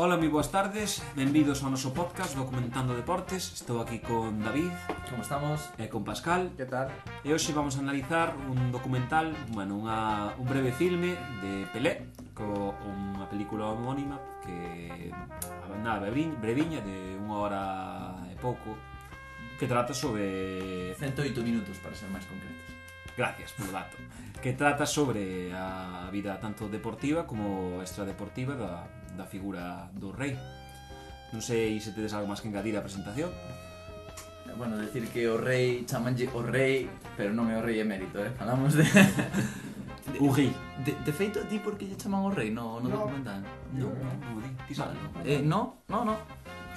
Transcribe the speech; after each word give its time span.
Ola, 0.00 0.16
moi 0.16 0.32
boas 0.32 0.48
tardes, 0.48 1.04
benvidos 1.12 1.60
ao 1.60 1.68
noso 1.68 1.92
podcast 1.92 2.32
Documentando 2.32 2.96
Deportes. 2.96 3.52
Estou 3.52 3.84
aquí 3.84 4.00
con 4.00 4.40
David. 4.40 4.72
Como 5.12 5.20
estamos? 5.20 5.60
E 5.76 5.92
con 5.92 6.08
Pascal. 6.08 6.56
Que 6.56 6.64
tal? 6.64 6.88
E 7.20 7.28
hoxe 7.36 7.52
vamos 7.52 7.76
a 7.76 7.84
analizar 7.84 8.32
un 8.48 8.72
documental, 8.72 9.36
bueno, 9.52 9.76
unha, 9.76 10.32
un 10.40 10.48
breve 10.48 10.72
filme 10.72 11.20
de 11.44 11.68
Pelé 11.68 12.08
Co 12.32 12.72
unha 12.80 13.28
película 13.28 13.68
homónima 13.76 14.16
que 14.40 15.12
nada, 15.84 16.08
breviña 16.08 16.80
de 16.80 17.20
unha 17.20 17.36
hora 17.36 17.62
e 18.32 18.40
pouco 18.40 18.80
Que 19.60 19.68
trata 19.68 19.92
sobre... 19.92 20.96
108 20.96 21.44
minutos, 21.44 21.76
para 21.84 21.92
ser 21.92 22.08
máis 22.08 22.24
concretos. 22.24 22.72
Gracias 23.12 23.52
polo 23.52 23.76
dato. 23.76 24.00
Que 24.40 24.56
trata 24.56 24.88
sobre 24.88 25.52
a 25.52 26.08
vida 26.08 26.40
tanto 26.40 26.72
deportiva 26.72 27.28
como 27.28 27.84
extradeportiva 27.84 28.56
da, 28.56 28.88
da 29.16 29.24
figura 29.24 29.90
do 29.94 30.12
rei. 30.12 30.36
Non 31.30 31.40
sei 31.42 31.78
se 31.78 31.94
tedes 31.94 32.10
algo 32.12 32.26
máis 32.26 32.42
que 32.42 32.50
engadir 32.50 32.74
á 32.74 32.82
presentación. 32.82 33.30
Bueno, 34.58 34.76
decir 34.76 35.08
que 35.08 35.24
o 35.30 35.38
rei, 35.38 35.86
chamanlle 35.86 36.28
o 36.34 36.42
rei, 36.42 36.90
pero 37.16 37.30
non 37.32 37.48
é 37.48 37.56
o 37.56 37.62
rei 37.62 37.80
emérito, 37.80 38.18
eh? 38.20 38.28
Falamos 38.34 38.74
de... 38.74 38.82
de 40.12 40.18
rei. 40.18 40.50
De, 40.84 40.92
de 41.00 41.12
feito, 41.14 41.40
ti 41.46 41.62
por 41.62 41.78
que 41.78 41.86
lle 41.86 41.96
chaman 41.96 42.26
o 42.26 42.30
rei 42.34 42.50
no, 42.50 42.82
no, 42.82 42.90
no. 42.90 43.06
documental? 43.06 43.40
Non, 43.72 43.94
non, 43.94 44.14
non, 44.20 44.42
di, 44.42 44.50
ti 44.66 44.74
sabes. 44.74 44.98
Eh, 45.24 45.40
no, 45.40 45.86
no, 45.88 46.04
no. 46.04 46.14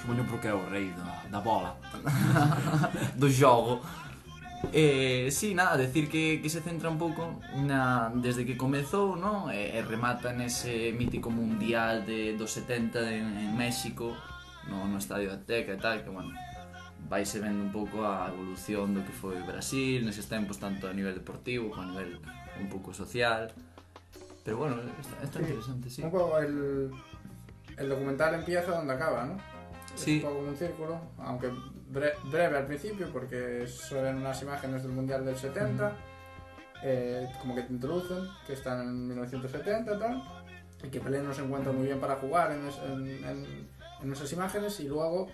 Supoño 0.00 0.24
porque 0.24 0.48
é 0.48 0.54
o 0.54 0.64
rei 0.70 0.94
da, 0.94 1.28
da 1.28 1.40
bola. 1.42 1.74
do 3.20 3.28
xogo. 3.28 3.82
Eh, 4.72 5.28
sí, 5.30 5.54
nada, 5.54 5.76
decir 5.76 6.08
que, 6.08 6.40
que 6.42 6.48
se 6.48 6.60
centra 6.60 6.88
un 6.88 6.98
pouco 6.98 7.40
na, 7.54 8.10
desde 8.14 8.44
que 8.44 8.56
comezou, 8.56 9.14
non? 9.14 9.52
E, 9.52 9.70
eh, 9.70 9.78
e 9.78 9.80
remata 9.84 10.32
nese 10.32 10.90
mítico 10.96 11.30
mundial 11.30 12.02
de, 12.02 12.34
dos 12.34 12.50
70 12.56 12.98
en, 13.12 13.26
en 13.38 13.52
México, 13.54 14.16
no, 14.66 14.88
no 14.88 14.96
estadio 14.98 15.30
Azteca 15.30 15.76
e 15.76 15.80
tal, 15.80 16.02
que, 16.02 16.10
bueno, 16.10 16.32
vaise 17.08 17.38
vendo 17.38 17.62
un 17.62 17.72
pouco 17.72 18.02
a 18.02 18.32
evolución 18.32 18.96
do 18.96 19.04
que 19.04 19.12
foi 19.12 19.36
Brasil 19.44 20.02
neses 20.02 20.26
tempos, 20.26 20.56
tanto 20.56 20.88
a 20.88 20.92
nivel 20.96 21.14
deportivo 21.14 21.70
como 21.70 21.84
a 21.84 21.86
nivel 21.92 22.18
un 22.58 22.68
pouco 22.72 22.96
social. 22.96 23.52
Pero 24.44 24.56
bueno, 24.58 24.76
está, 25.00 25.16
está 25.24 25.38
sí. 25.38 25.44
interesante, 25.44 25.86
sí. 25.90 26.00
Un 26.02 26.10
poco 26.10 26.38
el, 26.38 26.90
el 27.76 27.88
documental 27.88 28.34
empieza 28.34 28.72
donde 28.72 28.92
acaba, 28.92 29.24
¿no? 29.24 29.36
Sí. 29.94 30.18
Es 30.18 30.24
un 30.24 30.30
poco 30.30 30.40
un 30.48 30.56
círculo, 30.56 31.00
aunque 31.18 31.50
bre- 31.90 32.14
breve 32.30 32.56
al 32.58 32.66
principio, 32.66 33.08
porque 33.12 33.66
suelen 33.66 34.16
unas 34.16 34.40
imágenes 34.42 34.82
del 34.82 34.92
Mundial 34.92 35.24
del 35.24 35.36
70, 35.36 35.96
eh, 36.82 37.28
como 37.40 37.54
que 37.54 37.62
te 37.62 37.72
introducen, 37.72 38.28
que 38.46 38.52
están 38.52 38.80
en 38.82 39.08
1970 39.08 39.94
y 39.94 39.98
tal, 39.98 40.22
y 40.82 40.88
que 40.88 41.00
Pelé 41.00 41.22
no 41.22 41.32
se 41.32 41.42
encuentra 41.42 41.72
muy 41.72 41.86
bien 41.86 42.00
para 42.00 42.16
jugar 42.16 42.52
en, 42.52 42.66
es- 42.66 42.78
en- 42.84 43.24
en- 43.24 43.68
en 44.02 44.12
esas 44.12 44.32
imágenes, 44.32 44.78
y 44.80 44.88
luego 44.88 45.28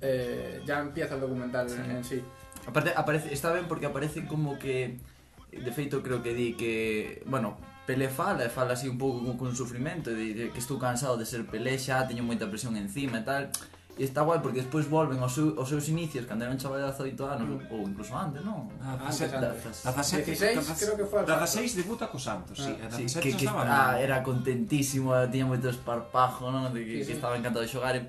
eh, 0.00 0.60
ya 0.66 0.80
empieza 0.80 1.14
el 1.14 1.20
documental 1.20 1.68
en, 1.70 1.84
Sí. 1.84 1.90
en 1.90 2.04
sí. 2.04 2.24
Aparte, 2.66 2.92
aparece, 2.96 3.32
está 3.32 3.52
ben 3.52 3.66
porque 3.66 3.86
aparece 3.86 4.26
como 4.26 4.58
que 4.58 4.98
de 5.50 5.70
feito 5.72 6.02
creo 6.02 6.22
que 6.22 6.34
di 6.34 6.54
que 6.54 7.22
bueno, 7.26 7.56
Pelé 7.86 8.08
fala, 8.08 8.46
e 8.46 8.48
fala 8.48 8.74
así 8.74 8.86
un 8.88 8.96
pouco 8.98 9.22
con, 9.26 9.34
con 9.38 9.54
sufrimento 9.58 10.10
de, 10.10 10.34
de 10.34 10.44
que 10.54 10.58
estou 10.62 10.78
cansado 10.78 11.18
de 11.18 11.26
ser 11.26 11.42
Pelé 11.46 11.78
xa, 11.78 12.06
teño 12.06 12.22
moita 12.22 12.46
presión 12.46 12.74
encima 12.78 13.18
e 13.18 13.26
tal 13.26 13.50
E 13.92 14.04
está 14.04 14.24
guai 14.24 14.40
porque 14.40 14.64
despois 14.64 14.88
volven 14.88 15.20
aos, 15.20 15.36
seu, 15.36 15.52
aos 15.60 15.68
seus 15.68 15.84
inicios 15.92 16.24
cando 16.24 16.48
eran 16.48 16.56
chaval 16.56 16.80
de 16.80 16.88
18 16.88 17.12
anos 17.28 17.48
mm. 17.48 17.72
ou 17.76 17.84
incluso 17.84 18.16
antes, 18.16 18.40
non? 18.40 18.72
Ah, 18.80 18.96
ah 18.96 19.12
antes, 19.12 19.28
antes. 19.28 19.84
Da 19.84 19.92
16, 19.92 20.80
creo 20.80 20.96
que 20.96 21.04
foi. 21.04 21.20
Da 21.28 21.36
16 21.36 21.76
debuta 21.76 22.08
co 22.08 22.16
Santos, 22.16 22.56
ah, 22.56 22.64
sí, 22.64 22.72
a 22.80 22.88
sí, 22.88 23.04
que, 23.20 23.36
que 23.36 23.44
estaba, 23.44 23.68
ah, 23.68 24.00
era 24.00 24.24
contentísimo, 24.24 25.12
tiña 25.28 25.44
moito 25.44 25.68
esparpajo, 25.68 26.48
non? 26.48 26.72
De 26.72 26.88
que, 26.88 27.04
sí, 27.04 27.12
que 27.12 27.12
sí. 27.12 27.20
estaba 27.20 27.36
encantado 27.36 27.60
de 27.60 27.68
xogar 27.68 28.00
e, 28.00 28.08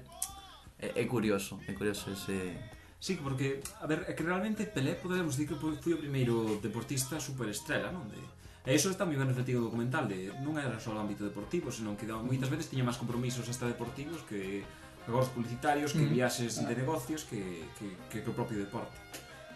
é, 0.80 1.04
é 1.04 1.04
curioso, 1.04 1.60
é 1.68 1.76
curioso 1.76 2.16
ese 2.16 2.72
Sí, 3.04 3.20
porque, 3.20 3.60
a 3.84 3.86
ver, 3.86 4.08
é 4.08 4.16
que 4.16 4.24
realmente 4.24 4.64
Pelé 4.64 4.96
podemos 4.96 5.36
dicir 5.36 5.52
que 5.52 5.60
foi 5.60 5.76
o 5.76 6.00
primeiro 6.00 6.64
deportista 6.64 7.20
superestrela, 7.20 7.92
non? 7.92 8.08
De, 8.08 8.24
E 8.64 8.72
iso 8.72 8.88
está 8.88 9.04
moi 9.04 9.20
ben 9.20 9.28
refletido 9.28 9.60
no 9.60 9.68
documental 9.68 10.08
de 10.08 10.32
non 10.40 10.56
era 10.56 10.80
só 10.80 10.96
o 10.96 11.02
ámbito 11.04 11.28
deportivo, 11.28 11.68
senón 11.68 12.00
que 12.00 12.08
moitas 12.08 12.48
veces 12.48 12.72
tiña 12.72 12.88
máis 12.88 12.96
compromisos 12.96 13.44
hasta 13.52 13.68
deportivos 13.68 14.24
que 14.24 14.64
negocios 15.08 15.34
publicitarios, 15.36 15.92
que 15.94 16.06
mm. 16.06 16.14
viaxes 16.14 16.64
de 16.64 16.76
negocios, 16.76 17.24
que, 17.24 17.68
que, 17.78 17.88
que, 18.10 18.18
que 18.24 18.30
o 18.30 18.34
propio 18.34 18.58
deporte. 18.60 18.96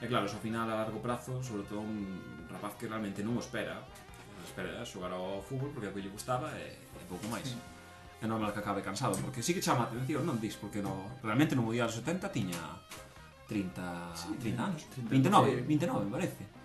E 0.01 0.05
claro, 0.05 0.29
ao 0.29 0.41
final 0.41 0.69
a 0.69 0.75
largo 0.77 1.01
prazo, 1.01 1.41
sobre 1.41 1.65
todo 1.65 1.81
un 1.81 2.05
rapaz 2.51 2.77
que 2.77 2.85
realmente 2.85 3.25
non 3.25 3.33
o 3.37 3.41
espera, 3.41 3.81
non 3.81 4.43
espera 4.45 4.85
xogar 4.85 5.09
ao 5.09 5.41
fútbol 5.41 5.73
porque 5.73 5.87
é 5.87 5.91
o 5.91 5.95
que 5.95 6.03
lle 6.05 6.13
gustaba 6.13 6.53
e, 6.53 6.77
e 6.77 7.03
pouco 7.09 7.25
máis. 7.31 7.55
É 8.21 8.25
normal 8.25 8.53
que 8.53 8.61
acabe 8.61 8.81
cansado, 8.81 9.17
porque 9.21 9.41
sí 9.41 9.53
que 9.53 9.61
chama 9.61 9.85
a 9.85 9.89
atención, 9.89 10.25
non 10.25 10.37
dis, 10.37 10.57
porque 10.57 10.81
no, 10.81 11.17
realmente 11.25 11.53
no 11.57 11.65
Mundial 11.65 11.89
70 11.89 12.29
tiña 12.29 12.61
30, 13.47 14.13
sí, 14.13 14.27
30 14.41 14.59
anos, 14.59 14.81
29, 15.07 15.63
29 15.63 16.05
me 16.05 16.11
parece 16.11 16.56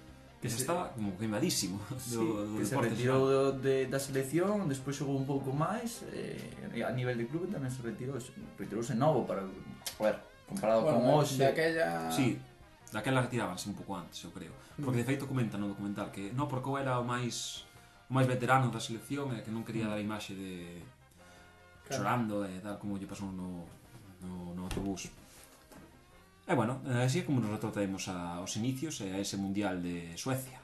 que 0.43 0.51
se, 0.51 0.67
estaba 0.67 0.91
como 0.91 1.17
queimadísimo. 1.17 1.79
Sí, 2.03 2.19
do, 2.19 2.51
do 2.51 2.59
que 2.59 2.67
deporte 2.67 2.91
se 2.91 2.95
retirou 2.99 3.23
do, 3.31 3.53
de, 3.63 3.87
da 3.87 4.01
selección 4.03 4.67
despois 4.67 4.99
xogou 4.99 5.15
un 5.15 5.23
pouco 5.23 5.55
máis 5.55 6.03
eh, 6.11 6.83
a 6.83 6.91
nivel 6.91 7.15
de 7.15 7.31
clube 7.31 7.47
tamén 7.47 7.71
se 7.71 7.79
retirou 7.79 8.19
retirouse 8.59 8.99
novo 8.99 9.23
para 9.23 9.47
a 9.47 10.03
ver, 10.03 10.19
comparado 10.51 10.83
bueno, 10.83 10.99
con 10.99 11.23
hoxe 11.23 11.39
daquella... 11.39 12.11
sí, 12.11 12.43
daquela 12.91 13.23
retirábanse 13.23 13.71
un 13.71 13.79
pouco 13.79 13.95
antes, 13.95 14.19
eu 14.27 14.35
creo. 14.35 14.53
Porque 14.75 14.99
de 14.99 15.07
mm. 15.07 15.11
feito 15.15 15.25
comenta 15.31 15.55
no 15.57 15.71
documental 15.71 16.11
que 16.11 16.35
no, 16.35 16.51
porque 16.51 16.67
eu 16.67 16.75
era 16.75 16.99
o 16.99 17.07
máis 17.07 17.63
o 18.11 18.13
máis 18.13 18.27
veterano 18.27 18.67
da 18.75 18.83
selección 18.83 19.31
e 19.39 19.47
que 19.47 19.55
non 19.55 19.63
quería 19.63 19.87
mm. 19.87 19.91
dar 19.95 19.99
a 19.99 20.03
imaxe 20.03 20.35
de 20.35 20.83
claro. 21.87 22.03
chorando 22.03 22.43
e 22.51 22.59
tal 22.59 22.83
como 22.83 22.99
lle 22.99 23.07
pasou 23.07 23.31
no, 23.31 23.63
no, 24.27 24.59
no 24.59 24.67
autobús. 24.67 25.07
E 26.53 26.55
bueno, 26.55 26.85
eh, 26.85 27.09
así 27.09 27.21
é 27.21 27.25
como 27.25 27.41
nos 27.41 27.49
retrotraemos 27.49 28.13
aos 28.13 28.61
inicios 28.61 29.01
e 29.01 29.09
a 29.09 29.17
ese 29.17 29.41
Mundial 29.41 29.81
de 29.81 30.13
Suecia. 30.21 30.61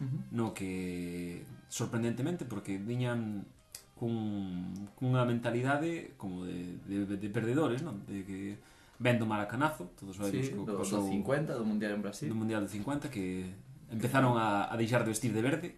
Uh 0.00 0.08
-huh. 0.08 0.20
No 0.32 0.56
que, 0.56 1.44
sorprendentemente, 1.68 2.48
porque 2.48 2.80
viñan 2.80 3.44
cun, 3.92 4.72
cunha 4.96 5.28
mentalidade 5.28 6.16
como 6.16 6.48
de, 6.48 6.80
de, 6.88 7.20
de 7.20 7.28
perdedores, 7.28 7.84
non? 7.84 8.00
De 8.08 8.24
que 8.24 8.56
vendo 8.96 9.28
maracanazo, 9.28 9.92
todos 9.92 10.16
sabemos 10.16 10.48
sí, 10.48 10.56
co, 10.56 10.64
do, 10.64 10.80
pasou, 10.80 11.04
do 11.04 11.12
50 11.12 11.52
do 11.52 11.68
Mundial 11.68 11.92
en 11.92 12.00
Brasil. 12.00 12.32
Do 12.32 12.38
Mundial 12.40 12.64
de 12.64 12.72
50 12.72 13.12
que 13.12 13.52
empezaron 13.92 14.40
a, 14.40 14.72
a 14.72 14.74
deixar 14.80 15.04
de 15.04 15.12
vestir 15.12 15.36
de 15.36 15.44
verde 15.44 15.68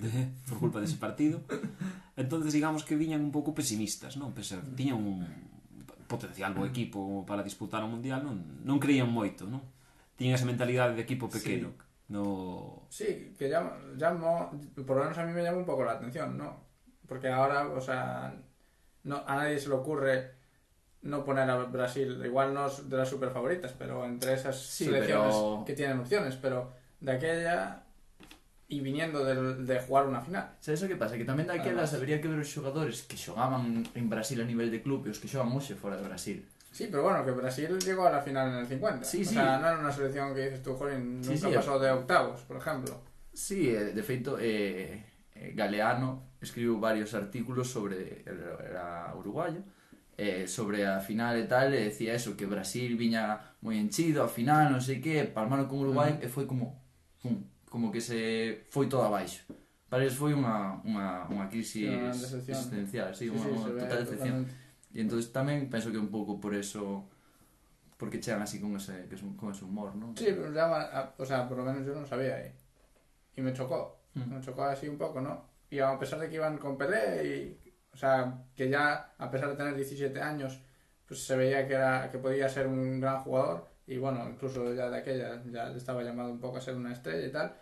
de, 0.00 0.32
por 0.48 0.56
culpa 0.56 0.80
dese 0.80 0.96
partido. 0.96 1.44
Entonces 2.16 2.56
digamos 2.56 2.88
que 2.88 2.96
viñan 2.96 3.20
un 3.20 3.36
pouco 3.36 3.52
pesimistas, 3.52 4.16
non? 4.16 4.32
Pese, 4.32 4.56
tiñan 4.72 4.96
un 4.96 5.51
potencial 6.12 6.52
bo 6.52 6.68
equipo 6.68 7.24
para 7.24 7.40
disputar 7.40 7.80
o 7.80 7.88
Mundial 7.88 8.20
non, 8.20 8.36
non 8.68 8.76
creían 8.76 9.08
moito 9.08 9.48
non? 9.48 9.64
tiñan 10.20 10.36
esa 10.36 10.44
mentalidade 10.44 10.92
de 10.92 11.02
equipo 11.02 11.26
pequeno 11.32 11.72
no... 12.12 12.84
Sí, 12.92 13.32
que 13.38 13.48
llama, 13.48 13.72
llamo, 13.96 14.52
por 14.84 14.96
lo 15.00 15.02
menos 15.08 15.16
a 15.16 15.24
mí 15.24 15.32
me 15.32 15.40
llama 15.42 15.56
un 15.58 15.64
poco 15.64 15.80
la 15.82 15.92
atención, 15.96 16.36
¿no? 16.36 16.60
Porque 17.08 17.28
ahora, 17.32 17.68
o 17.72 17.80
sea, 17.80 18.34
no, 19.04 19.24
a 19.26 19.32
nadie 19.36 19.56
se 19.58 19.68
le 19.72 19.76
ocurre 19.80 20.34
no 21.08 21.24
poner 21.24 21.48
a 21.48 21.56
Brasil, 21.64 22.20
igual 22.22 22.52
no 22.52 22.66
es 22.66 22.84
de 22.90 22.96
las 22.98 23.08
super 23.08 23.30
favoritas, 23.30 23.72
pero 23.78 24.04
entre 24.04 24.34
esas 24.34 24.60
Sí, 24.60 24.84
selecciones 24.92 25.34
pero- 25.34 25.64
que 25.64 25.72
tienen 25.72 26.00
opciones, 26.00 26.36
pero 26.36 26.70
de 27.00 27.12
aquella 27.12 27.82
y 28.72 28.80
viniendo 28.80 29.24
de, 29.24 29.64
de 29.64 29.80
jugar 29.80 30.08
una 30.08 30.20
final. 30.24 30.56
Sabes 30.60 30.82
o 30.82 30.88
que 30.88 30.96
pasa? 30.96 31.20
Que 31.20 31.28
tamén 31.28 31.44
daquelas 31.44 31.92
Además. 31.92 32.00
habría 32.00 32.16
que 32.24 32.28
ver 32.32 32.40
os 32.40 32.48
xogadores 32.48 33.04
que 33.04 33.20
xogaban 33.20 33.84
en 33.92 34.06
Brasil 34.08 34.40
a 34.40 34.48
nivel 34.48 34.72
de 34.72 34.80
club 34.80 35.04
e 35.04 35.12
os 35.12 35.20
que 35.20 35.28
xogan 35.28 35.52
hoxe 35.52 35.76
fora 35.76 36.00
de 36.00 36.08
Brasil. 36.08 36.40
Sí, 36.72 36.88
pero 36.88 37.04
bueno, 37.04 37.20
que 37.20 37.36
Brasil 37.36 37.68
llegó 37.84 38.08
a 38.08 38.16
la 38.16 38.24
final 38.24 38.48
en 38.48 38.64
el 38.64 38.66
50. 38.66 39.04
Sí, 39.04 39.20
o 39.20 39.28
sí. 39.28 39.34
sea, 39.36 39.60
no 39.60 39.68
era 39.68 39.76
una 39.76 39.92
selección 39.92 40.32
que 40.32 40.48
dices 40.48 40.64
tú, 40.64 40.72
Jolín, 40.72 41.20
nunca 41.20 41.36
sí, 41.36 41.36
sí, 41.36 41.52
pasou 41.52 41.76
de 41.76 41.92
octavos, 41.92 42.40
por 42.48 42.56
exemplo. 42.56 42.96
Sí, 43.28 43.68
eh, 43.68 43.92
de 43.92 44.02
feito, 44.02 44.40
eh, 44.40 45.04
eh, 45.36 45.52
Galeano 45.52 46.32
escribiu 46.40 46.80
varios 46.80 47.12
artículos 47.12 47.68
sobre, 47.68 48.24
era 48.24 49.12
uruguayo, 49.12 49.60
eh, 50.16 50.48
sobre 50.48 50.88
a 50.88 50.96
final 51.04 51.36
e 51.36 51.44
tal, 51.44 51.76
e 51.76 51.92
decía 51.92 52.16
eso, 52.16 52.40
que 52.40 52.48
Brasil 52.48 52.96
viña 52.96 53.36
moi 53.60 53.76
enchido, 53.76 54.24
a 54.24 54.28
final, 54.32 54.72
non 54.72 54.80
sei 54.80 54.96
que, 54.96 55.28
palmaron 55.28 55.68
con 55.68 55.84
Uruguai, 55.84 56.16
uh 56.16 56.18
-huh. 56.18 56.24
e 56.24 56.32
foi 56.32 56.48
como, 56.48 56.80
pum, 57.20 57.51
como 57.72 57.88
que 57.88 58.04
se 58.04 58.68
foi 58.68 58.84
todo 58.92 59.08
abaixo. 59.08 59.48
Para 59.88 60.04
eles 60.04 60.12
foi 60.16 60.36
unha, 60.36 60.76
unha, 60.84 61.24
unha 61.32 61.48
crisis 61.48 61.88
Sí, 61.88 62.52
existencial, 62.52 63.16
sí, 63.16 63.32
unha, 63.32 63.40
se 63.40 63.48
unha 63.48 63.68
ve 63.72 63.80
total 63.80 64.00
decepción. 64.04 64.36
E 64.92 65.00
entón 65.00 65.20
tamén 65.32 65.72
penso 65.72 65.88
que 65.88 65.96
un 65.96 66.12
pouco 66.12 66.36
por 66.36 66.52
eso 66.52 67.08
porque 67.96 68.20
chegan 68.20 68.42
así 68.44 68.60
con 68.60 68.76
ese, 68.76 69.06
que 69.08 69.14
es 69.16 69.22
un, 69.22 69.32
con 69.40 69.54
ese 69.56 69.64
humor, 69.64 69.94
¿no? 69.96 70.12
Sí, 70.18 70.26
pero 70.36 70.52
ya, 70.52 70.66
a- 70.68 71.14
o 71.16 71.24
sea, 71.24 71.48
por 71.48 71.56
lo 71.56 71.64
menos 71.64 71.86
yo 71.86 71.94
no 71.94 72.04
sabía 72.04 72.34
ahí. 72.36 72.50
Y 73.36 73.40
me 73.40 73.52
chocó, 73.56 74.04
Mm. 74.12 74.34
me 74.36 74.40
chocó 74.44 74.64
así 74.68 74.88
un 74.88 74.98
poco, 74.98 75.20
¿no? 75.22 75.48
Y 75.70 75.78
a 75.80 75.96
pesar 75.98 76.18
de 76.20 76.28
que 76.28 76.36
iban 76.36 76.58
con 76.58 76.76
Pelé 76.76 77.24
y, 77.24 77.72
o 77.94 77.96
sea, 77.96 78.44
que 78.54 78.68
ya 78.68 79.14
a 79.16 79.30
pesar 79.30 79.48
de 79.48 79.56
tener 79.56 79.72
17 79.74 80.20
años, 80.20 80.60
pues 81.08 81.24
se 81.24 81.36
veía 81.36 81.64
que 81.66 81.72
era 81.74 82.10
que 82.10 82.18
podía 82.18 82.48
ser 82.48 82.66
un 82.66 83.00
gran 83.00 83.20
jugador 83.24 83.68
y 83.86 83.96
bueno, 83.96 84.28
incluso 84.28 84.74
ya 84.74 84.90
de 84.90 84.98
aquella 84.98 85.40
ya 85.50 85.70
estaba 85.72 86.02
llamado 86.02 86.28
un 86.30 86.40
poco 86.40 86.58
a 86.58 86.60
ser 86.60 86.74
una 86.76 86.92
estrella 86.92 87.26
y 87.26 87.32
tal. 87.32 87.54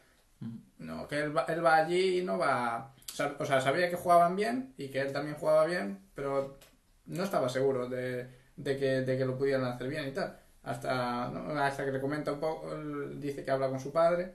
No, 0.78 1.06
que 1.06 1.20
él 1.20 1.36
va, 1.36 1.44
él 1.44 1.64
va 1.64 1.76
allí 1.76 2.18
y 2.18 2.24
no 2.24 2.38
va, 2.38 2.94
o 3.38 3.44
sea, 3.44 3.60
sabía 3.60 3.90
que 3.90 3.96
jugaban 3.96 4.34
bien 4.34 4.72
y 4.78 4.88
que 4.88 5.00
él 5.00 5.12
también 5.12 5.36
jugaba 5.36 5.66
bien, 5.66 5.98
pero 6.14 6.58
no 7.06 7.22
estaba 7.22 7.48
seguro 7.48 7.88
de, 7.88 8.28
de, 8.56 8.76
que, 8.78 9.02
de 9.02 9.18
que 9.18 9.24
lo 9.26 9.36
pudieran 9.36 9.64
hacer 9.64 9.88
bien 9.88 10.08
y 10.08 10.12
tal. 10.12 10.38
Hasta, 10.62 11.28
¿no? 11.28 11.58
hasta 11.60 11.84
que 11.84 11.92
le 11.92 12.00
comenta 12.00 12.32
un 12.32 12.40
poco, 12.40 12.74
dice 13.16 13.44
que 13.44 13.50
habla 13.50 13.68
con 13.68 13.80
su 13.80 13.92
padre 13.92 14.32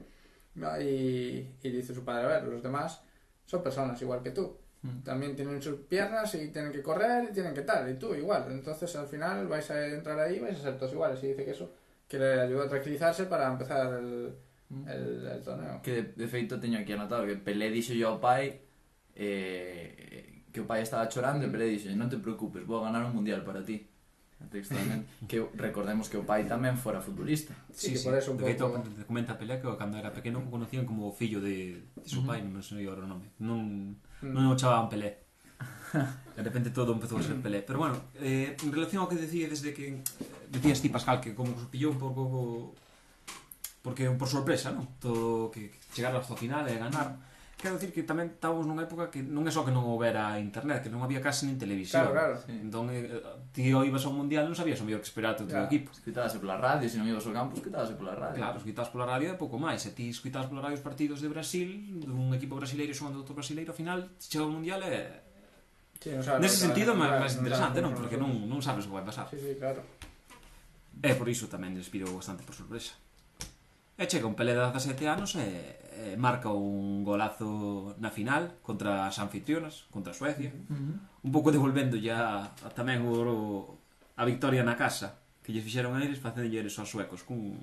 ¿no? 0.55 0.79
y, 0.81 1.55
y 1.61 1.69
dice 1.69 1.93
su 1.93 2.03
padre, 2.03 2.25
a 2.25 2.27
ver, 2.27 2.43
los 2.43 2.63
demás 2.63 3.01
son 3.45 3.63
personas 3.63 4.01
igual 4.01 4.21
que 4.21 4.31
tú. 4.31 4.57
Mm. 4.81 5.03
También 5.03 5.35
tienen 5.35 5.61
sus 5.61 5.79
piernas 5.81 6.33
y 6.35 6.49
tienen 6.49 6.71
que 6.71 6.81
correr 6.81 7.29
y 7.29 7.33
tienen 7.33 7.53
que 7.53 7.61
tal, 7.61 7.89
y 7.89 7.95
tú 7.95 8.13
igual. 8.13 8.45
Entonces 8.49 8.95
al 8.95 9.07
final 9.07 9.47
vais 9.47 9.69
a 9.71 9.87
entrar 9.87 10.19
ahí 10.19 10.35
y 10.35 10.39
vais 10.39 10.57
a 10.59 10.61
ser 10.61 10.77
todos 10.77 10.93
iguales. 10.93 11.23
Y 11.23 11.27
dice 11.27 11.43
que 11.45 11.51
eso, 11.51 11.71
que 12.07 12.19
le 12.19 12.41
ayudó 12.41 12.63
a 12.63 12.69
tranquilizarse 12.69 13.25
para 13.25 13.47
empezar 13.47 13.93
el. 13.93 14.35
Mm. 14.69 14.87
el, 14.89 15.27
el 15.27 15.41
torneo. 15.43 15.81
Que 15.81 16.13
de 16.15 16.27
feito 16.27 16.59
teño 16.59 16.79
aquí 16.79 16.93
anotado 16.93 17.25
que 17.25 17.37
Pelé 17.37 17.69
dixo 17.69 17.93
ao 18.05 18.17
pai 18.17 18.61
eh, 19.13 20.45
que 20.49 20.61
o 20.61 20.65
pai 20.65 20.81
estaba 20.81 21.05
chorando 21.07 21.45
e 21.45 21.51
Pelé 21.51 21.69
dixo, 21.69 21.91
non 21.93 22.09
te 22.09 22.17
preocupes, 22.17 22.65
vou 22.65 22.81
a 22.81 22.89
ganar 22.89 23.05
un 23.05 23.13
mundial 23.13 23.45
para 23.45 23.61
ti. 23.61 23.85
Textualmente, 24.51 25.07
que 25.29 25.41
recordemos 25.55 26.09
que 26.09 26.17
o 26.17 26.25
pai 26.25 26.49
tamén 26.49 26.75
fora 26.75 26.99
futbolista. 26.99 27.53
Sí, 27.71 27.95
sí, 27.95 28.03
por 28.03 28.17
eso 28.17 28.33
un 28.33 28.41
pouco... 28.41 28.81
te 28.81 29.05
comenta 29.05 29.37
Pelé 29.37 29.61
que 29.61 29.69
cando 29.77 30.01
era 30.01 30.09
pequeno 30.09 30.41
o 30.41 30.49
conocían 30.49 30.89
como 30.89 31.07
o 31.07 31.13
fillo 31.13 31.39
de, 31.39 31.85
de 31.95 32.07
seu 32.09 32.25
pai, 32.25 32.41
non 32.41 32.65
sei 32.65 32.89
agora 32.89 33.05
o 33.05 33.09
nome. 33.09 33.37
Non, 33.37 33.93
mm. 33.93 34.33
non 34.33 34.49
o 34.49 34.57
chamaban 34.57 34.89
Pelé. 34.89 35.23
De 36.35 36.43
repente 36.43 36.75
todo 36.75 36.91
empezou 36.91 37.15
a 37.15 37.23
ser 37.23 37.37
Pelé. 37.39 37.63
Pero 37.63 37.79
bueno, 37.79 37.95
eh, 38.19 38.57
en 38.59 38.69
relación 38.73 39.05
ao 39.05 39.07
que 39.07 39.15
decía 39.15 39.47
desde 39.47 39.71
que 39.71 40.03
decías 40.51 40.81
ti, 40.81 40.89
Pascal, 40.89 41.21
que 41.21 41.31
como 41.37 41.55
que 41.55 41.71
pillou 41.71 41.95
un 41.95 41.99
pouco 42.01 42.75
porque 43.85 44.09
por 44.17 44.25
sorpresa, 44.25 44.73
non? 44.73 44.89
Todo 44.97 45.53
que 45.53 45.69
chegar 45.93 46.09
hasta 46.09 46.33
o 46.33 46.39
final 46.39 46.65
e 46.65 46.73
ganar. 46.81 47.21
Quero 47.53 47.77
dicir 47.77 47.93
que 47.93 48.01
tamén 48.01 48.33
estábamos 48.33 48.65
nunha 48.65 48.89
época 48.89 49.13
que 49.13 49.21
non 49.21 49.45
é 49.45 49.53
só 49.53 49.61
que 49.61 49.69
non 49.69 49.85
houbera 49.85 50.41
internet, 50.41 50.81
que 50.81 50.89
non 50.89 51.05
había 51.05 51.21
case 51.21 51.45
nin 51.45 51.61
televisión. 51.61 52.09
Claro, 52.09 52.17
claro. 52.17 52.35
Sí. 52.41 52.57
Entón, 52.65 52.89
eh, 52.89 53.05
ti 53.53 53.69
o 53.77 53.85
ibas 53.85 54.01
ao 54.09 54.17
mundial 54.17 54.49
non 54.49 54.57
sabías 54.57 54.81
o 54.81 54.89
mellor 54.89 55.05
que 55.05 55.09
esperar 55.13 55.37
o 55.37 55.45
teu 55.45 55.47
claro. 55.47 55.69
equipo. 55.69 55.93
Escuitábase 55.93 56.41
pola 56.41 56.57
radio, 56.57 56.89
se 56.89 56.97
non 56.97 57.05
ibas 57.05 57.29
ao 57.29 57.33
campo, 57.37 57.53
escuitábase 57.53 57.93
pola 57.93 58.17
radio. 58.17 58.41
Claro, 58.41 58.57
escuitábase 58.57 58.89
pola 58.89 59.05
radio 59.05 59.27
e 59.31 59.37
pouco 59.37 59.61
máis. 59.61 59.85
E 59.85 59.93
ti 59.93 60.09
escuitabas 60.09 60.49
pola 60.49 60.65
radio 60.65 60.81
os 60.81 60.83
partidos 60.83 61.21
de 61.21 61.29
Brasil, 61.29 61.69
dun 62.01 62.33
equipo 62.33 62.57
brasileiro 62.57 62.89
xogando 62.89 63.21
outro 63.21 63.37
brasileiro, 63.37 63.69
ao 63.69 63.77
final 63.77 64.01
chega 64.17 64.43
ao 64.43 64.49
mundial 64.49 64.81
e 64.81 65.25
Sí, 66.05 66.13
o 66.13 66.21
sea, 66.21 66.37
Nese 66.37 66.61
no, 66.61 66.69
sentido 66.69 66.91
é 66.93 66.97
máis 67.01 67.33
interesante, 67.33 67.81
non? 67.81 67.97
Porque 67.97 68.13
non, 68.13 68.29
non 68.45 68.61
sabes 68.61 68.85
o 68.85 68.93
que 68.93 68.97
vai 68.99 69.05
pasar. 69.05 69.25
Sí, 69.31 69.41
sí, 69.41 69.57
claro. 69.57 69.81
E 71.01 71.11
por 71.17 71.25
iso 71.25 71.49
tamén 71.49 71.73
despiro 71.73 72.05
bastante 72.13 72.45
por 72.45 72.53
sorpresa. 72.53 72.93
E 73.95 74.11
chega 74.11 74.27
un 74.27 74.35
Pelé 74.35 74.51
de 74.51 74.59
17 74.59 75.07
anos 75.07 75.39
e, 75.39 75.47
e 75.95 76.19
marca 76.19 76.51
un 76.51 77.07
golazo 77.07 77.95
na 78.03 78.11
final 78.11 78.59
contra 78.59 79.07
as 79.07 79.15
anfitrionas, 79.23 79.87
contra 79.87 80.11
a 80.11 80.17
Suecia. 80.19 80.51
Uh 80.51 80.75
-huh. 80.75 80.95
Un 81.23 81.31
pouco 81.31 81.47
devolvendo 81.47 81.95
ya 81.95 82.51
tamén 82.75 83.07
o, 83.07 83.15
o, 83.23 83.37
a 84.19 84.23
victoria 84.27 84.67
na 84.67 84.75
casa 84.75 85.23
que 85.39 85.55
lle 85.55 85.63
fixeron 85.63 85.95
a 85.95 86.03
eles 86.03 86.19
facendo 86.19 86.51
eles 86.51 86.75
aos 86.75 86.91
suecos 86.91 87.23
cun, 87.23 87.55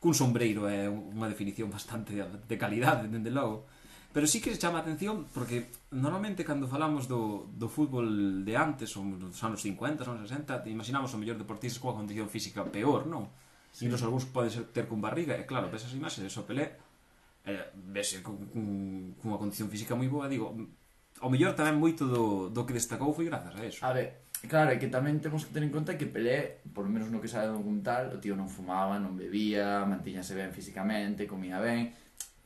cun 0.00 0.14
sombreiro 0.16 0.70
é 0.70 0.88
unha 0.88 1.28
definición 1.28 1.68
bastante 1.68 2.16
de 2.16 2.56
calidade, 2.56 3.12
dende 3.12 3.28
logo. 3.28 3.68
Pero 4.12 4.24
sí 4.24 4.40
que 4.40 4.52
se 4.52 4.60
chama 4.60 4.80
a 4.80 4.84
atención 4.84 5.28
porque 5.36 5.68
normalmente 5.92 6.48
cando 6.48 6.64
falamos 6.64 7.04
do, 7.04 7.52
do 7.52 7.68
fútbol 7.68 8.40
de 8.40 8.54
antes, 8.56 8.96
ou 8.96 9.04
dos 9.20 9.36
anos 9.44 9.60
50, 9.60 10.04
anos 10.08 10.24
60, 10.32 10.64
imaginamos 10.72 11.12
o 11.12 11.20
mellor 11.20 11.36
deportistas 11.36 11.76
coa 11.76 11.92
condición 11.92 12.32
física 12.32 12.64
peor, 12.64 13.04
non? 13.04 13.28
sí. 13.72 13.86
e 13.86 13.88
nos 13.88 14.04
algúns 14.04 14.28
poden 14.28 14.52
ser, 14.52 14.64
ter 14.70 14.86
con 14.86 15.00
barriga, 15.00 15.34
e 15.34 15.48
claro, 15.48 15.72
ves 15.72 15.88
as 15.88 15.96
imaxes 15.96 16.22
de 16.22 16.30
so 16.30 16.44
Pelé, 16.44 16.78
eh, 17.48 17.72
vese 17.74 18.22
con, 18.22 18.36
con, 18.52 19.16
con 19.18 19.48
condición 19.48 19.72
física 19.72 19.96
moi 19.96 20.06
boa, 20.06 20.28
digo, 20.28 20.52
o 20.52 21.28
mellor 21.32 21.56
tamén 21.56 21.80
moito 21.80 22.06
do, 22.06 22.52
do 22.52 22.62
que 22.68 22.76
destacou 22.76 23.10
foi 23.16 23.26
grazas 23.26 23.56
a 23.56 23.62
eso. 23.64 23.80
A 23.82 23.96
ver, 23.96 24.28
claro, 24.46 24.70
é 24.70 24.78
que 24.78 24.92
tamén 24.92 25.18
temos 25.18 25.48
que 25.48 25.56
ter 25.56 25.64
en 25.64 25.72
conta 25.72 25.96
que 25.96 26.06
Pelé, 26.06 26.62
por 26.70 26.84
lo 26.84 26.92
menos 26.92 27.08
no 27.08 27.18
que 27.18 27.32
sabe 27.32 27.50
documental, 27.50 28.12
o 28.12 28.20
tío 28.20 28.36
non 28.36 28.46
fumaba, 28.46 29.00
non 29.00 29.16
bebía, 29.16 29.82
mantiñase 29.88 30.36
ben 30.36 30.52
físicamente, 30.52 31.26
comía 31.26 31.58
ben, 31.58 31.96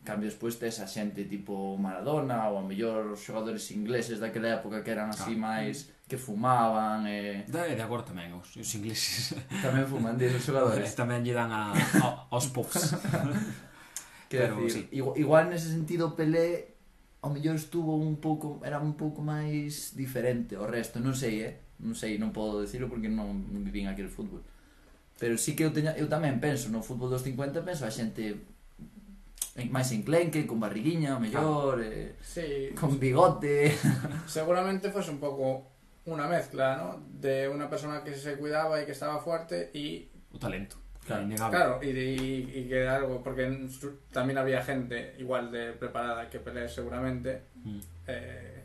cambio 0.06 0.30
despois 0.30 0.54
tes 0.54 0.78
a 0.78 0.86
xente 0.86 1.26
tipo 1.26 1.74
Maradona 1.76 2.46
ou 2.48 2.62
a 2.62 2.64
mellor 2.64 3.18
os 3.18 3.26
xogadores 3.26 3.66
ingleses 3.74 4.22
daquela 4.22 4.62
época 4.62 4.86
que 4.86 4.94
eran 4.94 5.10
así 5.10 5.34
claro. 5.34 5.50
máis 5.50 5.90
que 6.06 6.16
fumaban 6.16 7.06
eh, 7.06 7.42
e... 7.46 7.50
Da, 7.50 7.66
de 7.66 7.82
agora 7.82 8.06
tamén, 8.06 8.30
os, 8.38 8.54
os 8.54 8.70
ingleses. 8.78 9.34
Tamén 9.64 9.90
fuman, 9.90 10.14
dis, 10.14 10.30
os 10.30 10.46
xogadores. 10.46 10.94
tamén 11.00 11.26
lle 11.26 11.34
dan 11.34 11.50
a, 11.50 11.74
a, 11.74 12.30
aos 12.30 12.46
pops 12.54 12.94
Quero 14.30 14.58
Pero, 14.58 14.66
decir, 14.66 14.86
sí. 14.90 14.98
igual, 14.98 15.14
igual 15.18 15.44
nese 15.50 15.70
sentido 15.70 16.14
Pelé 16.18 16.74
ao 17.22 17.30
mellor 17.34 17.58
estuvo 17.58 17.98
un 17.98 18.22
pouco, 18.22 18.62
era 18.62 18.78
un 18.78 18.94
pouco 18.94 19.18
máis 19.18 19.98
diferente 19.98 20.54
o 20.54 20.66
resto, 20.66 21.02
non 21.02 21.14
sei, 21.18 21.42
eh? 21.42 21.54
Non 21.82 21.98
sei, 21.98 22.22
non 22.22 22.30
podo 22.30 22.62
decirlo 22.62 22.86
porque 22.86 23.10
non, 23.10 23.42
vivín 23.66 23.90
aquel 23.90 24.06
fútbol. 24.06 24.46
Pero 25.18 25.34
sí 25.34 25.58
que 25.58 25.66
eu 25.66 25.74
teña, 25.74 25.98
eu 25.98 26.06
tamén 26.06 26.38
penso 26.38 26.70
no 26.70 26.86
fútbol 26.86 27.10
dos 27.10 27.26
50, 27.26 27.66
penso 27.66 27.82
a 27.82 27.90
xente 27.90 28.46
máis 29.74 29.90
enclenque, 29.90 30.46
con 30.46 30.62
barriguiña, 30.62 31.18
mellor, 31.18 31.82
ah, 31.82 31.88
eh, 31.88 32.14
sí, 32.22 32.70
con 32.78 32.94
bigote. 33.00 33.74
Seguramente 34.30 34.94
fose 34.94 35.10
un 35.10 35.18
pouco 35.18 35.75
una 36.06 36.26
mezcla, 36.28 36.76
¿no? 36.76 37.04
De 37.20 37.48
una 37.48 37.68
persona 37.68 38.02
que 38.02 38.14
se 38.14 38.36
cuidaba 38.36 38.80
y 38.82 38.86
que 38.86 38.92
estaba 38.92 39.18
fuerte 39.20 39.70
y 39.74 40.08
O 40.32 40.38
talento. 40.38 40.76
Claro. 41.06 41.22
innegable. 41.22 41.56
Claro, 41.56 41.78
y, 41.82 41.88
y, 41.90 42.52
y 42.56 42.68
que 42.68 42.88
algo, 42.88 43.22
porque 43.22 43.68
también 44.10 44.38
había 44.38 44.60
gente 44.62 45.14
igual 45.18 45.52
de 45.52 45.72
preparada 45.72 46.28
que 46.28 46.40
Pelé 46.40 46.68
seguramente, 46.68 47.42
Mm. 47.62 47.78
eh, 48.08 48.62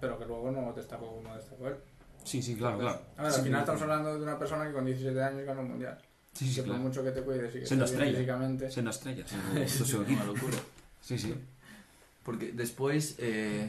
pero 0.00 0.18
que 0.18 0.24
luego 0.24 0.50
no 0.50 0.72
destacó 0.72 1.14
como 1.16 1.34
destacó 1.36 1.68
él. 1.68 1.76
Sí, 2.24 2.42
sí, 2.42 2.54
claro, 2.56 2.78
claro. 2.78 3.00
A 3.16 3.22
ver, 3.22 3.32
Sí, 3.32 3.38
al 3.38 3.44
final 3.44 3.58
sí. 3.60 3.62
estamos 3.62 3.82
hablando 3.82 4.16
de 4.16 4.22
una 4.22 4.38
persona 4.38 4.66
que 4.66 4.72
con 4.72 4.84
17 4.84 5.22
años 5.22 5.44
ganó 5.46 5.60
un 5.62 5.68
mundial. 5.70 5.98
Sí, 6.32 6.46
sí, 6.48 6.54
que 6.56 6.60
por 6.62 6.70
claro. 6.70 6.82
mucho 6.84 7.02
que 7.04 7.10
te 7.10 7.22
cuides 7.22 7.50
y 7.54 7.60
que 7.60 7.64
bien 7.74 7.82
estrella. 7.82 8.12
físicamente. 8.12 8.70
Sendo 8.70 8.90
estrellas 8.90 9.30
do, 9.54 9.60
Eso 9.62 9.84
equipo. 9.84 10.02
unha 10.10 10.24
locura. 10.26 10.58
Sí, 11.02 11.18
sí. 11.18 11.34
Porque 12.22 12.52
despois 12.52 13.16
eh, 13.18 13.66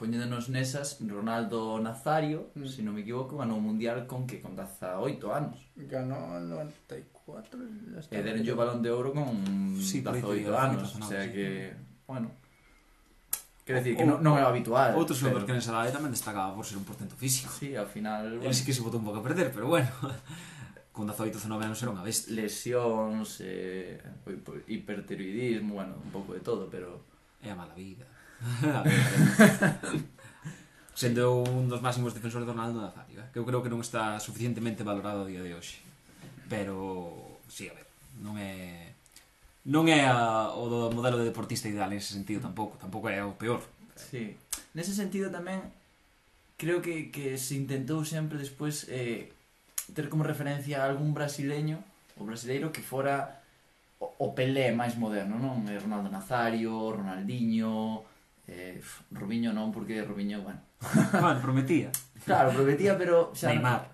poñéndonos 0.00 0.48
nesas 0.48 0.96
Ronaldo 1.04 1.76
Nazario, 1.76 2.48
Mm. 2.56 2.64
se 2.64 2.80
non 2.80 2.96
me 2.96 3.04
equivoco, 3.04 3.36
ganou 3.36 3.60
o 3.60 3.64
mundial 3.64 4.08
con 4.08 4.24
que 4.24 4.40
con 4.40 4.56
18 4.56 5.28
anos. 5.28 5.60
Ganó 5.76 6.40
en 6.40 6.48
94. 6.48 7.60
ya 7.92 8.00
está. 8.00 8.16
E 8.16 8.24
deron 8.24 8.40
o 8.40 8.56
balón 8.56 8.80
de 8.80 8.88
ouro 8.88 9.12
con 9.12 9.28
Sí, 9.76 10.00
por 10.00 10.16
aí 10.16 10.24
18 10.24 10.48
tería 10.48 10.56
anos, 10.56 10.80
razonado, 10.88 11.04
o 11.04 11.12
sea 11.12 11.22
sí. 11.28 11.32
que, 11.36 11.46
bueno, 12.08 12.28
quero 13.68 13.78
decir 13.84 13.92
que 14.00 14.08
non, 14.08 14.24
non 14.24 14.40
é 14.40 14.42
habitual. 14.42 14.96
Outro 14.96 15.12
xogador 15.12 15.44
que 15.44 15.52
pero, 15.52 15.60
nesa 15.60 15.70
edade 15.76 15.92
tamén 15.92 16.10
destacaba 16.16 16.56
por 16.56 16.64
ser 16.64 16.80
un 16.80 16.88
portento 16.88 17.12
físico. 17.20 17.52
Sí, 17.52 17.76
ao 17.76 17.84
final, 17.84 18.40
Ele 18.40 18.48
bueno, 18.48 18.56
sí 18.56 18.64
que 18.64 18.72
se 18.72 18.80
botou 18.80 18.98
un 18.98 19.04
pouco 19.06 19.20
a 19.20 19.26
perder, 19.28 19.52
pero 19.52 19.68
bueno. 19.68 19.92
Con 20.90 21.06
18 21.06 21.38
19 21.38 21.70
anos 21.70 21.78
era 21.86 21.94
unha 21.94 22.02
bestia. 22.02 22.34
lesións, 22.34 23.38
eh, 23.46 24.02
hipertiroidismo, 24.66 25.78
bueno, 25.78 25.94
un 26.02 26.10
pouco 26.10 26.34
de 26.34 26.40
todo, 26.42 26.66
pero 26.66 27.06
É 27.40 27.48
a 27.52 27.56
mala 27.56 27.72
vida. 27.78 28.04
a 28.40 28.60
ver, 28.60 28.76
a 28.76 28.82
ver. 28.82 30.00
Sendo 30.94 31.40
un 31.40 31.68
dos 31.68 31.80
máximos 31.80 32.12
defensores 32.12 32.44
de 32.46 32.52
Ronaldo 32.52 32.80
Nazario, 32.80 33.20
eh? 33.20 33.28
que 33.32 33.38
eu 33.40 33.46
creo 33.48 33.64
que 33.64 33.72
non 33.72 33.80
está 33.80 34.20
suficientemente 34.20 34.84
valorado 34.84 35.24
a 35.24 35.28
día 35.28 35.40
de 35.40 35.56
hoxe. 35.56 35.80
Pero, 36.50 37.40
sí, 37.48 37.70
a 37.70 37.74
ver, 37.76 37.88
non 38.20 38.36
é 38.36 38.92
non 39.64 39.88
é 39.92 40.08
a, 40.08 40.56
o 40.56 40.68
do 40.68 40.80
modelo 40.92 41.20
de 41.20 41.28
deportista 41.28 41.68
ideal 41.68 41.92
nesse 41.92 42.16
sentido 42.16 42.40
tampouco, 42.40 42.80
tampouco 42.80 43.08
é 43.12 43.20
o 43.20 43.36
peor. 43.36 43.60
Sí. 43.96 44.36
Nese 44.72 44.96
sentido 44.96 45.28
tamén 45.28 45.72
creo 46.60 46.80
que, 46.84 47.08
que 47.12 47.40
se 47.40 47.56
intentou 47.56 48.04
sempre 48.04 48.40
despois 48.40 48.88
eh, 48.88 49.32
ter 49.92 50.08
como 50.08 50.24
referencia 50.24 50.80
a 50.80 50.88
algún 50.88 51.12
brasileño 51.12 51.80
o 52.20 52.24
brasileiro 52.24 52.72
que 52.72 52.84
fora 52.84 53.40
o, 54.00 54.08
o 54.16 54.26
Pelé 54.36 54.72
máis 54.72 54.96
moderno, 54.96 55.40
non? 55.40 55.64
Eh, 55.68 55.80
Ronaldo 55.80 56.12
Nazario, 56.12 56.92
Ronaldinho, 56.92 58.04
Eh, 58.48 58.80
Rubiño 59.10 59.52
non, 59.52 59.72
porque 59.72 60.02
Rubiño, 60.02 60.40
bueno... 60.42 60.60
bueno, 61.20 61.40
prometía. 61.40 61.90
Claro, 62.24 62.50
prometía, 62.54 62.96
pero 62.96 63.34
xa... 63.34 63.52
Neymar. 63.52 63.88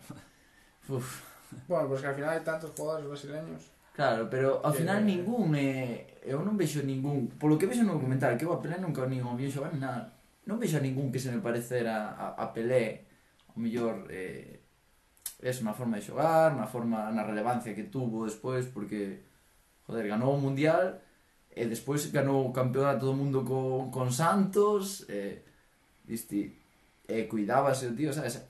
No... 0.89 0.97
Uf. 0.97 1.23
Bueno, 1.69 1.89
pois 1.89 1.99
pues 1.99 2.01
que 2.03 2.09
al 2.09 2.17
final 2.17 2.31
hai 2.31 2.43
tantos 2.43 2.71
jugadores 2.75 3.07
brasileños. 3.07 3.63
Claro, 3.97 4.29
pero 4.29 4.61
ao 4.61 4.73
final 4.77 5.01
eh... 5.03 5.09
ningún 5.09 5.57
eh, 5.57 6.21
eu 6.23 6.45
non 6.45 6.59
vexo 6.59 6.85
ningún, 6.85 7.33
polo 7.41 7.57
que 7.57 7.67
vexo 7.67 7.83
no 7.83 7.97
documental, 7.97 8.37
que 8.37 8.45
eu 8.45 8.53
a 8.53 8.61
Pelé 8.61 8.77
nunca 8.77 9.03
o 9.03 9.11
ningún 9.11 9.39
vexo 9.41 9.65
ben 9.65 9.81
nada. 9.81 10.13
Non 10.45 10.61
vexo 10.61 10.79
a 10.79 10.85
ningún 10.85 11.09
que 11.09 11.23
se 11.23 11.33
me 11.33 11.41
parecera 11.41 12.13
a, 12.13 12.37
a, 12.37 12.45
a 12.45 12.53
Pelé, 12.53 13.09
o 13.51 13.59
mellor 13.59 14.07
eh, 14.13 14.61
es 15.41 15.63
na 15.65 15.73
forma 15.73 15.97
de 15.97 16.05
xogar, 16.05 16.53
na 16.55 16.69
forma 16.69 17.09
na 17.13 17.25
relevancia 17.25 17.75
que 17.75 17.89
tuvo 17.89 18.29
despois 18.29 18.69
porque 18.69 19.25
joder, 19.89 20.07
ganou 20.09 20.35
o 20.35 20.43
mundial 20.43 21.01
e 21.57 21.65
despois 21.65 22.05
ganou 22.13 22.45
o 22.45 22.53
campeonato 22.53 23.09
do 23.09 23.17
mundo 23.17 23.41
con, 23.41 23.89
con 23.89 24.13
Santos 24.13 25.09
e 25.09 25.41
diste 26.05 26.53
e 27.09 27.25
cuidábase 27.25 27.89
o 27.89 27.97
tío, 27.97 28.13
sabes? 28.13 28.45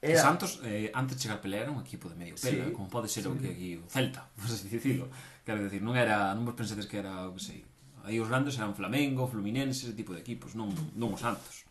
Era... 0.00 0.16
Que 0.16 0.16
Santos, 0.16 0.50
eh, 0.64 0.88
antes 0.96 1.20
de 1.20 1.28
chegar 1.28 1.36
a 1.36 1.48
era 1.52 1.70
un 1.70 1.84
equipo 1.84 2.08
de 2.08 2.16
medio 2.16 2.34
pela, 2.40 2.64
sí, 2.64 2.72
como 2.72 2.88
pode 2.88 3.12
ser 3.12 3.24
sí. 3.24 3.28
o 3.28 3.36
que 3.36 3.52
aquí 3.52 3.70
o 3.76 3.84
Celta, 3.84 4.24
por 4.40 4.48
así 4.48 4.72
dicirlo. 4.72 5.12
Quero 5.44 5.60
decir, 5.60 5.84
non 5.84 5.92
era, 6.00 6.32
non 6.32 6.48
vos 6.48 6.56
pensades 6.56 6.88
que 6.88 6.96
era, 6.96 7.28
o 7.28 7.36
que 7.36 7.44
sei, 7.44 7.60
aí 8.08 8.16
os 8.16 8.32
grandes 8.32 8.56
eran 8.56 8.72
Flamengo, 8.72 9.28
Fluminense, 9.28 9.84
ese 9.84 9.92
tipo 9.92 10.16
de 10.16 10.24
equipos, 10.24 10.56
non, 10.56 10.72
non 10.96 11.12
os 11.12 11.20
Santos. 11.20 11.68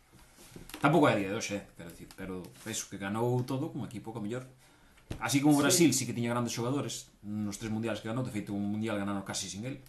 Tampouco 0.77 1.09
é 1.09 1.17
a 1.17 1.19
día 1.19 1.33
de 1.33 1.37
hoxe, 1.41 1.57
eh, 1.57 1.65
quero 1.73 1.89
dicir, 1.89 2.09
pero 2.13 2.45
eso, 2.69 2.85
que 2.85 3.01
ganou 3.01 3.41
todo 3.41 3.73
como 3.73 3.89
equipo 3.89 4.13
que 4.13 4.21
mellor 4.21 4.45
Así 5.17 5.41
como 5.41 5.57
Brasil 5.57 5.89
sí. 5.89 5.99
sí 5.99 6.03
que 6.05 6.13
tiña 6.13 6.29
grandes 6.29 6.53
xogadores 6.53 7.09
nos 7.25 7.57
tres 7.57 7.73
mundiales 7.73 8.05
que 8.05 8.13
ganou, 8.13 8.21
de 8.21 8.29
feito 8.29 8.53
un 8.53 8.69
mundial 8.69 9.01
ganaron 9.01 9.25
casi 9.25 9.49
sin 9.49 9.65
el 9.65 9.81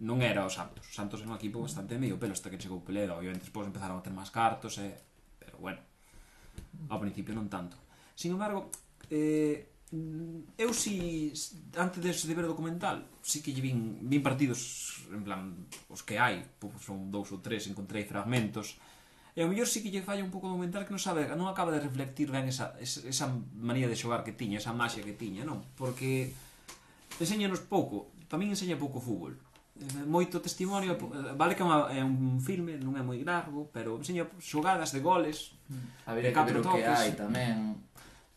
non 0.00 0.24
era 0.24 0.48
o 0.48 0.50
Santos. 0.50 0.88
O 0.88 0.92
Santos 0.92 1.20
era 1.20 1.28
un 1.28 1.36
equipo 1.36 1.60
bastante 1.60 2.00
medio 2.00 2.16
pelo 2.16 2.32
hasta 2.32 2.48
que 2.48 2.56
chegou 2.56 2.80
Pelé, 2.80 3.04
obviamente 3.12 3.44
despois 3.44 3.68
empezaron 3.68 4.00
a 4.00 4.04
ter 4.04 4.12
máis 4.16 4.32
cartos, 4.32 4.80
eh, 4.80 4.96
pero 5.36 5.60
bueno, 5.60 5.80
ao 6.88 6.96
principio 6.96 7.36
non 7.36 7.52
tanto. 7.52 7.76
Sin 8.16 8.32
embargo, 8.32 8.72
eh, 9.12 9.68
eu 10.56 10.70
si 10.72 11.28
antes 11.76 12.00
de 12.00 12.36
ver 12.36 12.48
o 12.48 12.52
documental, 12.56 13.04
si 13.20 13.44
que 13.44 13.52
lle 13.52 13.60
vin, 13.60 14.00
vin 14.00 14.24
partidos 14.24 15.04
en 15.12 15.20
plan 15.20 15.68
os 15.92 16.00
que 16.00 16.16
hai, 16.16 16.48
son 16.80 17.12
dous 17.12 17.28
ou 17.36 17.44
tres, 17.44 17.68
encontrei 17.68 18.08
fragmentos. 18.08 18.80
E 19.36 19.44
ao 19.44 19.52
mellor 19.52 19.68
si 19.68 19.84
que 19.84 19.92
lle 19.92 20.00
falla 20.00 20.24
un 20.24 20.32
pouco 20.32 20.48
o 20.48 20.52
documental 20.56 20.88
que 20.88 20.96
non 20.96 21.02
sabe, 21.02 21.28
non 21.36 21.44
acaba 21.44 21.76
de 21.76 21.84
reflectir 21.84 22.32
ben 22.32 22.48
esa, 22.48 22.72
esa 22.80 23.26
manía 23.52 23.84
de 23.84 24.00
xogar 24.00 24.24
que 24.24 24.32
tiña, 24.32 24.64
esa 24.64 24.72
maxia 24.72 25.04
que 25.04 25.12
tiña, 25.12 25.44
non? 25.44 25.60
Porque 25.76 26.32
enseñanos 27.20 27.60
pouco, 27.68 28.16
tamén 28.32 28.48
enseña 28.48 28.80
pouco 28.80 28.96
fútbol 28.96 29.49
Eh, 29.80 30.04
moito 30.04 30.44
testimonio 30.44 30.92
eh, 30.92 31.32
vale 31.32 31.56
que 31.56 31.64
é 31.64 32.04
un 32.04 32.36
filme 32.36 32.76
non 32.76 33.00
é 33.00 33.02
moi 33.02 33.16
largo 33.24 33.72
pero 33.72 33.96
enseña 33.96 34.28
xogadas 34.36 34.92
de 34.92 35.00
goles 35.00 35.56
mm. 35.72 36.04
Habría 36.04 36.28
de 36.28 36.36
catro 36.36 36.60
toques 36.60 36.84
que 36.84 36.92
hai 36.92 37.12
tamén 37.16 37.80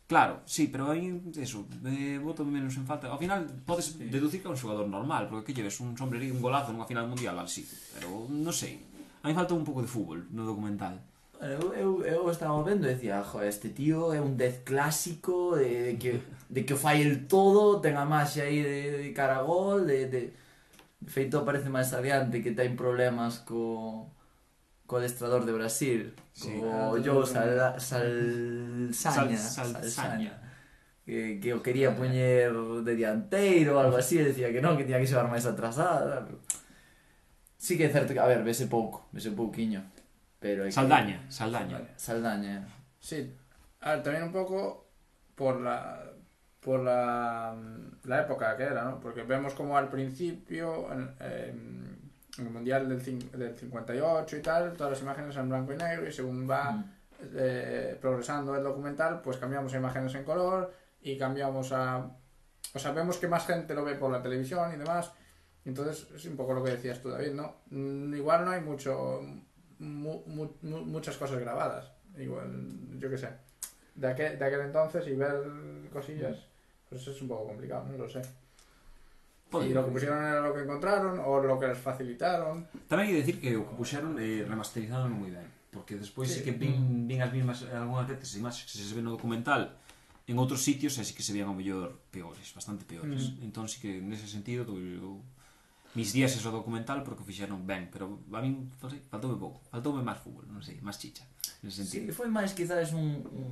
Claro, 0.03 0.43
sí, 0.45 0.67
pero 0.67 0.91
aí 0.91 1.09
eso, 1.39 1.65
eh, 1.88 2.19
voto 2.21 2.43
menos 2.45 2.75
en 2.75 2.85
falta. 2.85 3.07
Ao 3.07 3.17
final 3.17 3.47
podes 3.65 3.97
sí. 3.97 4.12
deducir 4.12 4.43
que 4.43 4.47
é 4.47 4.53
un 4.53 4.59
xogador 4.59 4.85
normal, 4.85 5.25
porque 5.31 5.51
que 5.51 5.55
lleves 5.57 5.79
un 5.79 5.95
sombrerío, 5.97 6.35
un 6.35 6.43
golazo 6.43 6.69
nunha 6.69 6.85
final 6.85 7.07
mundial 7.07 7.39
al 7.39 7.50
sí, 7.50 7.65
pero 7.95 8.27
non 8.29 8.53
sei. 8.53 8.83
A 9.23 9.31
mí 9.31 9.33
falta 9.33 9.55
un 9.55 9.65
pouco 9.65 9.81
de 9.81 9.89
fútbol 9.89 10.27
no 10.29 10.43
documental. 10.43 11.00
Eu, 11.39 11.73
eu, 11.73 11.91
eu 12.03 12.21
estaba 12.29 12.62
vendo 12.62 12.85
e 12.85 12.93
decía, 12.93 13.23
jo, 13.23 13.41
este 13.41 13.71
tío 13.71 14.13
é 14.13 14.19
un 14.19 14.38
dez 14.38 14.62
clásico 14.62 15.55
de, 15.55 15.91
de 15.91 15.93
que, 15.97 16.12
de 16.51 16.62
que 16.62 16.75
fai 16.75 17.01
el 17.01 17.25
todo, 17.25 17.81
ten 17.81 17.95
a 17.97 18.05
máxia 18.05 18.47
aí 18.47 18.59
de, 18.59 19.07
de 19.07 19.09
caragol, 19.17 19.88
de, 19.88 20.07
de 20.07 20.21
de 21.03 21.12
feito 21.12 21.43
parece 21.43 21.67
máis 21.69 21.91
adiante 21.91 22.39
que 22.41 22.55
ten 22.55 22.75
problemas 22.79 23.43
co 23.43 24.07
co 24.88 25.00
adestrador 25.00 25.43
de 25.48 25.53
Brasil, 25.55 26.12
Sí. 26.36 26.60
co 26.60 26.67
Ah, 26.72 26.91
Joe 27.00 27.24
sí. 27.25 27.33
Sal, 27.33 27.51
Salsaña, 27.79 28.91
Sal- 28.93 29.33
Salsaña. 29.33 29.38
Salsaña. 29.38 30.33
Que, 31.03 31.39
que 31.43 31.51
o 31.51 31.60
quería 31.60 31.91
poñer 31.95 32.51
de 32.55 32.93
dianteiro 32.95 33.75
ou 33.75 33.79
algo 33.83 34.00
así, 34.00 34.19
e 34.19 34.27
decía 34.31 34.51
que 34.55 34.63
non, 34.63 34.79
que 34.79 34.88
tiña 34.88 35.00
que 35.03 35.07
xogar 35.10 35.27
máis 35.27 35.43
atrasada. 35.43 36.24
Sí 37.60 37.75
que 37.79 37.88
é 37.88 37.91
certo 37.91 38.12
que, 38.15 38.19
a 38.24 38.27
ver, 38.27 38.43
vese 38.43 38.67
pouco, 38.67 39.07
vese 39.12 39.31
pouquiño. 39.31 39.83
Pero 40.39 40.63
é 40.63 40.72
que- 40.72 40.75
Saldaña, 40.75 41.24
Saldaña. 41.31 41.79
Saldaña. 41.95 42.55
Sí, 43.00 43.31
a 43.83 43.95
ver, 43.95 44.03
también 44.03 44.24
un 44.27 44.36
poco 44.36 44.88
por 45.36 45.60
la 45.60 46.07
por 46.63 46.79
la, 46.83 47.51
la 48.05 48.22
época 48.22 48.55
que 48.57 48.63
era, 48.63 48.83
¿no? 48.83 49.00
Porque 49.00 49.24
vemos 49.24 49.53
como 49.53 49.77
al 49.77 49.89
principio, 49.89 50.91
en, 50.91 51.12
en 51.19 52.00
el 52.38 52.50
Mundial 52.50 52.89
del, 52.89 53.29
del 53.31 53.55
58 53.57 54.38
y 54.38 54.41
tal, 54.41 54.74
todas 54.74 54.91
las 54.93 55.01
imágenes 55.01 55.36
en 55.38 55.50
blanco 55.50 55.74
y 55.74 55.77
negro 55.77 56.07
y 56.07 56.12
según 56.12 56.50
va 56.50 56.72
Mm. 56.72 56.91
eh, 57.36 57.98
progresando 58.01 58.55
el 58.55 58.63
documental, 58.63 59.22
pues 59.22 59.38
cambiamos 59.38 59.74
a 59.74 59.77
imágenes 59.77 60.13
en 60.15 60.24
color 60.25 60.74
y 61.01 61.17
cambiamos 61.17 61.72
a... 61.72 62.10
O 62.74 62.79
sea, 62.79 62.91
vemos 62.91 63.17
que 63.17 63.27
más 63.27 63.45
gente 63.45 63.74
lo 63.74 63.86
ve 63.86 63.95
por 63.95 64.12
la 64.12 64.22
televisión 64.22 64.74
y 64.74 64.77
demás. 64.77 65.12
Entonces 65.63 66.07
es 66.13 66.25
un 66.25 66.36
poco 66.36 66.53
lo 66.53 66.62
que 66.63 66.72
decías 66.72 67.00
tú, 67.01 67.10
David, 67.10 67.31
¿no? 67.33 67.62
Mm, 67.69 68.13
Igual 68.15 68.43
no 68.43 68.51
hay 68.51 68.60
mucho, 68.62 69.22
mu- 69.79 70.24
mu- 70.25 70.57
mu- 70.63 70.86
muchas 70.86 71.15
cosas 71.15 71.39
grabadas. 71.39 71.91
Igual, 72.17 73.00
yo 73.00 73.10
qué 73.10 73.17
sé. 73.17 73.29
De 73.95 74.07
aquel, 74.07 74.38
de 74.38 74.45
aquel 74.45 74.62
entonces 74.62 75.07
y 75.07 75.13
ver 75.15 75.36
cosillas, 75.93 76.48
Pues 76.93 77.07
es 77.07 77.21
un 77.21 77.27
poco 77.27 77.47
complicado, 77.47 77.89
no 77.89 77.97
lo 77.97 78.07
sé. 78.07 78.21
Y 79.62 79.69
lo 79.69 79.85
que 79.85 79.91
pusieron 79.91 80.23
era 80.23 80.41
lo 80.41 80.53
que 80.53 80.62
encontraron 80.62 81.19
o 81.19 81.39
lo 81.41 81.59
que 81.59 81.67
les 81.67 81.77
facilitaron. 81.77 82.69
Tamén 82.85 83.05
hai 83.05 83.09
que 83.13 83.21
decir 83.21 83.35
que 83.41 83.57
o 83.57 83.65
que 83.65 83.73
puxeron 83.73 84.17
eh, 84.21 84.45
remasterizaron 84.45 85.09
moi 85.09 85.33
ben. 85.33 85.45
Porque 85.73 85.97
despois 85.97 86.29
sí. 86.29 86.41
sí 86.41 86.45
que 86.45 86.53
vin, 86.53 87.09
vin 87.09 87.21
as 87.21 87.33
mismas 87.33 87.65
algunhas 87.69 88.05
veces 88.05 88.38
imaxes 88.38 88.69
que 88.69 88.77
se 88.77 88.93
ven 88.93 89.05
no 89.05 89.13
documental 89.13 89.73
en 90.29 90.35
outros 90.38 90.62
sitios 90.62 90.97
así 91.01 91.17
que 91.17 91.25
se 91.25 91.33
veían 91.33 91.50
ao 91.50 91.57
mellor 91.57 91.97
peores, 92.13 92.53
bastante 92.53 92.85
peores. 92.85 93.33
Mm. 93.38 93.50
Entón 93.50 93.65
sí 93.69 93.81
que 93.81 94.01
nese 94.01 94.29
sentido 94.29 94.65
eu 94.69 95.21
Mis 95.93 96.09
días 96.13 96.33
eso 96.33 96.50
documental 96.50 97.05
porque 97.05 97.21
o 97.21 97.27
fixeron 97.27 97.65
ben, 97.69 97.89
pero 97.93 98.17
a 98.33 98.41
min, 98.41 98.73
non 98.81 98.89
sei, 98.89 99.01
faltoume 99.05 99.38
pouco. 99.38 99.62
Faltoume 99.69 100.01
máis 100.01 100.17
fútbol, 100.17 100.50
non 100.50 100.62
sei, 100.65 100.81
máis 100.81 100.97
chicha. 100.97 101.21
Nese 101.62 101.85
sentido. 101.85 102.09
Sí, 102.09 102.17
foi 102.17 102.29
máis 102.33 102.51
quizás 102.57 102.91
un, 102.97 103.21
un 103.29 103.50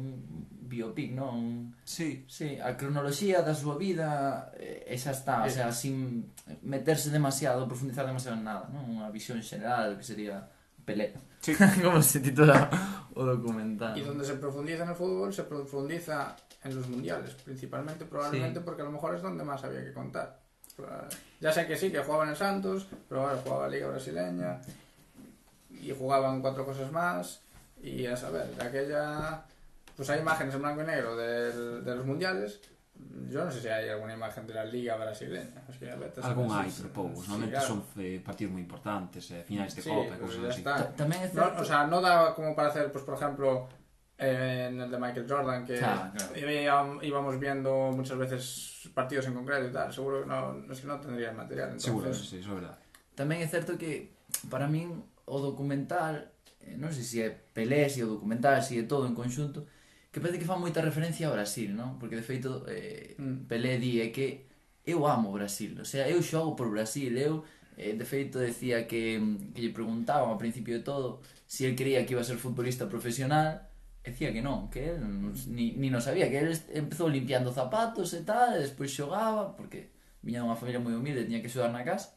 biopic, 0.66 1.14
non? 1.14 1.70
Sí. 1.86 2.26
Sí, 2.26 2.58
a 2.58 2.74
cronoloxía 2.74 3.46
da 3.46 3.54
súa 3.54 3.78
vida, 3.78 4.50
eh, 4.58 4.84
esa 4.90 5.14
está, 5.14 5.46
o 5.46 5.52
sea, 5.54 5.70
eh. 5.70 5.76
sin 5.76 6.28
meterse 6.66 7.14
demasiado, 7.14 7.70
profundizar 7.70 8.10
demasiado 8.10 8.36
en 8.36 8.44
nada, 8.44 8.66
non? 8.74 8.90
Unha 8.90 9.08
visión 9.14 9.38
xeral 9.40 9.96
que 9.96 10.04
sería 10.04 10.42
Pelé. 10.82 11.14
Sí. 11.40 11.54
Como 11.84 12.02
se 12.02 12.20
titula 12.20 12.70
o 13.14 13.26
documental. 13.26 13.98
Y 13.98 14.02
donde 14.02 14.26
se 14.26 14.36
profundiza 14.36 14.84
en 14.84 14.90
el 14.90 14.96
fútbol, 14.96 15.34
se 15.34 15.44
profundiza 15.44 16.36
en 16.64 16.76
los 16.76 16.88
mundiales, 16.88 17.34
principalmente, 17.36 18.06
probablemente 18.06 18.60
sí. 18.60 18.66
porque 18.66 18.82
a 18.82 18.86
lo 18.86 18.92
mejor 18.92 19.16
es 19.16 19.22
donde 19.22 19.44
más 19.44 19.64
había 19.64 19.84
que 19.84 19.94
contar. 19.94 20.40
Ya 21.40 21.52
sé 21.52 21.66
que 21.68 21.76
sí, 21.78 21.92
que 21.92 22.00
jugaban 22.00 22.30
en 22.30 22.36
Santos, 22.36 22.88
pero 23.10 23.22
ahora 23.22 23.42
jugaba 23.44 23.68
Liga 23.68 23.88
Brasileña 23.88 24.62
y 25.70 25.92
jugaban 25.92 26.42
cuatro 26.42 26.66
cosas 26.66 26.92
más. 26.92 27.42
Y 27.82 28.06
a 28.06 28.16
saber, 28.16 28.46
de 28.56 28.64
aquella. 28.64 29.44
Pues 29.96 30.10
hay 30.10 30.20
imágenes 30.22 30.54
en 30.56 30.62
blanco 30.62 30.82
y 30.84 30.86
negro 30.86 31.16
del- 31.16 31.84
de 31.84 31.96
los 31.96 32.06
mundiales. 32.06 32.60
Yo 33.30 33.44
no 33.44 33.52
sé 33.52 33.62
si 33.62 33.68
hay 33.68 33.90
alguna 33.90 34.14
imagen 34.14 34.46
de 34.46 34.54
la 34.54 34.64
Liga 34.66 34.96
Brasileña. 34.96 35.64
Algún 36.22 36.50
sí, 36.70 36.82
pero 36.84 36.94
poucos 36.94 37.26
sí, 37.26 37.32
normalmente 37.32 37.58
claro. 37.58 37.68
son 37.68 37.84
eh, 37.98 38.22
partidos 38.24 38.54
moi 38.54 38.62
importantes 38.62 39.32
eh, 39.34 39.42
finais 39.42 39.74
de 39.74 39.82
Sí, 39.82 39.90
copa 39.90 40.14
pues 40.22 40.38
cousas 40.38 40.42
ya 40.46 40.50
así 40.54 40.62
está. 40.62 40.94
No, 41.34 41.46
o 41.62 41.66
sea, 41.66 41.88
no 41.88 41.98
da 42.02 42.34
como 42.38 42.54
para 42.56 42.70
hacer, 42.70 42.92
pues 42.92 43.04
por 43.04 43.16
ejemplo, 43.18 43.68
en 44.22 44.80
el 44.80 44.92
de 44.92 45.00
Michael 45.00 45.26
Jordan, 45.28 45.66
que 45.66 45.80
ah, 45.84 46.12
claro, 46.16 46.34
claro. 46.34 47.04
íbamos 47.04 47.40
viendo 47.40 47.92
muchas 47.92 48.18
veces 48.20 48.90
partidos 48.94 49.26
en 49.26 49.34
concreto 49.34 49.68
y 49.68 49.72
tal, 49.72 49.92
seguro 49.92 50.22
que 50.22 50.28
no, 50.28 50.54
no 50.54 50.72
es 50.74 50.80
que 50.80 50.88
no 50.88 51.00
tendría 51.00 51.32
el 51.32 51.36
material. 51.36 51.70
Entonces... 51.70 51.86
Seguro, 51.86 52.14
sí, 52.14 52.38
eso 52.38 52.52
é 52.52 52.56
verdade. 52.62 52.78
Tamén 53.18 53.42
é 53.42 53.48
certo 53.50 53.82
que, 53.82 54.14
para 54.46 54.70
min, 54.70 54.94
o 55.26 55.38
documental, 55.42 56.30
eh, 56.62 56.78
non 56.78 56.94
sei 56.94 57.02
se 57.02 57.18
é 57.26 57.30
Pelé, 57.34 57.90
se 57.90 58.02
é 58.02 58.06
o 58.06 58.14
documental, 58.22 58.62
se 58.62 58.78
é 58.78 58.86
todo 58.86 59.10
en 59.10 59.18
conxunto, 59.18 59.66
que 60.14 60.22
parece 60.22 60.38
que 60.38 60.46
fan 60.46 60.62
moita 60.62 60.86
referencia 60.86 61.26
a 61.26 61.34
Brasil, 61.34 61.74
non? 61.74 61.98
Porque, 61.98 62.14
de 62.14 62.22
feito, 62.22 62.62
eh, 62.70 63.18
mm. 63.18 63.50
Pelé 63.50 63.82
di 63.82 64.06
é 64.06 64.14
que 64.14 64.46
eu 64.86 65.10
amo 65.10 65.34
Brasil, 65.34 65.82
o 65.82 65.86
sea, 65.86 66.06
eu 66.06 66.22
xogo 66.22 66.54
por 66.54 66.70
Brasil, 66.70 67.10
eu 67.18 67.42
eh, 67.74 67.98
de 67.98 68.06
feito 68.06 68.38
decía 68.38 68.86
que, 68.86 69.18
que 69.50 69.62
lle 69.66 69.74
preguntaban 69.74 70.30
ao 70.30 70.38
principio 70.38 70.78
de 70.78 70.86
todo 70.86 71.26
se 71.50 71.66
si 71.66 71.66
el 71.66 71.74
creía 71.74 72.06
que 72.06 72.14
iba 72.14 72.22
a 72.22 72.28
ser 72.28 72.38
futbolista 72.38 72.86
profesional 72.86 73.71
decía 74.04 74.34
que 74.34 74.42
non, 74.42 74.70
que 74.74 74.98
non- 74.98 75.34
ni, 75.54 75.74
ni 75.78 75.90
non 75.94 76.02
sabía, 76.02 76.28
que 76.30 76.42
est- 76.50 76.70
empezou 76.74 77.08
limpiando 77.10 77.54
zapatos 77.54 78.14
e 78.18 78.22
tal, 78.26 78.58
e 78.58 78.64
despois 78.66 78.90
xogaba, 78.90 79.54
porque 79.56 79.94
viña 80.26 80.42
dunha 80.42 80.58
familia 80.58 80.82
moi 80.82 80.94
humilde, 80.98 81.26
tiña 81.26 81.42
que 81.42 81.50
xogar 81.54 81.70
na 81.74 81.86
casa, 81.86 82.14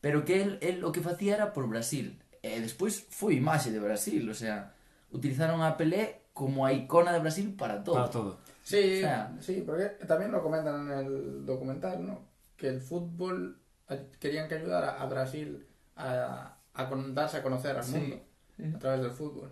pero 0.00 0.24
que 0.24 0.42
el, 0.42 0.58
el 0.62 0.84
o 0.86 0.92
que 0.94 1.02
facía 1.02 1.34
era 1.34 1.52
por 1.52 1.66
Brasil. 1.66 2.18
E 2.42 2.62
despois 2.62 3.02
foi 3.10 3.34
imaxe 3.42 3.74
de 3.74 3.82
Brasil, 3.82 4.22
o 4.30 4.34
sea, 4.36 4.70
utilizaron 5.10 5.62
a 5.66 5.74
Pelé 5.74 6.30
como 6.30 6.62
a 6.62 6.70
icona 6.72 7.10
de 7.10 7.18
Brasil 7.18 7.50
para 7.58 7.82
todo. 7.82 7.96
para 7.96 8.10
todo 8.10 8.32
Sí, 8.62 8.98
O 8.98 9.00
sea- 9.02 9.30
sí, 9.40 9.62
porque 9.66 9.86
también 10.06 10.30
lo 10.30 10.42
comentan 10.42 10.90
en 10.90 10.98
el 10.98 11.10
documental, 11.46 12.04
¿no? 12.06 12.26
Que 12.58 12.68
el 12.68 12.80
fútbol 12.80 13.58
eh, 13.88 14.10
querían 14.18 14.46
que 14.48 14.56
ayudara 14.56 15.00
a 15.00 15.06
Brasil 15.06 15.66
a, 15.96 16.58
a 16.74 16.82
darse 17.14 17.38
a 17.38 17.42
conocer 17.42 17.76
al 17.76 17.84
Sí, 17.84 17.94
mundo 17.94 18.16
sí. 18.56 18.64
a 18.74 18.78
través 18.78 19.00
del 19.02 19.10
fútbol. 19.12 19.50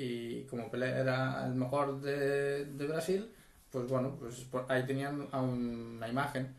Y 0.00 0.44
como 0.48 0.70
Pelé 0.70 0.88
era 1.04 1.44
el 1.46 1.54
mejor 1.54 2.00
de, 2.00 2.64
de 2.64 2.86
Brasil, 2.86 3.30
pues 3.70 3.84
bueno, 3.88 4.16
pues 4.18 4.46
ahí 4.68 4.82
tenían 4.86 5.28
una 5.32 6.08
imagen 6.08 6.54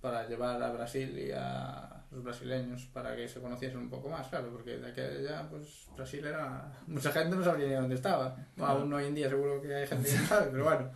para 0.00 0.26
llevar 0.26 0.60
a 0.62 0.72
Brasil 0.72 1.08
y 1.18 1.30
a 1.32 2.02
los 2.10 2.22
brasileños 2.24 2.88
para 2.92 3.14
que 3.16 3.28
se 3.28 3.40
conociesen 3.40 3.78
un 3.78 3.90
poco 3.90 4.08
más, 4.08 4.26
claro, 4.28 4.48
porque 4.52 4.76
de 4.78 4.88
aquella, 4.88 5.48
pues 5.48 5.86
Brasil 5.96 6.24
era... 6.26 6.70
Mucha 6.86 7.10
gente 7.12 7.36
no 7.36 7.44
sabría 7.44 7.68
ni 7.68 7.74
dónde 7.74 7.94
estaba. 7.94 8.36
Bueno, 8.56 8.72
aún 8.72 8.92
hoy 8.92 9.04
en 9.06 9.14
día 9.14 9.28
seguro 9.28 9.60
que 9.62 9.74
hay 9.74 9.86
gente 9.86 10.08
que 10.10 10.16
no 10.18 10.26
sabe, 10.26 10.48
pero 10.50 10.64
bueno, 10.64 10.90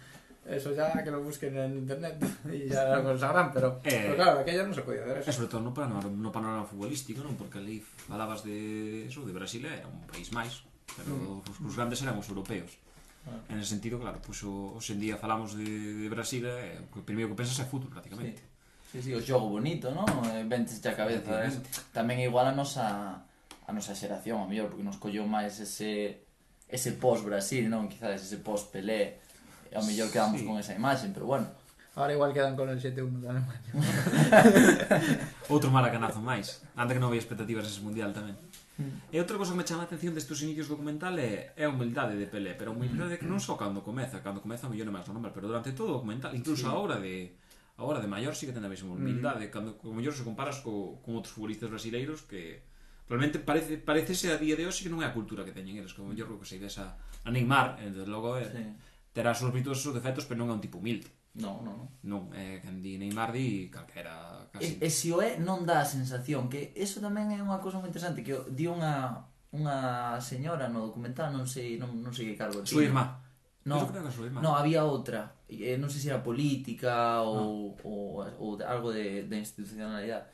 eso 0.46 0.72
ya 0.74 1.02
que 1.04 1.10
lo 1.10 1.22
busquen 1.22 1.56
en 1.56 1.78
internet 1.78 2.16
y 2.52 2.68
ya 2.68 2.96
lo 2.98 3.16
sabrán, 3.18 3.52
pero, 3.52 3.80
Eh. 3.84 4.00
pero 4.04 4.14
claro, 4.16 4.34
de 4.36 4.40
aquella 4.42 4.64
no 4.66 4.74
se 4.74 4.82
podía 4.82 5.02
hacer 5.04 5.18
eso. 5.18 5.32
sobre 5.32 5.48
todo 5.48 5.60
no 5.62 5.72
panorama, 5.72 6.10
no 6.10 6.30
panorama 6.32 6.64
futbolístico, 6.64 7.22
non? 7.22 7.36
Porque 7.36 7.58
ali 7.58 7.80
falabas 7.80 8.44
de 8.44 9.06
eso, 9.08 9.24
de 9.24 9.32
Brasil 9.32 9.64
era 9.64 9.86
un 9.88 10.04
país 10.06 10.28
máis, 10.36 10.62
Pero 10.94 11.42
mm. 11.42 11.50
os, 11.50 11.56
os 11.66 11.74
grandes 11.74 11.98
eran 12.02 12.14
os 12.14 12.28
europeos. 12.30 12.78
Ah. 13.26 13.38
En 13.50 13.58
ese 13.58 13.74
sentido, 13.74 13.98
claro, 13.98 14.22
puxo, 14.22 14.78
hoxe 14.78 14.94
en 14.94 15.02
día 15.02 15.18
falamos 15.18 15.58
de, 15.58 15.66
de 15.66 16.08
Brasil, 16.08 16.46
eh, 16.46 16.78
o 16.94 17.02
primeiro 17.02 17.34
que 17.34 17.38
pensas 17.42 17.58
é 17.58 17.66
fútbol, 17.66 17.90
prácticamente. 17.90 18.38
Sí, 18.94 19.02
sí, 19.02 19.10
sí 19.10 19.12
o 19.14 19.20
xogo 19.20 19.50
bonito, 19.50 19.90
non? 19.90 20.06
Eh, 20.30 20.46
ventes 20.46 20.78
a 20.86 20.94
cabeza. 20.94 21.42
Eh? 21.42 21.50
Tamén 21.90 22.22
igual 22.22 22.46
a 22.46 22.54
nosa, 22.54 22.86
a 23.66 23.70
nosa 23.74 23.98
xeración, 23.98 24.38
a 24.38 24.46
mellor, 24.46 24.70
porque 24.70 24.86
nos 24.86 25.02
colleu 25.02 25.26
máis 25.26 25.58
ese 25.58 26.22
ese 26.70 26.98
post-Brasil, 26.98 27.66
non? 27.66 27.90
Quizás 27.90 28.22
ese 28.22 28.38
post-Pelé, 28.42 29.18
ao 29.74 29.82
mellor 29.82 30.10
quedamos 30.10 30.38
sí. 30.42 30.46
con 30.46 30.58
esa 30.58 30.74
imaxe, 30.74 31.10
pero 31.10 31.26
bueno. 31.26 31.46
Ahora 31.96 32.12
igual 32.12 32.34
quedan 32.34 32.54
con 32.56 32.68
el 32.68 32.78
7-1 32.78 33.24
de 33.24 33.28
Alemania. 33.30 33.72
Outro 35.48 35.72
maracanazo 35.72 36.20
máis. 36.20 36.60
Anda 36.76 36.92
que 36.92 37.00
non 37.00 37.08
había 37.08 37.24
expectativas 37.24 37.64
ese 37.64 37.80
mundial 37.80 38.12
tamén. 38.12 38.36
Mm. 38.76 39.08
E 39.08 39.16
outra 39.16 39.40
cosa 39.40 39.56
que 39.56 39.60
me 39.60 39.64
chama 39.64 39.82
a 39.84 39.88
atención 39.88 40.12
destes 40.12 40.44
inicios 40.44 40.68
documental 40.68 41.16
é, 41.16 41.56
é 41.56 41.64
a 41.64 41.72
humildade 41.72 42.20
de 42.20 42.28
Pelé, 42.28 42.52
pero 42.52 42.70
a 42.70 42.74
humildade 42.76 43.16
que 43.16 43.24
non 43.24 43.40
só 43.40 43.56
cando 43.56 43.80
comeza, 43.80 44.20
cando 44.20 44.44
comeza 44.44 44.68
millón 44.68 44.92
é 44.92 44.94
máis 44.94 45.08
normal, 45.08 45.32
pero 45.32 45.48
durante 45.48 45.72
todo 45.72 45.96
o 45.96 45.96
documental, 45.98 46.36
incluso 46.36 46.68
sí. 46.68 46.68
a 46.68 46.76
obra 46.76 47.00
de 47.00 47.40
a 47.76 47.82
obra 47.84 48.04
de 48.04 48.08
maior 48.08 48.36
sí 48.36 48.44
que 48.44 48.52
ten 48.52 48.64
a 48.64 48.68
mesma 48.68 48.92
mm. 48.92 48.96
humildade, 49.00 49.48
mm. 49.48 49.52
cando 49.52 49.70
como 49.80 49.96
mellor 49.96 50.12
se 50.12 50.28
comparas 50.28 50.60
co, 50.60 51.00
con 51.00 51.16
outros 51.16 51.32
futbolistas 51.32 51.72
brasileiros 51.72 52.28
que 52.28 52.60
realmente 53.08 53.40
parece 53.40 53.80
parecese 53.80 54.28
a 54.28 54.36
día 54.36 54.60
de 54.60 54.68
hoxe 54.68 54.84
que 54.84 54.92
non 54.92 55.00
é 55.00 55.08
a 55.08 55.16
cultura 55.16 55.40
que 55.40 55.56
teñen 55.56 55.80
eles, 55.80 55.96
como 55.96 56.12
mellor 56.12 56.36
que 56.36 56.44
se 56.44 56.60
ides 56.60 56.76
a, 56.76 57.00
a 57.00 57.28
Neymar, 57.32 57.80
desde 57.80 58.04
logo 58.04 58.36
é, 58.36 58.44
sí. 58.44 58.60
terá 59.16 59.32
os 59.32 59.40
virtuosos 59.40 59.96
defectos, 59.96 60.28
pero 60.28 60.36
non 60.44 60.52
é 60.52 60.54
un 60.56 60.60
tipo 60.60 60.76
humilde. 60.76 61.08
Non, 61.36 61.60
non. 61.64 61.78
Non, 62.06 62.22
é 62.32 62.64
quen 62.64 62.80
di 62.80 62.96
Neymar 62.96 63.32
di 63.32 63.68
calquera 63.68 64.48
casi. 64.48 64.80
E, 64.80 64.86
e 64.86 64.88
se 64.88 65.12
o 65.12 65.20
é, 65.20 65.36
non 65.36 65.68
dá 65.68 65.84
a 65.84 65.88
sensación 65.88 66.48
que 66.48 66.72
eso 66.72 67.02
tamén 67.04 67.28
é 67.34 67.38
unha 67.44 67.60
cousa 67.60 67.76
moi 67.76 67.92
interesante 67.92 68.24
que 68.24 68.32
di 68.48 68.64
unha 68.64 69.20
unha 69.52 70.16
señora 70.20 70.68
no 70.68 70.88
documental, 70.88 71.32
non 71.32 71.44
sei, 71.48 71.76
non, 71.80 71.92
non 72.00 72.12
sei 72.12 72.32
que 72.32 72.36
cargo. 72.40 72.64
Súa 72.64 72.88
irmá. 72.88 73.24
No, 73.66 73.82
no, 74.38 74.54
había 74.54 74.86
outra, 74.86 75.42
eh, 75.50 75.74
non 75.74 75.90
sei 75.90 75.98
se 75.98 76.08
era 76.14 76.22
política 76.22 77.18
ou, 77.26 77.74
no. 77.74 77.82
ou, 77.82 78.22
ou 78.38 78.50
algo 78.62 78.94
de, 78.94 79.26
de 79.26 79.36
institucionalidade. 79.42 80.30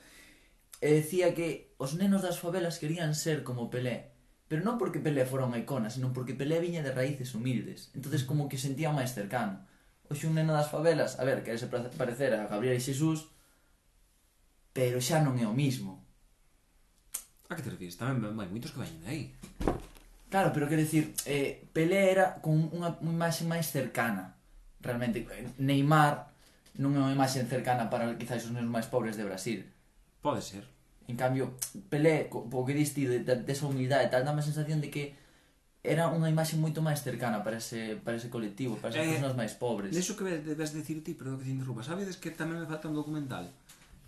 E 0.84 1.00
decía 1.00 1.32
que 1.32 1.72
os 1.80 1.96
nenos 1.96 2.20
das 2.20 2.36
favelas 2.36 2.76
querían 2.76 3.16
ser 3.16 3.40
como 3.40 3.72
Pelé, 3.72 4.12
pero 4.52 4.60
non 4.60 4.76
porque 4.76 5.00
Pelé 5.00 5.24
fora 5.24 5.48
unha 5.48 5.64
icona, 5.64 5.88
senón 5.88 6.12
porque 6.12 6.36
Pelé 6.36 6.60
viña 6.60 6.84
de 6.84 6.92
raíces 6.92 7.32
humildes. 7.32 7.88
entonces 7.96 8.28
como 8.28 8.52
que 8.52 8.60
sentía 8.60 8.92
máis 8.92 9.16
cercano. 9.16 9.64
Oxe, 10.12 10.28
un 10.28 10.36
neno 10.36 10.52
das 10.52 10.68
favelas, 10.68 11.16
a 11.16 11.24
ver, 11.24 11.40
querese 11.40 11.72
parecer 11.72 12.36
a 12.36 12.44
Gabriel 12.44 12.76
Xesús, 12.76 13.32
pero 14.76 15.00
xa 15.00 15.24
non 15.24 15.40
é 15.40 15.48
o 15.48 15.56
mismo. 15.56 16.04
Ah, 17.48 17.52
a 17.52 17.56
que 17.56 17.64
te 17.64 17.72
refires? 17.72 17.96
Tamén 17.96 18.20
hai 18.36 18.48
moitos 18.52 18.76
que 18.76 18.84
veñen 18.84 19.00
aí. 19.08 19.32
Claro, 20.28 20.52
pero 20.52 20.68
quero 20.68 20.84
dicir, 20.84 21.16
eh, 21.24 21.64
Pelé 21.72 22.12
era 22.12 22.44
con 22.44 22.60
unha, 22.76 22.92
unha 23.00 23.16
imaxe 23.16 23.48
máis 23.48 23.72
cercana. 23.72 24.36
Realmente, 24.84 25.24
Neymar 25.56 26.28
non 26.76 26.92
é 26.92 27.00
unha 27.00 27.16
imaxe 27.16 27.40
cercana 27.48 27.88
para 27.88 28.12
quizás 28.20 28.44
os 28.44 28.52
nenos 28.52 28.68
máis 28.68 28.92
pobres 28.92 29.16
de 29.16 29.24
Brasil. 29.24 29.64
Pode 30.20 30.44
ser. 30.44 30.68
En 31.08 31.16
cambio, 31.16 31.56
Pelé, 31.88 32.28
po 32.28 32.68
que 32.68 32.76
diste 32.76 33.08
de, 33.08 33.24
de, 33.24 33.40
de 33.40 33.54
humildade, 33.64 34.12
tal, 34.12 34.28
dá 34.28 34.36
a 34.36 34.44
sensación 34.44 34.84
de 34.84 34.92
que 34.92 35.16
era 35.82 36.06
unha 36.06 36.30
imaxe 36.30 36.54
moito 36.54 36.78
máis 36.78 37.02
cercana 37.02 37.42
para 37.42 37.58
ese, 37.58 37.98
para 37.98 38.14
ese 38.14 38.30
colectivo, 38.30 38.78
para 38.78 38.94
esas 38.94 39.02
eh, 39.02 39.12
persoas 39.18 39.34
máis 39.34 39.52
pobres. 39.58 39.90
Deso 39.90 40.14
que 40.14 40.22
debes 40.38 40.70
dicir 40.70 41.02
ti, 41.02 41.18
perdón 41.18 41.42
que 41.42 41.50
te 41.50 41.54
interrumpa, 41.54 41.82
sabedes 41.82 42.14
que 42.22 42.30
tamén 42.30 42.62
me 42.62 42.70
falta 42.70 42.86
un 42.86 42.94
documental 42.94 43.50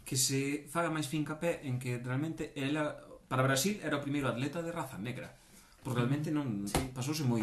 que 0.07 0.15
se 0.15 0.71
faga 0.71 0.93
máis 0.93 1.11
fincapé 1.11 1.67
en 1.67 1.83
que 1.83 1.99
realmente 1.99 2.55
ela, 2.55 2.95
para 3.27 3.43
Brasil 3.43 3.83
era 3.83 3.99
o 3.99 4.05
primeiro 4.05 4.31
atleta 4.31 4.63
de 4.63 4.71
raza 4.71 5.03
negra, 5.03 5.35
porque 5.83 5.99
realmente 5.99 6.31
non 6.31 6.71
sí. 6.71 6.79
pasouse 6.95 7.27
moi 7.27 7.43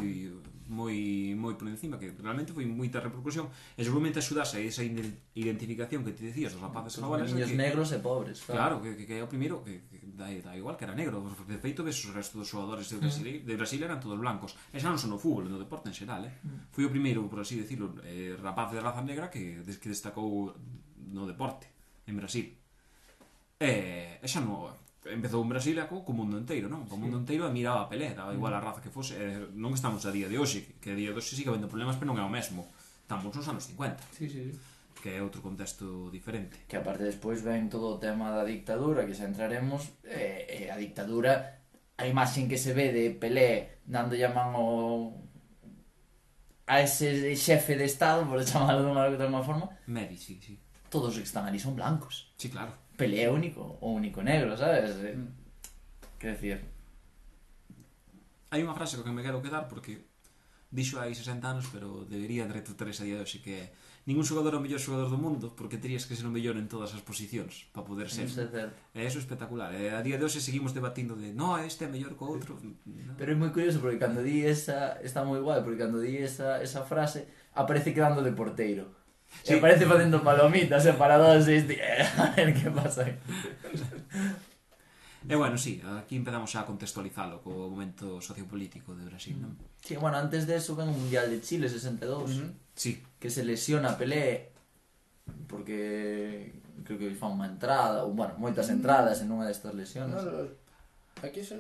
moi 0.71 1.35
moi 1.35 1.59
por 1.59 1.67
encima 1.67 1.99
que 1.99 2.15
realmente 2.15 2.55
foi 2.55 2.63
moita 2.63 3.03
repercusión 3.03 3.51
e 3.75 3.83
seguramente 3.83 4.23
axudase 4.23 4.55
a 4.55 4.63
esa 4.63 4.87
identificación 5.35 6.07
que 6.07 6.15
ti 6.15 6.31
decías 6.31 6.55
dos 6.55 6.63
rapaces 6.63 6.95
pues 6.95 7.03
jabalas 7.03 7.27
niños 7.27 7.51
que, 7.51 7.59
negros 7.59 7.91
e 7.91 7.99
pobres 7.99 8.39
claro, 8.47 8.55
claro 8.55 8.75
que, 8.79 8.95
que, 8.95 9.03
que 9.03 9.15
é 9.19 9.23
o 9.23 9.27
primeiro 9.27 9.59
que, 9.59 9.83
que 9.91 9.99
da, 10.15 10.31
da 10.31 10.55
igual 10.55 10.79
que 10.79 10.87
era 10.87 10.95
negro 10.95 11.19
de 11.27 11.59
feito 11.59 11.83
ves 11.83 11.99
os 12.07 12.15
restos 12.15 12.39
dos 12.39 12.47
xogadores 12.47 12.87
de 12.87 13.03
Brasil, 13.03 13.27
mm. 13.27 13.43
de 13.43 13.53
Brasil 13.59 13.79
eran 13.83 13.99
todos 13.99 14.15
blancos 14.15 14.55
e 14.71 14.79
xa 14.79 14.87
non 14.87 14.97
son 14.97 15.11
no 15.11 15.19
fútbol 15.19 15.51
no 15.51 15.59
deporte 15.59 15.91
en 15.91 15.95
xeral 15.95 16.23
eh? 16.23 16.39
mm. 16.39 16.71
foi 16.71 16.87
o 16.87 16.91
primeiro 16.91 17.27
por 17.27 17.43
así 17.43 17.59
decirlo 17.59 17.91
eh, 18.07 18.39
rapaz 18.39 18.71
de 18.71 18.79
raza 18.79 19.03
negra 19.03 19.27
que, 19.27 19.59
que 19.59 19.91
destacou 19.91 20.55
no 21.11 21.27
deporte 21.27 21.67
en 22.07 22.15
Brasil 22.15 22.47
e, 23.59 24.23
e 24.23 24.27
xa 24.31 24.39
non 24.39 24.71
empezou 25.05 25.41
en 25.41 25.49
Brasilia 25.49 25.87
co, 25.89 26.05
co 26.05 26.13
mundo 26.13 26.37
enteiro, 26.37 26.69
non? 26.69 26.85
Co 26.85 26.93
mundo 26.93 27.17
enteiro 27.17 27.49
e 27.49 27.51
miraba 27.51 27.87
a 27.87 27.89
Pelé, 27.89 28.13
daba 28.13 28.37
igual 28.37 28.53
mm. 28.53 28.57
a 28.57 28.61
raza 28.61 28.81
que 28.85 28.93
fose, 28.93 29.17
eh, 29.17 29.49
non 29.57 29.73
estamos 29.73 30.05
a 30.05 30.13
día 30.13 30.29
de 30.29 30.37
hoxe, 30.37 30.77
que 30.77 30.93
a 30.93 30.97
día 30.97 31.09
de 31.09 31.17
hoxe 31.17 31.33
sigue 31.33 31.49
habendo 31.49 31.65
problemas, 31.65 31.97
pero 31.97 32.13
non 32.13 32.21
é 32.21 32.25
o 32.25 32.29
mesmo. 32.29 32.69
Estamos 33.01 33.33
nos 33.33 33.47
anos 33.49 33.65
50. 33.65 33.97
Sí, 34.13 34.29
sí, 34.29 34.53
sí. 34.53 34.53
Que 35.01 35.17
é 35.17 35.19
outro 35.25 35.41
contexto 35.41 36.13
diferente. 36.13 36.61
Que 36.69 36.77
aparte 36.77 37.01
despois 37.01 37.41
ven 37.41 37.65
todo 37.65 37.97
o 37.97 37.97
tema 37.97 38.29
da 38.29 38.45
dictadura, 38.45 39.01
que 39.09 39.17
xa 39.17 39.25
entraremos, 39.25 39.89
eh, 40.05 40.69
eh, 40.69 40.69
a 40.69 40.77
dictadura, 40.77 41.65
a 41.97 42.05
imaxen 42.05 42.45
que 42.45 42.61
se 42.61 42.77
ve 42.77 42.93
de 42.93 43.09
Pelé 43.17 43.81
dando 43.89 44.13
a 44.13 44.29
man 44.29 44.53
o... 44.53 45.17
a 46.69 46.77
ese 46.85 47.33
xefe 47.33 47.73
de 47.73 47.89
Estado, 47.89 48.29
por 48.29 48.37
chamarlo 48.45 48.85
de 48.85 48.89
unha, 48.93 49.09
de 49.09 49.25
unha 49.25 49.41
forma... 49.41 49.65
Medi, 49.89 50.13
sí, 50.13 50.37
sí. 50.37 50.61
Todos 50.93 51.17
os 51.17 51.17
que 51.17 51.25
están 51.25 51.49
ali 51.49 51.57
son 51.57 51.73
blancos. 51.73 52.29
Sí, 52.37 52.53
claro 52.53 52.77
Pelé 53.01 53.25
é 53.25 53.31
único, 53.31 53.81
o 53.81 53.97
único 53.97 54.21
negro, 54.21 54.53
sabes? 54.55 54.93
Eh, 55.01 55.17
mm. 55.17 55.27
Que 56.21 56.37
decir? 56.37 56.61
Hai 58.53 58.61
unha 58.61 58.77
frase 58.77 58.93
co 58.93 59.01
que 59.01 59.09
me 59.09 59.25
quero 59.25 59.41
quedar 59.41 59.65
porque 59.65 60.05
dixo 60.69 61.01
hai 61.01 61.09
60 61.09 61.41
anos, 61.41 61.65
pero 61.73 62.05
debería 62.05 62.45
retratar 62.45 62.93
esa 62.93 63.01
día 63.01 63.17
de 63.17 63.25
hoxe 63.25 63.41
que 63.41 63.57
é 63.57 63.65
ningún 64.05 64.21
xogador 64.21 64.53
é 64.53 64.57
o 64.61 64.61
mellor 64.61 64.77
xogador 64.77 65.09
do 65.09 65.17
mundo 65.17 65.57
porque 65.57 65.81
terías 65.81 66.05
que 66.05 66.13
ser 66.13 66.29
o 66.29 66.33
mellor 66.35 66.61
en 66.61 66.69
todas 66.69 66.93
as 66.93 67.01
posicións 67.01 67.65
para 67.73 67.89
poder 67.89 68.05
ser. 68.13 68.29
Eso 68.29 68.45
é 68.45 68.69
e 68.93 69.01
eso 69.01 69.17
é 69.17 69.21
espectacular. 69.25 69.73
E 69.73 69.89
a 69.89 70.05
día 70.05 70.21
de 70.21 70.25
hoxe 70.29 70.37
seguimos 70.37 70.69
debatindo 70.69 71.17
de 71.17 71.33
no, 71.33 71.57
este 71.57 71.85
é 71.85 71.89
mellor 71.89 72.13
co 72.13 72.29
outro. 72.29 72.61
No. 72.61 73.17
Pero 73.17 73.33
é 73.33 73.37
moi 73.41 73.49
curioso 73.49 73.81
porque 73.81 73.97
cando 73.97 74.21
di 74.21 74.45
esa, 74.45 75.01
está 75.01 75.25
moi 75.25 75.41
guai, 75.41 75.65
porque 75.65 75.81
cando 75.81 75.97
di 76.05 76.21
esa, 76.21 76.61
esa 76.61 76.85
frase 76.85 77.25
aparece 77.57 77.97
quedando 77.97 78.21
de 78.21 78.29
porteiro. 78.29 79.00
Sí. 79.31 79.47
Sí. 79.47 79.53
E 79.53 79.57
aparece 79.57 79.87
facendo 79.87 80.19
palomitas 80.21 80.83
separados 80.83 81.47
e 81.47 81.55
este, 81.63 81.79
a 81.81 82.35
ver 82.35 82.51
que 82.53 82.69
pasa. 82.69 83.07
E 85.29 85.35
bueno, 85.35 85.57
sí, 85.57 85.81
aquí 85.97 86.15
empezamos 86.17 86.49
a 86.57 86.65
contextualizalo 86.65 87.41
co 87.45 87.69
momento 87.69 88.17
sociopolítico 88.21 88.97
de 88.97 89.05
Brasil, 89.05 89.37
non? 89.37 89.53
Sí, 89.85 89.93
bueno, 89.95 90.17
antes 90.17 90.49
de 90.49 90.57
eso 90.57 90.73
ven 90.73 90.89
o 90.89 90.95
Mundial 90.97 91.29
de 91.29 91.41
Chile 91.45 91.69
62 91.69 92.41
Ujú. 92.41 92.47
Sí, 92.73 93.01
que 93.21 93.29
se 93.29 93.45
lesiona 93.45 93.97
Pelé 93.97 94.49
porque 95.45 96.53
creo 96.83 96.97
que 96.97 97.13
fan 97.13 97.37
unha 97.37 97.45
entrada 97.53 98.01
ou 98.01 98.17
bueno, 98.17 98.33
moitas 98.41 98.67
entradas 98.73 99.21
en 99.21 99.29
unha 99.29 99.45
destas 99.45 99.77
lesiones. 99.77 100.17
No, 100.17 100.25
los- 100.25 100.57
aquí 101.21 101.45
se... 101.45 101.53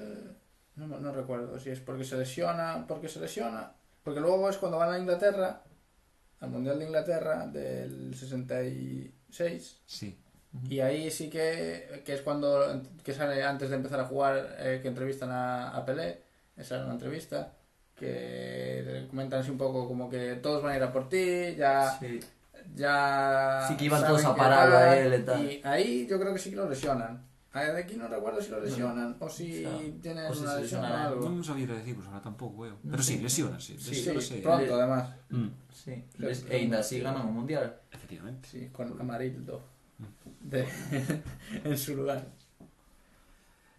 No, 0.75 0.87
no 0.87 1.09
recuerdo 1.13 1.59
si 1.61 1.69
es 1.69 1.77
porque 1.83 2.01
se 2.07 2.17
lesiona, 2.17 2.81
porque 2.89 3.05
se 3.11 3.21
lesiona. 3.21 3.77
Porque 4.01 4.23
luego 4.23 4.49
es 4.49 4.57
cuando 4.57 4.81
van 4.81 4.89
a 4.89 4.97
Inglaterra, 4.97 5.61
al 6.41 6.49
Mundial 6.49 6.77
de 6.79 6.85
Inglaterra 6.85 7.47
del 7.47 8.13
66. 8.15 9.81
sí. 9.85 10.17
Y 10.69 10.81
ahí 10.81 11.09
sí 11.09 11.29
que, 11.29 12.01
que 12.05 12.13
es 12.15 12.21
cuando 12.21 12.81
que 13.05 13.13
sale 13.13 13.41
antes 13.41 13.69
de 13.69 13.77
empezar 13.77 14.01
a 14.01 14.05
jugar 14.05 14.57
eh, 14.59 14.79
que 14.81 14.89
entrevistan 14.89 15.31
a, 15.31 15.69
a 15.69 15.85
Pelé. 15.85 16.23
Esa 16.57 16.75
era 16.75 16.83
una 16.83 16.95
entrevista 16.95 17.53
que 17.95 19.05
comentan 19.09 19.39
así 19.39 19.49
un 19.49 19.57
poco 19.57 19.87
como 19.87 20.09
que 20.09 20.35
todos 20.35 20.61
van 20.61 20.73
a 20.73 20.75
ir 20.77 20.83
a 20.83 20.91
por 20.91 21.07
ti, 21.07 21.55
ya 21.55 21.97
Sí. 21.97 22.19
ya 22.75 23.65
Sí, 23.65 23.77
que 23.77 23.85
iban 23.85 24.05
todos 24.05 24.25
a 24.25 24.33
que 24.33 24.37
pararlo 24.37 24.77
a 24.77 24.97
él 24.97 25.21
y 25.21 25.23
tal. 25.23 25.45
Y 25.45 25.61
ahí 25.63 26.05
yo 26.09 26.19
creo 26.19 26.33
que 26.33 26.39
sí 26.39 26.49
que 26.49 26.57
lo 26.57 26.69
lesionan. 26.69 27.25
Ah, 27.53 27.67
De 27.67 27.83
aquí 27.83 27.99
no 27.99 28.07
recuerdo 28.07 28.39
si 28.39 28.47
lo 28.49 28.63
lesionan 28.63 29.17
o 29.19 29.27
si 29.27 29.67
tienen 30.01 30.25
o 30.25 30.33
si 30.33 30.39
una 30.47 30.55
se 30.55 30.61
lesión 30.63 30.83
o 30.83 30.87
algo. 30.87 31.21
Non 31.27 31.43
sabía 31.43 31.67
deciros 31.67 32.07
ahora 32.07 32.23
tampouco 32.23 32.63
eu. 32.63 32.79
Non 32.79 32.95
Pero 32.95 33.03
sí, 33.03 33.19
sei. 33.19 33.23
lesiona, 33.27 33.59
sí. 33.59 33.75
Sí, 33.75 33.91
lesiona, 33.91 34.21
sí, 34.23 34.39
sí. 34.39 34.43
pronto 34.43 34.71
además. 34.71 35.03
Mm, 35.35 35.51
Sí. 35.75 35.93
Les, 36.21 36.47
e 36.47 36.55
ainda 36.63 36.79
así 36.79 37.03
ganan 37.03 37.27
o 37.27 37.31
Mundial. 37.35 37.75
efectivamente. 37.91 38.47
Sí, 38.47 38.71
con 38.71 38.87
Amarildo 38.95 39.59
de, 40.47 40.63
en 41.67 41.75
su 41.77 41.95
lugar. 41.99 42.23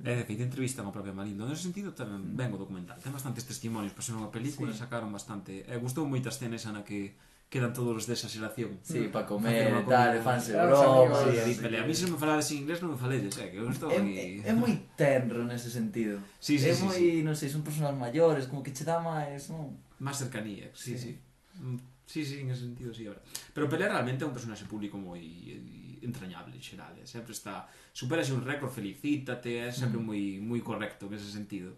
De 0.02 0.20
feito 0.26 0.42
entrevistan 0.42 0.82
ao 0.85 0.90
propio 0.92 1.14
Marindo 1.14 1.46
Nese 1.46 1.62
sentido 1.70 1.94
tamén 1.94 2.35
ben 2.35 2.50
o 2.50 2.58
documental 2.58 2.98
Ten 2.98 3.14
bastantes 3.14 3.46
testimonios 3.46 3.94
para 3.94 4.02
ser 4.02 4.18
unha 4.18 4.35
película 4.35 4.74
Sí. 4.74 4.82
Sacaron 4.82 5.14
bastante 5.14 5.62
E 5.62 5.78
gustou 5.78 6.02
moita 6.11 6.26
escena 6.35 6.58
esa 6.58 6.74
na 6.74 6.82
que 6.82 7.14
que 7.53 7.59
eran 7.59 7.75
todos 7.75 7.95
os 7.95 8.07
desa 8.09 8.33
xeración. 8.33 8.81
Sí, 8.81 9.12
para 9.12 9.29
comer 9.29 9.69
e 9.69 9.85
tal, 9.85 10.17
e 10.17 10.25
fanse 10.25 10.57
claro, 10.57 10.73
bromas. 10.73 11.21
Sí, 11.21 11.53
sí, 11.53 11.61
sí. 11.61 11.77
A 11.77 11.85
mí 11.85 11.93
se 11.93 12.09
me 12.09 12.17
falades 12.17 12.49
en 12.49 12.65
inglés 12.65 12.81
non 12.81 12.97
me 12.97 12.97
falelles, 12.97 13.37
eh, 13.37 13.53
que 13.53 13.61
eu 13.61 13.69
estou 13.69 13.93
aquí... 13.93 14.41
É, 14.41 14.49
é 14.49 14.53
moi 14.57 14.73
tenro 14.97 15.45
nese 15.45 15.69
sentido. 15.69 16.17
Sí, 16.41 16.57
sí, 16.57 16.73
é 16.73 16.73
sí, 16.73 16.81
moi, 16.81 16.97
sí. 16.97 17.21
non 17.21 17.37
sei, 17.37 17.53
son 17.53 17.61
personas 17.61 17.93
maiores, 17.93 18.49
como 18.49 18.65
que 18.65 18.73
che 18.73 18.88
dá 18.88 19.05
máis, 19.05 19.53
non? 19.53 19.77
Más 20.01 20.17
cercanía, 20.17 20.73
sí, 20.73 20.97
sí. 20.97 21.12
Sí, 21.12 21.61
mm, 21.61 21.79
sí, 22.09 22.21
sí 22.25 22.41
en 22.41 22.57
ese 22.57 22.65
sentido, 22.65 22.88
sí, 22.97 23.05
ahora. 23.05 23.21
Pero 23.53 23.69
Pelé 23.69 23.85
realmente 23.85 24.25
é 24.25 24.27
un 24.27 24.33
personaxe 24.33 24.65
público 24.65 24.97
moi 24.97 25.21
eh, 25.21 26.01
entrañable 26.01 26.57
en 26.57 26.65
xeral, 26.65 26.97
eh? 26.97 27.05
sempre 27.05 27.37
está 27.37 27.69
superase 27.93 28.33
un 28.33 28.41
récord, 28.41 28.73
felicítate, 28.73 29.61
é 29.61 29.69
sempre 29.69 30.01
mm. 30.01 30.09
moi 30.09 30.23
moi 30.41 30.61
correcto 30.65 31.05
en 31.05 31.21
ese 31.21 31.29
sentido. 31.29 31.77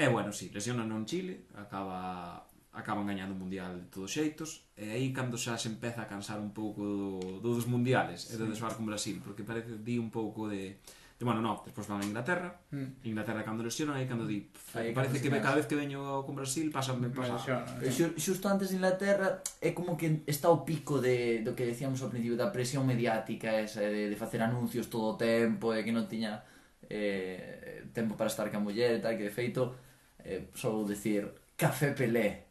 E 0.00 0.08
bueno, 0.08 0.32
sí, 0.32 0.48
lesiona 0.48 0.80
non 0.80 1.04
Chile, 1.04 1.44
acaba 1.52 2.48
acaban 2.74 3.06
gañando 3.06 3.34
o 3.34 3.38
Mundial 3.38 3.78
de 3.78 3.88
todos 3.88 4.10
xeitos, 4.10 4.66
e 4.74 4.90
aí 4.90 5.14
cando 5.14 5.38
xa 5.38 5.54
se 5.54 5.70
empeza 5.70 6.02
a 6.02 6.10
cansar 6.10 6.42
un 6.42 6.50
pouco 6.50 6.82
do, 6.82 7.38
do 7.38 7.54
dos 7.54 7.70
Mundiales, 7.70 8.26
sí. 8.26 8.34
e 8.34 8.36
do 8.36 8.50
desbar 8.50 8.74
con 8.74 8.84
Brasil, 8.84 9.22
porque 9.22 9.46
parece 9.46 9.78
di 9.78 9.96
un 9.96 10.10
pouco 10.10 10.50
de... 10.50 10.82
de 11.14 11.22
bueno, 11.22 11.38
no, 11.38 11.62
despois 11.62 11.86
van 11.86 12.02
a 12.02 12.06
Inglaterra, 12.06 12.50
mm. 12.74 13.06
Inglaterra 13.06 13.46
cando 13.46 13.62
lesionan, 13.62 13.94
aí 13.94 14.10
cando 14.10 14.26
di... 14.26 14.50
Pff, 14.50 14.74
aí 14.74 14.90
parece 14.90 15.22
que 15.22 15.30
cada 15.30 15.54
vez 15.54 15.70
que 15.70 15.78
veño 15.78 16.26
con 16.26 16.34
Brasil 16.34 16.66
pasa... 16.74 16.92
Me 16.98 17.14
pasa 17.14 17.38
xa, 17.38 17.62
xa, 17.86 18.10
xusto 18.18 18.50
antes 18.50 18.74
de 18.74 18.82
Inglaterra 18.82 19.38
é 19.62 19.70
como 19.70 19.94
que 19.94 20.26
está 20.26 20.50
o 20.50 20.66
pico 20.66 20.98
de, 20.98 21.46
do 21.46 21.54
que 21.54 21.62
decíamos 21.62 22.02
ao 22.02 22.10
principio, 22.10 22.34
da 22.34 22.50
presión 22.50 22.82
mediática 22.82 23.62
esa, 23.62 23.86
de, 23.86 24.10
de 24.10 24.16
facer 24.18 24.42
anuncios 24.42 24.90
todo 24.90 25.14
o 25.14 25.16
tempo, 25.16 25.70
e 25.70 25.86
que 25.86 25.94
non 25.94 26.10
tiña 26.10 26.42
eh, 26.90 27.86
tempo 27.94 28.18
para 28.18 28.26
estar 28.26 28.50
ca 28.50 28.58
muller 28.58 28.98
e 28.98 29.00
tal, 29.00 29.14
que 29.14 29.30
de 29.30 29.32
feito, 29.32 29.78
eh, 30.26 30.50
só 30.58 30.74
vou 30.74 30.82
decir, 30.82 31.30
Café 31.56 31.94
Pelé, 31.94 32.50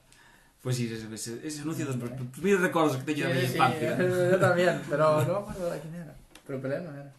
ese, 0.69 1.13
ese, 1.13 1.47
ese 1.47 1.61
anuncio 1.61 1.85
dos 1.85 1.97
pr- 1.97 2.31
primeiros 2.31 2.61
recordos 2.61 2.97
que 2.97 3.15
Sí, 3.15 3.23
miña 3.23 3.35
sí, 3.41 3.53
infancia. 3.53 3.97
yo 4.31 4.39
también, 4.39 4.81
pero 4.89 5.25
no 5.25 5.33
me 5.33 5.39
acuerdo 5.49 5.71
de 5.71 5.79
quién 5.79 5.95
era. 5.95 6.15
Pero 6.45 6.61
Pelé 6.61 6.81
no 6.81 6.93
era. 6.93 7.11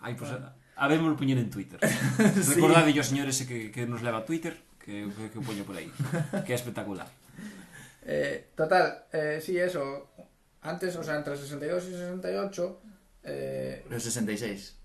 Pois 0.00 0.16
pues, 0.16 0.30
a 0.76 0.88
ver, 0.88 1.00
me 1.00 1.14
poñer 1.14 1.38
en 1.38 1.48
Twitter. 1.50 1.78
Recordade 2.54 2.92
yo, 2.92 3.02
señores, 3.02 3.40
que, 3.46 3.70
que 3.70 3.86
nos 3.86 4.02
leva 4.02 4.18
a 4.18 4.24
Twitter, 4.24 4.56
que, 4.84 5.08
que, 5.16 5.30
que 5.30 5.38
o 5.38 5.42
poño 5.42 5.64
por 5.64 5.76
aí. 5.76 5.88
Que 6.44 6.52
é 6.52 6.56
espectacular. 6.56 7.06
Eh, 8.04 8.50
total, 8.56 9.04
eh, 9.12 9.38
sí, 9.40 9.56
eso. 9.58 10.10
Antes, 10.62 10.96
o 10.96 11.02
sea, 11.02 11.16
entre 11.16 11.36
62 11.36 11.84
y 11.84 11.90
68, 11.92 12.80
eh, 13.24 13.84
Pero 13.88 14.00
66. 14.00 14.76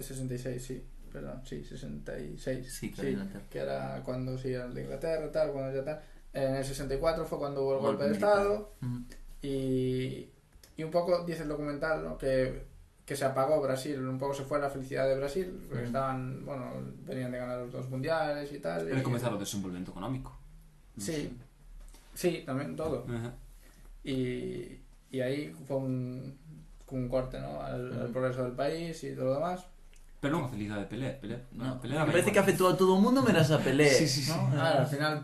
66, 0.00 0.62
sí, 0.64 0.84
perdón, 1.12 1.42
sí, 1.46 1.62
66. 1.64 2.72
Sí, 2.72 2.90
claro, 2.90 3.10
Inglaterra. 3.10 3.44
que 3.50 3.58
era 3.58 4.02
cuando 4.04 4.36
sí, 4.38 4.52
el 4.52 4.74
de 4.74 4.82
Inglaterra, 4.82 5.30
tal, 5.30 5.52
cuando 5.52 5.74
ya 5.76 5.84
tal. 5.84 6.02
En 6.36 6.56
el 6.56 6.64
64 6.64 7.24
fue 7.24 7.38
cuando 7.38 7.62
hubo 7.62 7.72
el 7.74 7.80
Golpe 7.80 8.04
golpe 8.04 8.08
de. 8.08 8.12
Estado 8.14 8.72
y, 9.42 10.28
y 10.76 10.82
un 10.82 10.90
poco 10.90 11.24
dice 11.24 11.42
el 11.42 11.48
documental 11.48 12.04
¿no? 12.04 12.18
que, 12.18 12.64
que 13.04 13.16
se 13.16 13.24
apagó 13.24 13.60
Brasil, 13.60 13.98
un 14.06 14.18
poco 14.18 14.34
se 14.34 14.44
fue 14.44 14.58
la 14.60 14.68
felicidad 14.68 15.06
de 15.08 15.16
Brasil, 15.16 15.58
porque 15.68 15.84
Mm. 15.84 15.86
estaban, 15.86 16.44
bueno, 16.44 16.64
venían 17.06 17.32
de 17.32 17.38
ganar 17.38 17.58
los 17.60 17.72
dos 17.72 17.88
mundiales 17.88 18.52
y 18.52 18.58
tal. 18.58 18.88
Era 18.88 19.00
y- 19.00 19.02
comezar 19.02 19.32
o 19.32 19.38
desenvolvemento 19.38 19.92
económico. 19.92 20.36
Sí, 20.98 21.32
sí, 22.14 22.42
también 22.44 22.74
todo. 22.76 23.06
Ajá. 23.08 23.32
Y, 24.04 24.80
y 25.10 25.20
ahí 25.20 25.54
fue 25.66 25.76
un, 25.76 26.36
un 26.90 27.08
corte 27.08 27.38
¿no? 27.40 27.60
al, 27.62 27.92
al 28.00 28.08
progreso 28.10 28.44
del 28.44 28.52
país 28.52 29.02
y 29.04 29.14
todo 29.14 29.26
lo 29.26 29.34
demás. 29.34 29.64
Pero 30.20 30.32
non 30.40 30.48
a 30.48 30.50
felicidade 30.50 30.88
de 30.88 30.90
Pelé. 30.90 31.10
Pelé, 31.20 31.36
No, 31.52 31.76
Pelé 31.78 32.00
me 32.00 32.08
parece 32.08 32.32
que 32.32 32.40
afectou 32.40 32.66
a 32.72 32.74
todo 32.74 32.96
o 32.96 33.00
mundo 33.00 33.20
menos 33.22 33.52
a 33.52 33.60
Pelé. 33.60 33.92
Sí, 33.92 34.08
sí, 34.08 34.24
sí. 34.24 34.32
¿no? 34.32 34.48
Ah, 34.56 34.80
al 34.82 34.88
final, 34.88 35.22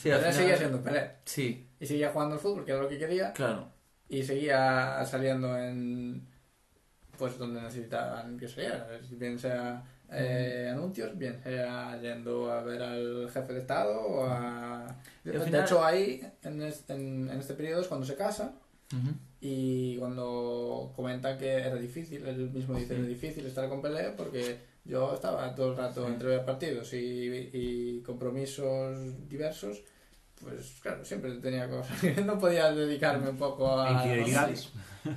Sí, 0.00 0.10
al 0.10 0.18
final- 0.20 0.32
seguía 0.34 0.56
siendo 0.56 0.82
Pelé. 0.82 1.10
Sí, 1.24 1.68
Y 1.78 1.86
seguía 1.86 2.10
jugando 2.10 2.34
al 2.34 2.40
fútbol, 2.40 2.64
que 2.64 2.72
era 2.72 2.80
lo 2.82 2.88
que 2.88 2.98
quería. 2.98 3.32
claro. 3.32 3.68
y 4.08 4.22
seguía 4.24 5.04
saliendo 5.04 5.56
en 5.58 6.26
pues 7.16 7.36
donde 7.38 7.60
necesitaban 7.60 8.36
que 8.38 8.48
saliera 8.48 8.88
bien 9.10 9.38
sea 9.38 9.82
eh, 10.10 10.68
anuncios 10.72 11.16
bien 11.18 11.38
sea 11.44 11.96
yendo 12.00 12.50
a 12.50 12.62
ver 12.62 12.82
al 12.82 13.30
jefe 13.30 13.52
de 13.52 13.60
estado 13.60 14.00
o 14.00 14.24
a 14.26 14.86
de, 15.22 15.30
al 15.32 15.38
de 15.38 15.44
final- 15.44 15.62
hecho 15.64 15.84
ahí 15.84 16.26
en 16.42 16.62
este, 16.62 16.94
en, 16.94 17.28
en 17.30 17.38
este 17.38 17.54
periodo 17.54 17.82
es 17.82 17.88
cuando 17.88 18.06
se 18.06 18.16
casa 18.16 18.52
Ujú. 18.92 19.10
y 19.40 19.96
cuando 19.98 20.92
comenta 20.96 21.38
que 21.38 21.48
era 21.48 21.76
difícil 21.76 22.26
él 22.26 22.50
mismo 22.50 22.74
dice 22.74 22.94
Sí. 22.94 23.00
era 23.00 23.08
difícil 23.08 23.46
estar 23.46 23.68
con 23.68 23.80
Pelé 23.80 24.10
porque 24.16 24.58
yo 24.84 25.14
estaba 25.14 25.54
todo 25.54 25.70
el 25.72 25.76
rato 25.76 26.06
Sí. 26.06 26.12
entre 26.12 26.38
partidos 26.40 26.92
y, 26.94 27.50
y 27.52 28.02
compromisos 28.04 29.28
diversos 29.28 29.82
pues 30.42 30.78
claro, 30.80 31.04
siempre 31.04 31.30
tenía 31.34 31.68
cosas. 31.68 31.92
no 32.24 32.38
podía 32.38 32.72
dedicarme 32.72 33.28
un 33.28 33.36
poco 33.36 33.78
a... 33.78 33.92
Infidelidades. 33.92 34.70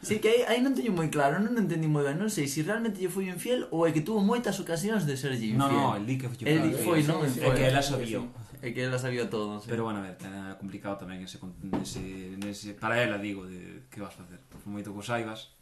Sí, 0.00 0.20
que 0.20 0.28
aí, 0.30 0.42
aí 0.46 0.60
non 0.62 0.78
teño 0.78 0.94
moi 0.94 1.10
claro, 1.10 1.42
non 1.42 1.58
entendí 1.58 1.90
moi 1.90 2.06
ben, 2.06 2.14
non 2.22 2.30
sei 2.30 2.46
se 2.46 2.62
realmente 2.62 3.02
lle 3.02 3.10
foi 3.10 3.26
infiel 3.26 3.66
ou 3.74 3.82
é 3.82 3.90
que 3.90 3.98
tuvo 3.98 4.22
moitas 4.22 4.54
ocasións 4.62 5.02
de 5.02 5.18
serlle 5.18 5.50
infiel. 5.50 5.58
No, 5.58 5.66
no, 5.66 5.98
el 5.98 6.06
di 6.06 6.14
que 6.14 6.30
foi 6.30 6.46
El 6.46 6.62
di 6.62 6.70
que 6.70 6.80
foi, 6.86 7.02
non? 7.02 7.18
É 7.26 7.50
que 7.50 7.64
ela 7.66 7.82
sabía. 7.82 8.22
É 8.60 8.74
que 8.74 8.82
ela 8.82 8.98
sabía 8.98 9.30
todo, 9.30 9.60
sí. 9.60 9.66
Pero 9.70 9.84
bueno, 9.84 10.00
a 10.00 10.02
ver, 10.02 10.16
era 10.18 10.58
complicado 10.58 10.98
tamén 10.98 11.22
ese, 11.22 11.38
ese, 11.78 12.34
ese 12.42 12.74
para 12.74 12.98
ela 12.98 13.22
digo 13.22 13.46
de 13.46 13.86
que 13.86 14.02
vas 14.02 14.14
facer, 14.14 14.42
por 14.50 14.58
moito 14.66 14.90
que 14.90 15.06
saibas. 15.06 15.54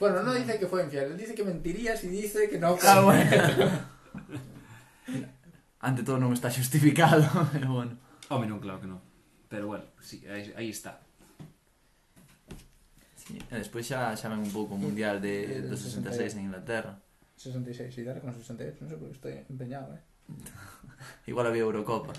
Bueno, 0.00 0.24
non 0.24 0.34
dice 0.34 0.56
que 0.56 0.66
foi 0.66 0.82
infiel, 0.82 1.12
dice 1.14 1.36
que 1.36 1.44
mentirías 1.44 2.00
e 2.02 2.08
dice 2.08 2.48
que 2.48 2.56
non. 2.56 2.80
Ah, 2.80 3.04
bueno. 3.04 3.22
Ante 5.86 6.02
todo 6.02 6.16
non 6.16 6.32
está 6.32 6.48
justificado, 6.48 7.28
pero 7.52 7.76
bueno. 7.76 8.00
Home, 8.32 8.48
non, 8.48 8.64
claro 8.64 8.80
que 8.80 8.88
non. 8.88 9.04
Pero 9.52 9.68
bueno, 9.68 9.84
sí, 10.00 10.24
aí, 10.24 10.48
aí 10.56 10.72
está. 10.72 11.04
Sí. 13.14 13.36
E 13.36 13.60
despois 13.60 13.84
xa 13.84 14.16
xa 14.16 14.32
ven 14.32 14.40
un 14.40 14.50
pouco 14.50 14.74
o 14.74 14.80
mundial 14.80 15.20
de, 15.20 15.46
eh, 15.46 15.62
do 15.68 15.76
66 15.76 16.40
en 16.40 16.48
Inglaterra. 16.48 16.96
66, 17.36 17.92
e 17.92 18.08
dar 18.08 18.24
con 18.24 18.32
68, 18.32 18.80
non 18.80 18.88
sei 18.88 18.96
porque 18.96 19.16
estou 19.20 19.30
empeñado, 19.30 19.92
eh. 19.92 20.02
Igual 21.26 21.46
había 21.46 21.62
Eurocopa. 21.62 22.12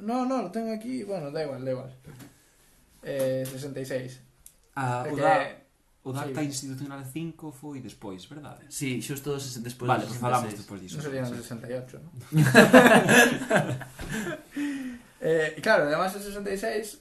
No, 0.00 0.24
no, 0.26 0.42
lo 0.42 0.50
tengo 0.50 0.72
aquí, 0.72 1.04
bueno, 1.04 1.30
da 1.30 1.44
igual, 1.44 1.64
da 1.64 1.70
igual. 1.70 1.92
Eh, 3.02 3.44
66. 3.46 4.20
Ah, 4.74 5.04
o 5.10 5.14
que- 5.14 5.22
da, 5.22 5.56
o 6.04 6.12
da 6.12 6.22
sí. 6.22 6.28
acta 6.30 6.42
institucional 6.42 7.04
5 7.04 7.52
foi 7.52 7.80
despois, 7.80 8.28
verdade? 8.28 8.64
Sí, 8.68 9.00
xusto 9.02 9.38
ses- 9.38 9.62
despois 9.62 9.88
vale, 9.88 10.02
do 10.02 10.08
pues 10.08 10.18
falamos 10.20 10.50
66. 10.50 10.58
despois 10.58 10.80
diso. 10.82 10.96
No 10.98 11.02
sería 11.02 11.20
en 11.20 11.26
el 11.26 11.34
sí. 11.34 11.42
68, 11.42 12.00
¿no? 12.02 12.10
eh, 15.20 15.54
y 15.56 15.60
claro, 15.60 15.84
además 15.84 16.14
el 16.16 16.22
66, 16.22 17.00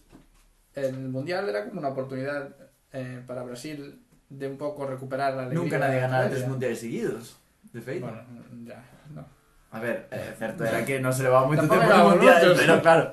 el 0.76 1.10
Mundial 1.10 1.50
era 1.50 1.66
como 1.68 1.80
una 1.80 1.90
oportunidad 1.90 2.56
eh, 2.94 3.22
para 3.26 3.44
Brasil 3.44 4.00
de 4.30 4.48
un 4.48 4.58
poco 4.58 4.86
recuperar 4.88 5.34
la 5.34 5.42
alegría. 5.44 5.64
Nunca 5.64 5.80
nadie 5.80 6.00
ganara 6.00 6.30
tres 6.30 6.48
mundiales 6.48 6.80
seguidos. 6.80 7.38
De 7.74 7.82
feito. 7.82 8.06
Bueno, 8.06 8.22
ya, 8.66 8.84
no. 9.14 9.26
A 9.72 9.80
ver, 9.80 10.08
eh, 10.12 10.36
certo 10.38 10.64
era 10.68 10.84
que 10.84 11.00
non 11.00 11.16
se 11.16 11.24
moito 11.24 11.64
Tampoco 11.64 11.80
tempo 11.80 11.88
de 11.88 11.96
éramos 11.96 12.12
mundial, 12.20 12.40
muchos. 12.44 12.58
pero 12.60 12.74
claro. 12.84 13.04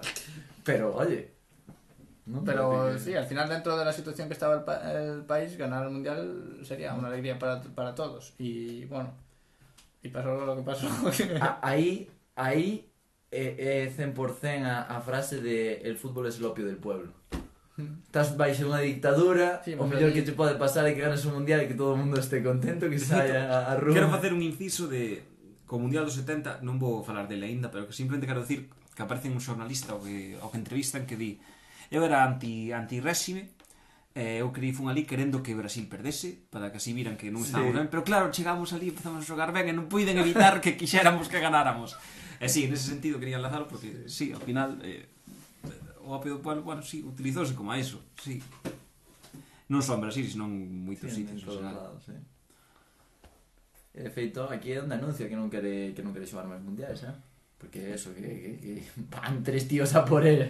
Pero, 0.66 0.84
oye. 0.98 1.20
non 2.28 2.42
Pero 2.44 2.92
sí, 2.98 3.14
al 3.14 3.24
final 3.30 3.46
dentro 3.48 3.72
de 3.78 3.84
la 3.86 3.94
situación 3.94 4.26
que 4.28 4.34
estaba 4.36 4.58
el, 4.58 4.64
pa- 4.66 4.82
el 4.92 5.22
país, 5.24 5.56
ganar 5.56 5.86
el 5.86 5.94
Mundial 5.94 6.60
sería 6.66 6.92
una 6.92 7.08
alegría 7.08 7.38
para, 7.38 7.62
para 7.62 7.94
todos. 7.94 8.34
Y 8.36 8.84
bueno, 8.90 9.14
y 10.02 10.10
pasó 10.10 10.34
lo 10.44 10.52
que 10.58 10.62
pasó. 10.66 10.86
A- 11.40 11.56
aí, 11.62 12.10
aí 12.36 12.90
é, 13.30 13.86
é 13.86 13.92
100% 13.94 14.66
a, 14.66 14.82
a 14.92 15.00
frase 15.00 15.40
de 15.40 15.80
el 15.88 15.96
fútbol 15.96 16.26
es 16.26 16.36
el 16.36 16.44
opio 16.44 16.66
del 16.66 16.76
pueblo. 16.76 17.14
Estás 17.78 18.34
baixo 18.34 18.66
unha 18.66 18.82
dictadura, 18.82 19.62
Sí, 19.62 19.78
o 19.78 19.86
mas 19.86 19.94
mellor 19.94 20.10
que 20.10 20.26
te 20.26 20.34
pode 20.34 20.58
pasar 20.58 20.82
é 20.84 20.92
que 20.92 21.00
ganes 21.00 21.22
un 21.22 21.38
mundial 21.38 21.62
e 21.62 21.70
que 21.70 21.78
todo 21.78 21.94
o 21.94 21.98
mundo 22.02 22.18
este 22.18 22.42
contento, 22.42 22.90
que 22.90 22.98
saia 22.98 23.46
a, 23.46 23.72
a 23.72 23.78
rúa. 23.78 23.94
Quero 23.94 24.10
facer 24.10 24.34
un 24.34 24.42
inciso 24.42 24.90
de 24.90 25.22
co 25.68 25.76
Mundial 25.76 26.08
dos 26.08 26.16
70 26.16 26.64
non 26.64 26.80
vou 26.80 27.04
falar 27.04 27.28
dele 27.28 27.44
aínda, 27.44 27.68
pero 27.68 27.84
que 27.84 27.92
simplemente 27.92 28.24
quero 28.24 28.40
dicir 28.40 28.72
que 28.96 29.04
aparece 29.04 29.28
un 29.28 29.38
xornalista 29.38 29.92
o 29.92 30.00
que, 30.00 30.40
o 30.40 30.48
que 30.48 30.56
entrevistan 30.56 31.04
que 31.04 31.20
di 31.20 31.36
eu 31.92 32.00
era 32.00 32.24
anti, 32.24 32.72
anti 32.72 33.04
réxime 33.04 33.52
eh, 34.16 34.40
eu 34.40 34.50
creí 34.50 34.72
fun 34.72 34.88
ali 34.88 35.04
querendo 35.04 35.44
que 35.44 35.52
Brasil 35.52 35.84
perdese 35.86 36.48
para 36.48 36.72
que 36.72 36.80
así 36.80 36.96
viran 36.96 37.20
que 37.20 37.28
non 37.28 37.44
estábamos 37.44 37.76
sí. 37.76 37.78
ben 37.78 37.86
pero 37.92 38.02
claro, 38.02 38.32
chegamos 38.32 38.72
ali, 38.72 38.88
e 38.88 38.92
empezamos 38.96 39.20
a 39.22 39.28
xogar 39.28 39.52
ben 39.52 39.68
e 39.68 39.76
non 39.76 39.86
puiden 39.92 40.16
evitar 40.16 40.58
que 40.64 40.74
quixéramos 40.74 41.28
que 41.28 41.38
ganáramos. 41.38 41.94
E 42.40 42.46
eh, 42.46 42.50
sí, 42.50 42.64
nese 42.66 42.88
sentido 42.88 43.20
quería 43.20 43.36
enlazar 43.36 43.68
porque 43.68 44.08
sí, 44.08 44.32
ao 44.32 44.40
final 44.40 44.80
eh, 44.80 45.06
o 46.02 46.16
apio 46.16 46.40
do 46.40 46.42
pueblo, 46.42 46.64
bueno, 46.64 46.80
sí, 46.80 47.04
utilizouse 47.04 47.52
como 47.52 47.70
a 47.70 47.78
eso 47.78 48.00
sí. 48.16 48.40
Non 49.68 49.84
só 49.84 50.00
en 50.00 50.08
Brasil, 50.08 50.24
senón 50.24 50.50
moitos 50.82 51.12
sí, 51.12 51.28
sitios 51.28 51.44
en 51.44 51.46
todos 51.46 51.60
lados, 51.60 52.00
sí. 52.08 52.16
E 53.98 54.06
feito, 54.14 54.46
aquí 54.46 54.70
é 54.70 54.78
onde 54.78 54.94
anuncia 54.94 55.26
que 55.26 55.34
non 55.34 55.50
quere, 55.50 55.90
que 55.90 56.06
non 56.06 56.14
quere 56.14 56.22
xogar 56.22 56.46
máis 56.46 56.62
mundiais, 56.62 57.02
eh? 57.02 57.14
Porque 57.58 57.98
eso, 57.98 58.14
que, 58.14 58.22
que, 58.22 58.50
que 58.62 58.74
van 59.10 59.42
tres 59.42 59.66
tíos 59.66 59.90
a 59.98 60.06
por 60.06 60.22
él. 60.22 60.46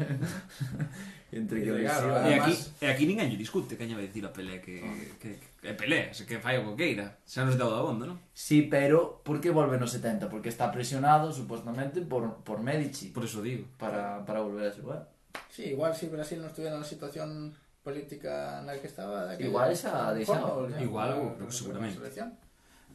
Entre 1.33 1.65
que 1.65 1.73
claro, 1.81 2.13
además... 2.13 2.29
e, 2.29 2.35
aquí, 2.37 2.53
e 2.85 2.87
aquí 2.89 3.05
ninguén 3.09 3.33
lle 3.33 3.41
discute 3.41 3.77
que 3.77 3.85
vai 3.89 4.05
dicir 4.05 4.25
a 4.25 4.33
Pelé 4.33 4.61
que, 4.61 4.81
oh. 4.81 4.93
que, 5.21 5.41
que, 5.41 5.49
que 5.61 5.73
Pelé, 5.77 6.13
se 6.13 6.29
que 6.29 6.41
fai 6.41 6.61
o 6.61 6.65
coqueira. 6.65 7.21
Xa 7.25 7.45
nos 7.45 7.57
deu 7.57 7.73
da 7.73 7.85
bondo, 7.85 8.05
non? 8.05 8.21
Sí, 8.33 8.69
pero 8.69 9.25
por 9.25 9.41
que 9.41 9.53
volve 9.53 9.81
nos 9.81 9.93
70? 9.97 10.29
Porque 10.29 10.53
está 10.53 10.69
presionado, 10.69 11.33
supostamente, 11.33 12.05
por, 12.05 12.45
por 12.45 12.61
Medici. 12.61 13.13
Por 13.13 13.25
eso 13.25 13.41
digo. 13.41 13.65
Para, 13.77 14.25
para 14.29 14.41
volver 14.45 14.69
a 14.69 14.77
xogar. 14.77 15.09
Sí, 15.49 15.73
igual 15.73 15.97
si 15.97 16.13
Brasil 16.13 16.41
non 16.41 16.53
estuviera 16.53 16.77
na 16.77 16.85
situación 16.85 17.53
política 17.81 18.61
na 18.65 18.77
que 18.77 18.89
estaba... 18.89 19.33
Igual 19.37 19.73
esa 19.73 20.13
deixaba. 20.13 20.65
Igual, 20.81 21.37
seguramente. 21.49 22.01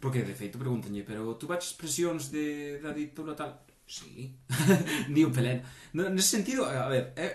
Porque, 0.04 0.20
de 0.20 0.36
feito, 0.36 0.60
pregúntanlle, 0.60 1.08
pero 1.08 1.40
tú 1.40 1.48
baches 1.48 1.72
presións 1.80 2.28
de, 2.28 2.84
da 2.84 2.92
ditadura 2.92 3.40
tal? 3.40 3.64
Sí. 3.88 4.36
Di 5.16 5.24
pelén. 5.32 5.64
No, 5.96 6.12
nese 6.12 6.44
sentido, 6.44 6.68
a 6.68 6.92
ver, 6.92 7.16
é... 7.16 7.24
Eh, 7.24 7.34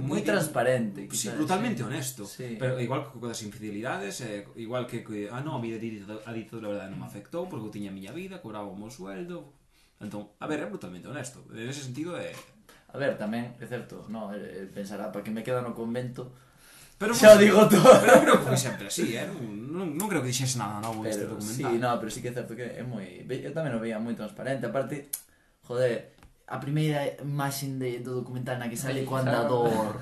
moi 0.00 0.24
transparente. 0.24 1.04
Sí, 1.04 1.28
quizás, 1.28 1.36
brutalmente 1.36 1.84
sí. 1.84 1.84
honesto. 1.84 2.24
Sí. 2.24 2.56
Pero 2.56 2.80
igual 2.80 3.12
que 3.12 3.20
das 3.20 3.44
infidelidades, 3.44 4.24
eh, 4.24 4.48
igual 4.56 4.88
que, 4.88 5.04
que 5.04 5.28
ah, 5.28 5.44
non, 5.44 5.52
a 5.52 5.60
vida 5.60 5.76
a 5.76 6.32
ditadura, 6.32 6.64
a 6.64 6.72
verdade, 6.72 6.88
non 6.96 7.04
me 7.04 7.04
mm. 7.04 7.12
afectou, 7.12 7.44
porque 7.44 7.68
eu 7.68 7.72
tiña 7.76 7.92
a 7.92 7.96
miña 7.96 8.16
vida, 8.16 8.40
cobraba 8.40 8.72
o 8.72 8.72
meu 8.72 8.88
sueldo. 8.88 9.52
Entón, 10.00 10.32
a 10.40 10.48
ver, 10.48 10.64
é 10.64 10.66
brutalmente 10.72 11.12
honesto. 11.12 11.44
En 11.52 11.68
ese 11.68 11.84
sentido, 11.84 12.16
é... 12.16 12.32
Eh... 12.32 12.36
A 12.88 12.96
ver, 12.96 13.20
tamén, 13.20 13.52
é 13.60 13.68
certo, 13.68 14.08
no, 14.08 14.32
eh, 14.32 14.64
pensará, 14.72 15.12
para 15.12 15.20
que 15.20 15.28
me 15.28 15.44
queda 15.44 15.60
no 15.60 15.76
convento, 15.76 16.32
Pero 16.98 17.12
xa 17.12 17.36
pues, 17.36 17.40
digo 17.44 17.68
todo. 17.68 17.92
Pero 18.00 18.20
creo 18.24 18.36
que 18.40 18.46
foi 18.48 18.56
sempre 18.56 18.88
así, 18.88 19.16
eh? 19.16 19.28
Non, 19.28 19.92
non 19.92 20.08
creo 20.08 20.24
que 20.24 20.32
dixese 20.32 20.56
nada 20.56 20.80
novo 20.80 21.04
este 21.04 21.28
documental. 21.28 21.72
Sí, 21.72 21.76
no, 21.76 21.90
pero 22.00 22.08
sí 22.08 22.24
que 22.24 22.32
é 22.32 22.36
certo 22.36 22.56
que 22.56 22.64
é 22.64 22.80
moi... 22.80 23.04
Eu 23.28 23.52
tamén 23.52 23.76
o 23.76 23.80
veía 23.80 24.00
moi 24.00 24.16
transparente. 24.16 24.64
A 24.64 24.72
parte, 24.72 25.12
joder, 25.68 26.16
a 26.48 26.56
primeira 26.56 27.04
imaxen 27.20 27.76
de, 27.76 28.00
do 28.00 28.22
documental 28.22 28.56
na 28.56 28.72
que 28.72 28.80
sale 28.80 29.04
co 29.04 29.20
andador 29.20 29.98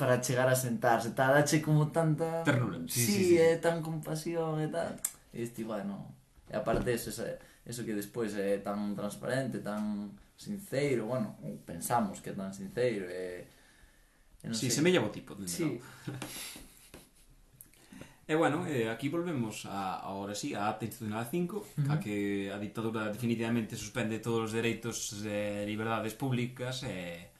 para 0.00 0.22
chegar 0.24 0.48
a 0.48 0.54
sentarse, 0.54 1.12
tal, 1.12 1.34
dache 1.34 1.60
como 1.60 1.92
tanta... 1.92 2.46
Ternura. 2.48 2.80
Sí, 2.88 3.04
sí, 3.04 3.12
sí, 3.12 3.24
sí. 3.34 3.36
é 3.36 3.60
tan 3.60 3.84
compasión 3.84 4.62
e 4.62 4.72
tal. 4.72 4.94
E 5.34 5.42
este, 5.42 5.66
bueno, 5.68 6.14
e 6.48 6.56
aparte 6.56 6.94
eso, 6.94 7.10
esa, 7.10 7.36
eso 7.66 7.84
que 7.84 7.92
despois 7.92 8.32
é 8.38 8.62
tan 8.64 8.96
transparente, 8.96 9.58
tan 9.60 10.16
sincero, 10.38 11.12
bueno, 11.12 11.36
pensamos 11.66 12.22
que 12.22 12.30
é 12.30 12.34
tan 12.38 12.54
sincero, 12.54 13.10
e 13.10 13.44
eh, 13.44 13.57
Si, 14.42 14.54
sí, 14.54 14.70
semella 14.70 15.00
bo 15.00 15.10
tipo. 15.10 15.36
Sí. 15.46 15.80
E 18.26 18.32
eh, 18.32 18.36
bueno, 18.36 18.66
eh, 18.66 18.88
aquí 18.88 19.08
volvemos 19.08 19.66
a, 19.66 19.98
ahora 19.98 20.34
sí, 20.34 20.54
a 20.54 20.68
Acta 20.68 20.84
Institucional 20.84 21.26
5, 21.26 21.56
uh 21.56 21.64
-huh. 21.64 21.92
a 21.92 21.98
que 21.98 22.50
a 22.54 22.58
dictadura 22.58 23.10
definitivamente 23.10 23.74
suspende 23.74 24.22
todos 24.22 24.48
os 24.48 24.52
dereitos 24.52 25.12
e 25.26 25.64
eh, 25.64 25.66
liberdades 25.66 26.14
públicas 26.14 26.86
e 26.86 27.34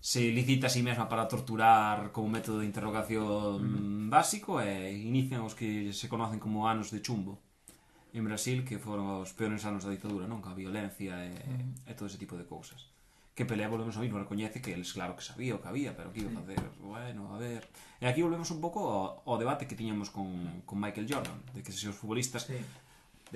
se 0.00 0.32
licita 0.32 0.66
a 0.66 0.72
sí 0.72 0.80
mesma 0.82 1.04
para 1.04 1.28
torturar 1.28 2.12
como 2.12 2.32
método 2.32 2.60
de 2.60 2.66
interrogación 2.66 3.60
uh 3.60 3.60
-huh. 3.60 4.08
básico 4.08 4.62
e 4.62 4.96
inician 4.96 5.44
os 5.44 5.52
que 5.52 5.92
se 5.92 6.08
conocen 6.08 6.40
como 6.40 6.64
anos 6.64 6.88
de 6.88 7.04
chumbo 7.04 7.44
en 8.16 8.24
Brasil, 8.24 8.64
que 8.64 8.80
foron 8.80 9.20
os 9.20 9.36
peores 9.36 9.68
anos 9.68 9.84
da 9.84 9.92
dictadura, 9.92 10.24
non? 10.24 10.40
Ca 10.40 10.56
violencia 10.56 11.12
e, 11.28 11.36
uh 11.36 11.60
-huh. 11.60 11.90
e 11.90 11.92
todo 11.92 12.08
ese 12.08 12.16
tipo 12.16 12.40
de 12.40 12.48
cousas 12.48 12.95
que 13.36 13.44
pelea 13.44 13.68
volvemos 13.68 13.92
ao 13.94 14.02
mismo, 14.02 14.16
recoñece 14.16 14.64
que 14.64 14.72
eles 14.72 14.96
claro 14.96 15.12
que 15.12 15.20
sabía 15.20 15.52
o 15.52 15.60
que 15.60 15.68
había, 15.68 15.92
pero 15.92 16.08
que 16.08 16.24
iba 16.24 16.32
a 16.32 16.40
facer, 16.40 16.56
bueno, 16.80 17.28
a 17.28 17.36
ver. 17.36 17.68
E 18.00 18.08
aquí 18.08 18.24
volvemos 18.24 18.48
un 18.48 18.64
pouco 18.64 18.80
ao, 18.88 19.20
ao 19.28 19.36
debate 19.36 19.68
que 19.68 19.76
tiñamos 19.76 20.08
con, 20.08 20.64
con 20.64 20.80
Michael 20.80 21.04
Jordan, 21.04 21.36
de 21.52 21.60
que 21.60 21.68
se 21.68 21.84
os 21.84 22.00
futbolistas 22.00 22.48
sí. 22.48 22.56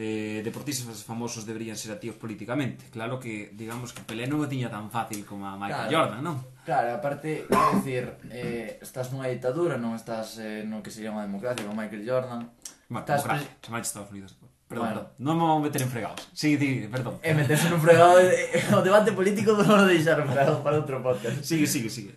de 0.01 0.41
deportistas 0.41 1.05
famosos 1.05 1.45
deberían 1.45 1.77
ser 1.77 1.93
activos 1.93 2.17
políticamente. 2.17 2.89
Claro 2.89 3.21
que 3.21 3.53
digamos 3.53 3.93
que 3.93 4.01
Pelé 4.01 4.25
non 4.25 4.41
o 4.41 4.49
tiña 4.49 4.73
tan 4.73 4.89
fácil 4.89 5.21
como 5.29 5.45
a 5.45 5.61
Michael 5.61 5.93
claro, 5.93 6.17
Jordan, 6.17 6.21
non? 6.25 6.37
Claro, 6.65 6.97
aparte, 6.97 7.45
quero 7.45 7.69
dicir, 7.77 8.05
eh, 8.33 8.81
estás 8.81 9.13
nunha 9.13 9.29
ditadura, 9.29 9.77
non 9.77 9.93
estás 9.93 10.41
eh, 10.41 10.65
no 10.65 10.81
que 10.81 10.89
sería 10.89 11.13
unha 11.13 11.29
democracia 11.29 11.69
con 11.69 11.77
Michael 11.77 12.09
Jordan. 12.09 12.49
Bueno, 12.89 13.05
estás... 13.05 13.21
democracia, 13.21 13.53
chamar 13.61 13.85
Estados 13.85 14.09
Unidos. 14.09 14.33
Perdón, 14.71 14.87
bueno, 14.87 15.01
perdón. 15.03 15.19
non 15.19 15.35
vamos 15.43 15.67
meter 15.67 15.83
en 15.83 15.91
fregados. 15.91 16.31
Sí, 16.31 16.55
sí, 16.55 16.87
perdón. 16.87 17.19
E 17.27 17.35
meterse 17.35 17.67
nun 17.67 17.83
fregado 17.83 18.23
eh, 18.23 18.55
o 18.71 18.79
debate 18.87 19.11
político 19.11 19.59
non 19.59 19.83
o 19.83 19.87
deixar 19.91 20.23
fregado 20.23 20.63
para 20.63 20.79
outro 20.79 21.03
podcast. 21.03 21.43
Sigue, 21.43 21.67
sigue, 21.67 21.91
sigue. 21.91 22.15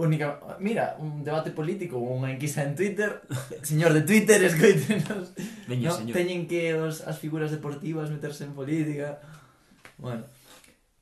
Única, 0.00 0.40
mira, 0.56 0.96
un 0.96 1.20
debate 1.20 1.52
político, 1.52 2.00
unha 2.00 2.32
enquisa 2.32 2.64
en 2.64 2.72
Twitter. 2.72 3.20
Señor 3.60 3.92
de 3.92 4.08
Twitter, 4.08 4.40
escoítenos. 4.40 5.36
Veña, 5.68 5.92
no, 5.92 6.00
señor. 6.00 6.16
Teñen 6.16 6.48
que 6.48 6.72
os, 6.72 7.04
as 7.04 7.20
figuras 7.20 7.52
deportivas 7.52 8.08
meterse 8.08 8.48
en 8.48 8.56
política. 8.56 9.20
Bueno, 10.00 10.24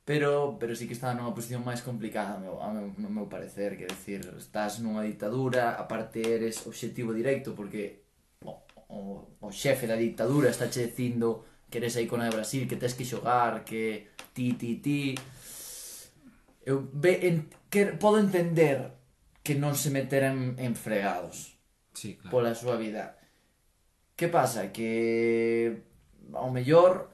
pero 0.03 0.59
pero 0.59 0.75
sí 0.75 0.91
que 0.91 0.95
está 0.95 1.15
nunha 1.15 1.31
posición 1.31 1.63
máis 1.63 1.79
complicada, 1.79 2.35
meu, 2.35 2.59
a 2.59 2.67
meu, 2.75 2.91
meu 2.99 3.31
parecer, 3.31 3.79
que 3.79 3.87
decir, 3.87 4.27
estás 4.35 4.83
nunha 4.83 5.07
ditadura, 5.07 5.79
aparte 5.79 6.19
eres 6.19 6.67
objetivo 6.67 7.15
directo 7.15 7.55
porque 7.55 8.04
o, 8.89 9.37
o 9.41 9.49
xefe 9.51 9.87
da 9.87 9.95
dictadura 9.95 10.49
está 10.49 10.69
che 10.69 10.87
dicindo 10.87 11.45
que 11.69 11.77
eres 11.79 11.97
a 11.97 12.01
icona 12.01 12.29
de 12.29 12.35
Brasil, 12.35 12.67
que 12.67 12.77
tes 12.77 12.93
que 12.93 13.05
xogar, 13.05 13.63
que 13.65 14.13
ti, 14.33 14.53
ti, 14.53 14.77
ti... 14.79 15.15
Eu 16.65 16.89
ve, 16.93 17.27
en, 17.29 17.49
que, 17.69 17.93
podo 17.97 18.17
entender 18.17 18.97
que 19.45 19.53
non 19.53 19.77
se 19.77 19.93
meteran 19.93 20.57
en 20.57 20.73
fregados 20.73 21.55
sí, 21.93 22.15
claro. 22.17 22.31
pola 22.31 22.57
súa 22.57 22.75
vida. 22.75 23.17
Que 24.15 24.27
pasa? 24.27 24.71
Que 24.71 25.85
ao 26.33 26.49
mellor 26.49 27.09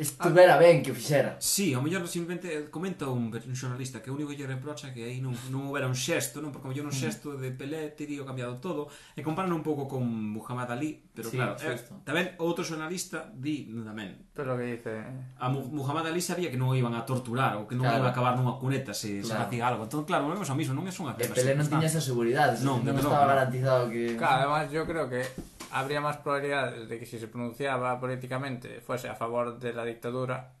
estuvera 0.00 0.56
ben 0.56 0.82
que 0.82 0.90
o 0.90 0.96
fixera. 0.96 1.36
Sí, 1.38 1.76
ao 1.76 1.84
mellor 1.84 2.08
simplemente 2.08 2.72
comenta 2.72 3.06
un 3.12 3.28
xornalista 3.52 4.00
que 4.00 4.08
o 4.08 4.16
único 4.16 4.32
que 4.32 4.40
lle 4.40 4.48
reprocha 4.48 4.96
que 4.96 5.04
aí 5.04 5.20
non, 5.20 5.36
non 5.52 5.68
houbera 5.68 5.84
un 5.84 5.94
xesto, 5.94 6.40
non? 6.40 6.48
Porque 6.48 6.64
ao 6.64 6.72
mellor 6.72 6.88
un 6.88 6.96
mm. 6.96 7.02
xesto 7.04 7.36
de 7.36 7.52
Pelé 7.52 7.92
teria 7.92 8.24
cambiado 8.24 8.56
todo 8.56 8.88
e 9.12 9.20
comparan 9.20 9.52
un 9.52 9.60
pouco 9.60 9.84
con 9.84 10.02
Muhammad 10.08 10.72
Ali, 10.72 10.96
pero 11.12 11.28
sí, 11.28 11.36
claro, 11.36 11.60
eh, 11.60 11.76
tamén 12.08 12.32
outro 12.40 12.64
xornalista 12.64 13.28
di 13.36 13.68
tamén. 13.84 14.32
Pero 14.32 14.56
que 14.56 14.64
dice... 14.80 14.92
Eh. 15.04 15.44
A 15.44 15.52
Mu 15.52 15.68
Muhammad 15.68 16.08
Ali 16.08 16.24
sabía 16.24 16.48
que 16.48 16.56
non 16.56 16.72
o 16.72 16.74
iban 16.74 16.96
a 16.96 17.04
torturar 17.04 17.60
ou 17.60 17.68
que 17.68 17.76
non 17.76 17.84
claro. 17.84 18.00
iba 18.00 18.08
a 18.08 18.12
acabar 18.16 18.32
nunha 18.40 18.56
cuneta 18.56 18.96
se, 18.96 19.20
claro. 19.20 19.28
se 19.28 19.34
facía 19.36 19.68
algo. 19.68 19.84
Entón, 19.84 20.08
claro, 20.08 20.24
volvemos 20.24 20.48
ao 20.48 20.56
mismo, 20.56 20.72
non 20.72 20.88
é 20.88 20.92
unha... 20.96 21.12
E 21.20 21.28
Pelé 21.28 21.52
non 21.52 21.68
tiña 21.68 21.84
esa 21.84 22.00
seguridade, 22.00 22.56
non, 22.64 22.80
non, 22.80 22.96
estaba 22.96 23.28
no, 23.28 23.30
garantizado 23.36 23.92
que... 23.92 24.16
Claro, 24.16 24.48
además, 24.48 24.72
yo 24.72 24.88
creo 24.88 25.04
que 25.12 25.28
habría 25.72 26.00
más 26.00 26.18
probabilidades 26.18 26.88
de 26.88 26.98
que 26.98 27.06
si 27.06 27.18
se 27.18 27.28
pronunciaba 27.28 27.98
políticamente 28.00 28.80
fuese 28.80 29.08
a 29.08 29.14
favor 29.14 29.58
de 29.58 29.72
la 29.72 29.84
dictadura, 29.84 30.52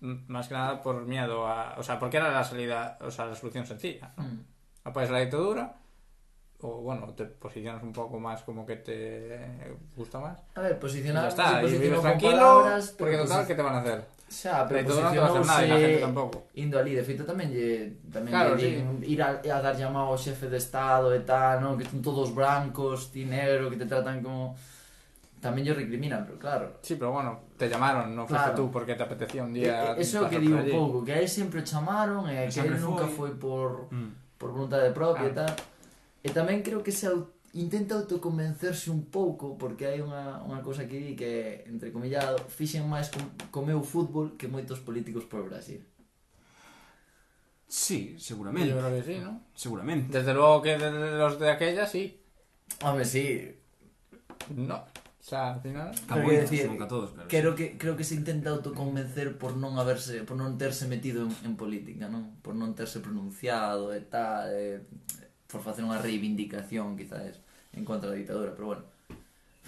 más 0.00 0.48
que 0.48 0.54
nada 0.54 0.82
por 0.82 1.04
miedo 1.06 1.46
a... 1.46 1.74
O 1.78 1.82
sea, 1.82 1.98
porque 1.98 2.18
era 2.18 2.30
la 2.30 2.44
salida, 2.44 2.98
o 3.00 3.10
sea, 3.10 3.26
la 3.26 3.34
solución 3.34 3.66
sencilla. 3.66 4.12
¿no? 4.16 4.24
Mm. 4.24 4.44
Apoyas 4.84 5.10
la 5.10 5.20
dictadura 5.20 5.76
o, 6.64 6.80
bueno, 6.80 7.12
te 7.14 7.26
posicionas 7.26 7.82
un 7.82 7.92
poco 7.92 8.18
más 8.18 8.42
como 8.42 8.64
que 8.64 8.76
te 8.76 9.76
gusta 9.94 10.18
más. 10.18 10.42
A 10.54 10.62
ver, 10.62 10.70
Y 10.70 10.74
ya 10.74 10.80
posicionar, 10.80 11.28
está, 11.28 11.62
y 11.62 11.78
vives 11.78 12.00
tranquilo, 12.00 12.32
palabras, 12.32 12.94
porque 12.98 13.18
total, 13.18 13.46
¿qué 13.46 13.54
te 13.54 13.62
van 13.62 13.74
a 13.74 13.80
hacer? 13.80 14.04
Xa, 14.28 14.66
pero 14.66 14.82
todo 14.88 15.00
posicionouse 15.00 15.46
nada, 15.46 15.74
a 15.74 15.78
gente 15.78 16.00
tampoco. 16.00 16.36
indo 16.56 16.78
ali, 16.80 16.96
de 16.96 17.04
feito 17.04 17.22
tamén 17.28 17.52
lle 17.52 18.00
tamén 18.08 18.32
claro, 18.32 18.56
lle 18.56 18.80
din, 18.80 18.88
sí. 19.04 19.14
ir 19.14 19.20
a, 19.20 19.36
a 19.38 19.58
dar 19.60 19.76
llamado 19.76 20.10
ao 20.10 20.18
xefe 20.18 20.48
de 20.48 20.58
estado 20.58 21.12
e 21.12 21.22
tal, 21.22 21.60
non, 21.60 21.76
que 21.76 21.84
son 21.84 22.00
todos 22.00 22.32
brancos, 22.32 23.12
ti 23.12 23.28
negro, 23.28 23.68
que 23.68 23.78
te 23.78 23.86
tratan 23.86 24.24
como 24.24 24.56
tamén 25.44 25.62
lle 25.62 25.76
recriminan, 25.76 26.24
pero 26.24 26.40
claro. 26.40 26.66
Sí, 26.80 26.96
pero 26.96 27.12
bueno, 27.12 27.52
te 27.60 27.68
llamaron, 27.68 28.16
non 28.16 28.24
claro. 28.24 28.56
foste 28.56 28.56
tú 28.56 28.64
porque 28.72 28.96
te 28.96 29.04
apetecía 29.04 29.44
un 29.44 29.52
día. 29.52 29.92
E, 29.92 30.00
eso 30.00 30.24
que 30.24 30.40
digo 30.40 30.56
un 30.56 30.72
pouco, 30.72 30.96
que 31.04 31.12
a 31.12 31.20
él 31.20 31.28
sempre 31.28 31.60
chamaron 31.60 32.24
e, 32.32 32.48
que 32.48 32.64
sempre 32.64 32.80
él 32.80 32.82
nunca 32.82 33.04
foi, 33.04 33.36
foi 33.36 33.38
por 33.38 33.92
mm. 33.92 34.40
por 34.40 34.56
vontade 34.56 34.88
propia 34.96 35.28
ah. 35.28 35.32
e 35.32 35.36
tal. 35.36 35.52
E 36.24 36.28
tamén 36.32 36.64
creo 36.64 36.80
que 36.80 36.88
se 36.88 37.12
intenta 37.54 37.94
autoconvencerse 37.94 38.90
un 38.90 39.06
pouco 39.06 39.54
porque 39.56 39.86
hai 39.86 40.02
unha, 40.02 40.42
unha 40.42 40.60
cousa 40.60 40.90
que 40.90 40.98
di 40.98 41.12
que 41.14 41.62
entre 41.70 41.94
comillado 41.94 42.42
fixen 42.50 42.84
máis 42.90 43.08
com, 43.08 43.22
co 43.54 43.62
meu 43.62 43.80
fútbol 43.82 44.34
que 44.34 44.50
moitos 44.50 44.82
políticos 44.82 45.24
por 45.24 45.46
Brasil 45.46 45.82
Sí, 47.74 48.14
seguramente. 48.18 48.68
Yo 48.68 48.78
creo 48.78 48.94
que 48.94 49.02
sí, 49.02 49.18
¿no? 49.18 49.40
Seguramente. 49.52 50.16
Desde 50.16 50.32
luego 50.32 50.62
que 50.62 50.78
de, 50.78 50.92
de 50.92 51.18
los 51.18 51.40
de 51.40 51.50
aquella 51.50 51.86
sí. 51.86 52.20
Hombre, 52.82 53.04
sí. 53.04 53.56
No. 54.54 54.76
O 54.76 55.26
sea, 55.26 55.54
al 55.54 55.60
final... 55.60 55.90
Camuña, 56.06 56.40
decir, 56.40 56.68
nunca 56.68 56.86
todos, 56.86 57.10
pero 57.16 57.28
creo 57.28 57.56
sí. 57.56 57.56
que 57.56 57.78
creo 57.78 57.96
que 57.96 58.04
se 58.04 58.14
intenta 58.14 58.50
autoconvencer 58.50 59.38
por 59.38 59.56
non 59.56 59.80
haberse 59.80 60.20
por 60.22 60.36
non 60.36 60.60
terse 60.60 60.84
metido 60.84 61.24
en, 61.24 61.32
en 61.48 61.56
política, 61.56 62.12
non? 62.12 62.38
Por 62.44 62.52
non 62.52 62.76
terse 62.76 63.00
pronunciado 63.00 63.90
e 63.96 64.04
tal, 64.04 64.52
e, 64.52 64.84
por 65.48 65.64
facer 65.64 65.80
unha 65.82 65.96
reivindicación, 65.96 66.92
quizás 66.94 67.40
en 67.76 67.84
contra 67.84 68.10
da 68.10 68.16
ditadura, 68.16 68.54
pero 68.54 68.66
bueno, 68.70 68.84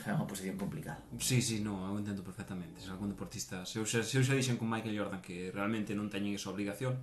é 0.07 0.13
unha 0.15 0.29
posición 0.29 0.55
complicada. 0.55 1.03
Sí, 1.19 1.43
sí, 1.43 1.65
no, 1.65 1.83
eu 1.91 1.99
entendo 1.99 2.23
perfectamente. 2.23 2.79
Se 2.79 2.93
algún 2.93 3.11
deportista, 3.11 3.67
se 3.67 3.83
eu 3.83 3.87
xa, 3.89 4.05
se 4.07 4.21
eu 4.21 4.25
xa 4.25 4.39
dixen 4.39 4.61
con 4.61 4.71
Michael 4.71 4.95
Jordan 4.95 5.21
que 5.25 5.51
realmente 5.51 5.97
non 5.97 6.13
teñen 6.13 6.37
esa 6.37 6.53
obligación, 6.53 6.95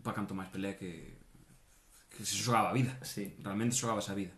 pa 0.00 0.16
canto 0.16 0.32
máis 0.32 0.48
pelea 0.48 0.78
que 0.78 1.20
que 2.10 2.26
se 2.26 2.36
xogaba 2.36 2.70
a 2.70 2.76
vida. 2.76 2.96
Sí. 3.02 3.34
Realmente 3.42 3.76
xogaba 3.76 4.00
a 4.00 4.14
vida. 4.14 4.34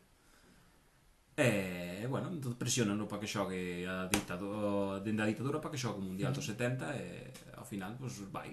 E, 1.33 2.05
bueno, 2.09 2.29
entón 2.29 2.61
presionan 2.61 3.01
para 3.09 3.21
que 3.21 3.31
xogue 3.31 3.89
a 3.89 4.05
ditadura, 4.07 5.01
dende 5.01 5.25
a 5.25 5.31
ditadura 5.31 5.59
para 5.63 5.73
que 5.73 5.81
xogue 5.81 5.99
o 5.99 6.05
Mundial 6.05 6.33
do 6.33 6.45
70 6.45 6.93
e 6.93 7.33
ao 7.57 7.65
final, 7.65 7.97
pois, 7.97 8.13
pues, 8.21 8.29
vai. 8.29 8.51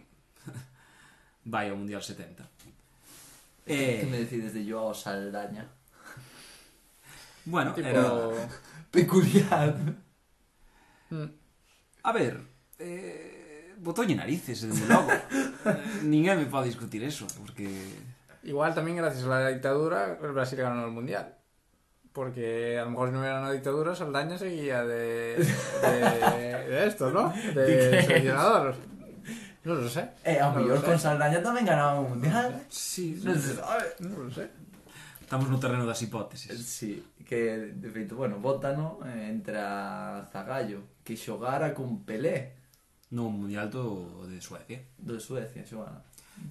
vai 1.54 1.68
ao 1.68 1.76
Mundial 1.76 2.00
70. 2.00 2.48
E... 3.68 4.00
Que 4.00 4.08
me 4.08 4.24
decides 4.24 4.56
de 4.56 4.64
Joao 4.64 4.96
Saldaña? 4.96 5.79
Bueno, 7.50 7.74
Tipo. 7.74 7.88
era... 7.88 8.12
Peculiar. 8.92 9.76
Mm. 11.10 11.26
A 12.04 12.12
ver, 12.14 12.42
eh, 12.80 13.74
botoulle 13.78 14.16
narices, 14.16 14.62
desde 14.62 14.88
logo. 14.88 15.10
ninguén 16.04 16.38
me 16.38 16.46
pode 16.46 16.68
discutir 16.68 17.04
eso, 17.04 17.28
porque... 17.38 17.70
Igual 18.44 18.74
también 18.74 18.98
gracias 18.98 19.26
a 19.26 19.30
la 19.30 19.50
dictadura 19.50 20.18
el 20.22 20.32
Brasil 20.32 20.58
ganó 20.60 20.86
el 20.86 20.92
mundial. 20.92 21.36
Porque 22.14 22.80
a 22.80 22.86
lo 22.86 22.92
mejor 22.92 23.10
si 23.10 23.14
no 23.14 23.20
hubiera 23.20 23.40
una 23.40 23.52
dictadura, 23.52 23.96
Saldaña 23.96 24.38
seguía 24.38 24.84
de, 24.84 25.36
de, 25.38 26.66
de 26.68 26.88
esto, 26.88 27.12
¿no? 27.12 27.32
De 27.54 28.02
seleccionador. 28.02 28.76
No 29.64 29.76
lo 29.76 29.88
sé. 29.90 30.10
Eh, 30.24 30.40
a 30.40 30.50
No 30.50 30.56
lo 30.56 30.62
mellor 30.62 30.80
sé. 30.80 30.86
con 30.88 30.98
Saldaña 31.00 31.44
tamén 31.44 31.68
ganaba 31.68 32.00
un 32.00 32.10
mundial. 32.18 32.64
Sí, 32.72 33.14
sabe. 33.22 33.86
No 34.00 34.24
lo 34.26 34.32
sé. 34.32 34.50
Estamos 35.30 35.46
no 35.48 35.62
terreno 35.62 35.86
das 35.86 36.02
hipóteses. 36.02 36.58
Sí, 36.58 37.06
que, 37.22 37.70
de 37.78 37.90
feito, 37.94 38.18
bueno, 38.18 38.42
Bótano 38.42 38.98
eh, 39.06 39.30
entra 39.30 40.26
Zagallo, 40.34 40.82
que 41.06 41.14
xogara 41.14 41.70
con 41.78 42.02
Pelé. 42.02 42.58
No 43.14 43.30
Mundial 43.30 43.70
do 43.70 44.26
de 44.26 44.42
Suecia. 44.42 44.82
Do 44.98 45.14
de 45.14 45.22
Suecia, 45.22 45.62
xogara. 45.62 46.02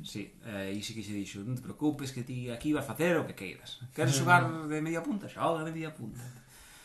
Sí, 0.07 0.31
eh, 0.47 0.71
aí 0.71 0.79
sí 0.79 0.95
que 0.95 1.03
se 1.03 1.11
dixo, 1.11 1.43
non 1.43 1.59
te 1.59 1.67
preocupes 1.67 2.14
que 2.14 2.23
ti 2.23 2.55
aquí 2.55 2.71
vas 2.71 2.87
facer 2.87 3.19
o 3.19 3.27
que 3.27 3.35
queiras. 3.35 3.83
Queres 3.91 4.14
xogar 4.23 4.47
de 4.47 4.79
media 4.79 5.03
punta? 5.03 5.27
Xoga 5.27 5.67
de 5.67 5.75
media 5.75 5.91
punta. 5.91 6.23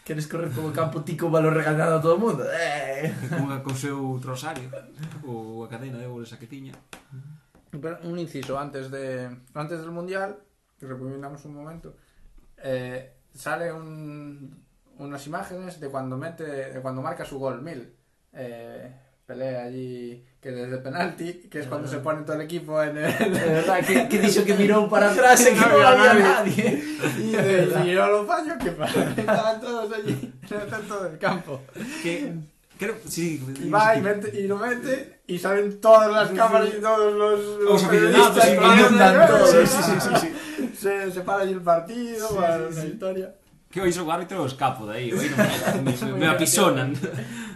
Queres 0.02 0.26
correr 0.26 0.50
polo 0.50 0.74
campo 0.74 1.06
ti 1.06 1.14
con 1.14 1.30
valor 1.30 1.54
regalado 1.54 2.02
a 2.02 2.02
todo 2.02 2.18
o 2.18 2.24
mundo? 2.26 2.42
Eh. 2.42 3.14
Con, 3.38 3.54
con 3.62 3.78
seu 3.78 4.18
trosario 4.18 4.66
ou 5.30 5.62
a 5.62 5.70
cadena 5.70 6.02
de 6.02 6.10
bolas 6.10 6.34
a 6.34 6.42
que 6.42 6.50
tiña. 6.50 6.74
Pero 7.70 8.02
un 8.02 8.18
inciso, 8.18 8.58
antes 8.58 8.90
de 8.90 9.30
antes 9.54 9.78
del 9.78 9.94
Mundial 9.94 10.42
que 10.84 10.94
rebobinamos 10.94 11.46
un 11.46 11.56
momento, 11.56 11.96
eh, 12.58 13.14
sale 13.34 13.72
un, 13.72 14.64
unas 14.98 15.26
imágenes 15.28 15.80
de 15.80 15.90
cuando 15.90 16.18
mete, 16.18 16.44
de 16.44 16.82
cuando 16.82 17.02
marca 17.02 17.26
su 17.26 17.40
gol 17.40 17.62
mil. 17.62 17.94
Eh, 18.34 18.92
pelea 19.26 19.64
allí 19.64 20.26
que 20.42 20.52
desde 20.52 20.78
penalti, 20.80 21.48
que 21.50 21.60
es 21.60 21.68
cuando 21.68 21.88
se 21.88 22.00
pone 22.00 22.24
todo 22.24 22.36
el 22.36 22.42
equipo 22.42 22.82
en 22.84 22.98
el 22.98 23.18
De 23.34 23.40
verdad, 23.40 23.80
que, 23.80 24.10
que 24.10 24.44
que 24.44 24.54
mirou 24.56 24.90
para 24.90 25.12
atrás 25.12 25.40
e 25.46 25.54
que 25.54 25.60
No 25.62 25.66
había 25.88 26.14
nadie. 26.14 26.24
nadie. 26.24 26.84
y 27.20 27.32
de, 27.32 27.94
yo 27.94 28.06
lo 28.08 28.26
fallo, 28.26 28.54
¿qué 28.60 28.72
pasa? 28.72 29.10
Estaban 29.16 29.62
todos 29.62 29.94
allí, 29.94 30.34
en 30.50 31.12
el 31.14 31.18
campo. 31.20 31.62
Que 32.04 32.34
creo, 32.78 32.96
sí, 33.08 33.40
Y 33.64 33.70
va 33.70 33.96
y, 33.96 34.02
mete, 34.02 34.38
y 34.38 34.48
lo 34.48 34.58
mete 34.58 35.22
y 35.26 35.40
salen 35.40 35.80
todas 35.80 36.12
las 36.12 36.30
cámaras 36.32 36.68
y 36.78 36.82
todos 36.82 37.14
los, 37.14 37.62
Los 37.62 37.84
periodistas 37.84 38.38
aficionados, 38.38 38.44
sí, 38.44 38.56
para- 38.60 38.82
inundan 38.82 39.28
todo. 39.28 39.48
Sí, 39.48 39.58
sí, 39.66 39.84
sí, 39.84 39.96
sí, 40.02 40.10
sí. 40.20 40.34
se, 40.84 41.12
se 41.12 41.22
para 41.22 41.44
el 41.44 41.62
partido, 41.62 42.28
sí, 42.28 42.36
para 42.36 42.72
sí, 42.72 42.82
sí. 42.82 42.88
historia. 42.88 43.28
Que 43.72 43.82
hoxe 43.82 44.04
o 44.04 44.12
árbitro 44.12 44.44
os 44.44 44.54
capo 44.54 44.86
hoy 44.86 45.10
non 45.10 45.82
me, 45.88 45.94
me 46.20 46.28
apisonan. 46.28 46.94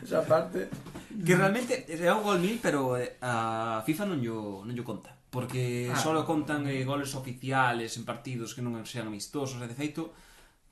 Esa 0.01 0.23
parte 0.23 0.71
que 1.13 1.33
realmente 1.35 1.85
eh, 1.85 2.07
é 2.07 2.13
un 2.13 2.23
gol 2.23 2.39
mil, 2.39 2.57
pero 2.63 2.95
eh, 2.97 3.17
a 3.21 3.83
FIFA 3.85 4.03
non 4.09 4.19
yo 4.23 4.63
non 4.65 4.73
yo 4.73 4.81
conta, 4.81 5.13
porque 5.29 5.91
ah, 5.91 5.97
só 5.97 6.13
contan 6.25 6.65
eh, 6.65 6.87
goles 6.87 7.13
oficiales 7.13 7.93
en 7.99 8.05
partidos 8.07 8.55
que 8.55 8.65
non 8.65 8.79
sean 8.87 9.11
amistosos, 9.11 9.61
e 9.61 9.67
de 9.69 9.77
feito 9.77 10.15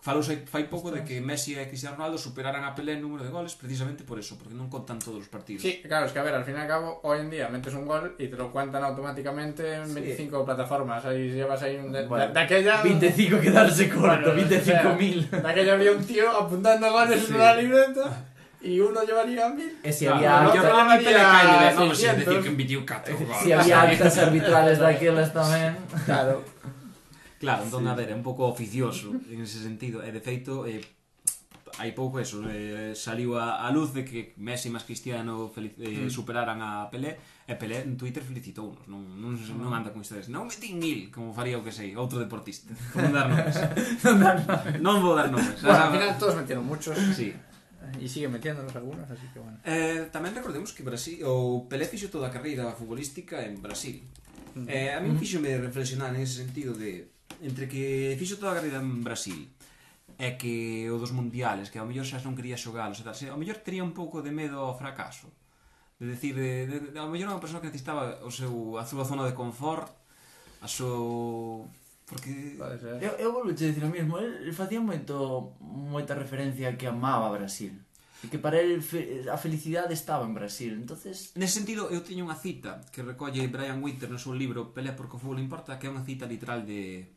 falouse 0.05 0.45
fai 0.45 0.69
pouco 0.69 0.93
de 0.93 1.01
que 1.01 1.17
Messi 1.17 1.57
e 1.57 1.65
Cristiano 1.65 1.97
Ronaldo 1.97 2.21
superaran 2.21 2.61
a 2.61 2.77
Pelé 2.77 2.93
en 2.93 3.01
número 3.01 3.25
de 3.25 3.33
goles 3.33 3.57
precisamente 3.57 4.05
por 4.05 4.21
eso, 4.21 4.37
porque 4.37 4.53
non 4.53 4.69
contan 4.69 5.01
todos 5.01 5.17
os 5.25 5.29
partidos. 5.33 5.65
Sí, 5.65 5.81
claro, 5.81 6.05
es 6.05 6.13
que 6.13 6.21
a 6.21 6.25
ver, 6.29 6.37
al 6.37 6.45
fin 6.45 6.53
y 6.53 6.61
al 6.61 6.69
cabo, 6.69 7.01
hoy 7.01 7.25
en 7.25 7.33
día 7.33 7.49
metes 7.49 7.73
un 7.73 7.89
gol 7.89 8.13
y 8.21 8.29
te 8.29 8.37
lo 8.37 8.53
cuentan 8.53 8.85
automáticamente 8.85 9.65
en 9.81 9.89
Sí. 9.89 9.97
25 10.29 10.45
plataformas. 10.45 11.01
Ahí 11.09 11.33
llevas 11.33 11.57
ahí 11.65 11.81
un. 11.81 11.89
De, 11.89 12.05
Bueno, 12.05 12.29
de 12.29 12.37
aquella. 12.39 12.85
25 12.85 13.41
quedarse 13.41 13.89
corto, 13.89 14.29
Bueno, 14.29 14.45
o 14.45 14.61
sea, 14.61 14.83
25.000. 14.93 15.41
De 15.41 15.49
aquella 15.49 15.73
había 15.73 15.91
un 15.97 16.05
tío 16.05 16.29
apuntando 16.29 16.85
goles 16.93 17.25
Sí. 17.25 17.33
en 17.33 17.35
una 17.41 17.55
libreta 17.57 18.05
y 18.61 18.79
uno 18.79 19.01
llevaría 19.01 19.49
mil. 19.49 19.73
E 19.81 19.89
se 19.89 20.05
Claro, 20.05 20.21
había 20.53 20.61
creo 20.61 20.61
que 20.61 20.69
llevaría 20.69 20.97
Pelé 21.01 21.17
cae 21.17 21.45
de 21.49 21.75
vamos 21.81 21.81
a 21.81 21.95
600. 21.97 22.25
decir 22.25 22.37
que 22.45 22.49
en 22.53 22.57
24 22.57 23.17
goles. 23.17 23.37
Si 23.41 23.49
había 23.51 23.81
actas 23.81 24.15
arbitrales 24.21 24.77
daquelas 24.77 25.33
tamén. 25.33 25.73
Claro, 27.39 27.63
entón, 27.63 27.83
sí. 27.83 27.89
a 27.89 27.95
ver, 27.95 28.09
é 28.11 28.15
un 28.15 28.23
pouco 28.23 28.47
oficioso 28.47 29.11
en 29.27 29.43
ese 29.43 29.59
sentido. 29.59 29.99
E, 30.01 30.09
de 30.11 30.21
feito, 30.23 30.63
eh, 30.63 30.79
hai 31.79 31.91
pouco 31.91 32.23
eso, 32.23 32.39
eh, 32.47 32.95
saliu 32.95 33.35
a, 33.35 33.67
a 33.67 33.67
luz 33.71 33.91
de 33.91 34.07
que 34.07 34.31
Messi 34.39 34.71
máis 34.71 34.87
Cristiano 34.87 35.51
feliz, 35.51 35.75
eh, 35.75 36.07
mm. 36.07 36.11
superaran 36.11 36.63
a 36.63 36.87
Pelé, 36.87 37.19
e 37.43 37.53
Pelé 37.59 37.83
en 37.83 37.99
Twitter 37.99 38.23
felicitounos, 38.23 38.87
non, 38.87 39.03
non, 39.19 39.35
non, 39.35 39.57
non 39.59 39.71
anda 39.75 39.91
con 39.91 39.99
historias. 39.99 40.31
Non 40.31 40.47
metín 40.47 40.79
mil, 40.79 41.11
como 41.11 41.35
faría 41.35 41.59
o 41.59 41.63
que 41.65 41.75
sei, 41.75 41.91
outro 41.99 42.23
deportista. 42.23 42.71
Por 42.95 43.03
non 43.05 43.11
dar 43.11 43.27
nomes. 43.27 43.55
non, 44.07 44.17
dar 44.23 44.37
nomes. 44.39 44.75
non 44.79 44.95
vou 45.03 45.13
dar 45.19 45.27
nomes. 45.27 45.59
Bueno, 45.59 45.75
ah. 45.75 45.87
al 45.89 45.91
final 45.91 46.09
todos 46.15 46.35
metieron 46.39 46.63
muchos. 46.63 46.95
Sí. 47.11 47.35
E 47.99 48.07
sigue 48.09 48.31
metiéndonos 48.31 48.73
algunos, 48.75 49.05
así 49.11 49.27
que 49.29 49.39
bueno. 49.43 49.59
Eh, 49.67 50.07
tamén 50.09 50.31
recordemos 50.31 50.71
que 50.71 50.81
Brasil, 50.81 51.21
o 51.27 51.67
Pelé 51.67 51.85
fixo 51.85 52.07
toda 52.07 52.31
a 52.31 52.33
carreira 52.33 52.71
futbolística 52.71 53.43
en 53.43 53.59
Brasil. 53.59 53.99
Mm. 54.55 54.65
Eh, 54.71 54.89
a 54.95 55.03
mí 55.03 55.11
mm. 55.11 55.19
fixo 55.19 55.43
me 55.43 55.51
reflexionar 55.59 56.15
en 56.15 56.23
ese 56.23 56.39
sentido 56.39 56.71
de 56.71 57.14
entre 57.41 57.67
que 57.67 58.15
fixo 58.19 58.37
toda 58.37 58.53
a 58.53 58.57
carreira 58.59 58.79
en 58.79 59.03
Brasil 59.03 59.49
e 60.15 60.39
que 60.39 60.87
o 60.87 60.95
dos 60.95 61.11
mundiales, 61.11 61.67
que 61.67 61.79
ao 61.79 61.87
mellor 61.87 62.07
xa 62.07 62.23
non 62.23 62.37
quería 62.37 62.55
xogalos 62.55 62.99
e 62.99 63.03
tal, 63.03 63.15
ao 63.15 63.39
mellor 63.39 63.59
tería 63.59 63.83
un 63.83 63.91
pouco 63.91 64.23
de 64.23 64.31
medo 64.31 64.63
ao 64.63 64.77
fracaso. 64.79 65.27
De 65.99 66.07
decir, 66.07 66.35
de, 66.35 66.67
de, 66.67 66.77
de, 66.91 66.99
ao 66.99 67.11
mellor 67.11 67.35
unha 67.35 67.43
persoa 67.43 67.59
que 67.59 67.67
necesitaba 67.67 68.23
o 68.23 68.31
seu, 68.31 68.79
a 68.79 68.87
súa 68.87 69.03
zona 69.03 69.27
de 69.27 69.35
confort, 69.35 69.91
a 70.63 70.67
súa... 70.67 71.67
Porque... 72.07 72.55
Eu, 73.01 73.17
eu 73.17 73.29
volvo 73.33 73.51
che 73.51 73.67
dicir 73.67 73.83
o 73.83 73.91
mesmo, 73.91 74.21
el 74.21 74.53
facía 74.55 74.79
moito, 74.79 75.57
moita 75.59 76.15
referencia 76.15 76.77
que 76.79 76.87
amaba 76.87 77.33
Brasil. 77.33 77.75
E 78.23 78.31
que 78.31 78.39
para 78.39 78.61
el 78.61 78.79
fe, 78.79 79.27
a 79.27 79.35
felicidade 79.35 79.91
estaba 79.91 80.23
en 80.23 80.31
Brasil, 80.31 80.79
entonces... 80.79 81.35
Nese 81.35 81.59
sentido, 81.59 81.91
eu 81.91 81.99
teño 81.99 82.23
unha 82.23 82.39
cita 82.39 82.79
que 82.93 83.03
recolle 83.03 83.51
Brian 83.51 83.83
Winter 83.83 84.07
no 84.07 84.21
seu 84.21 84.31
libro 84.31 84.71
Pelea 84.71 84.95
porque 84.95 85.17
o 85.17 85.21
fútbol 85.21 85.43
importa, 85.43 85.75
que 85.75 85.87
é 85.87 85.91
unha 85.91 86.07
cita 86.07 86.23
literal 86.23 86.63
de 86.63 87.14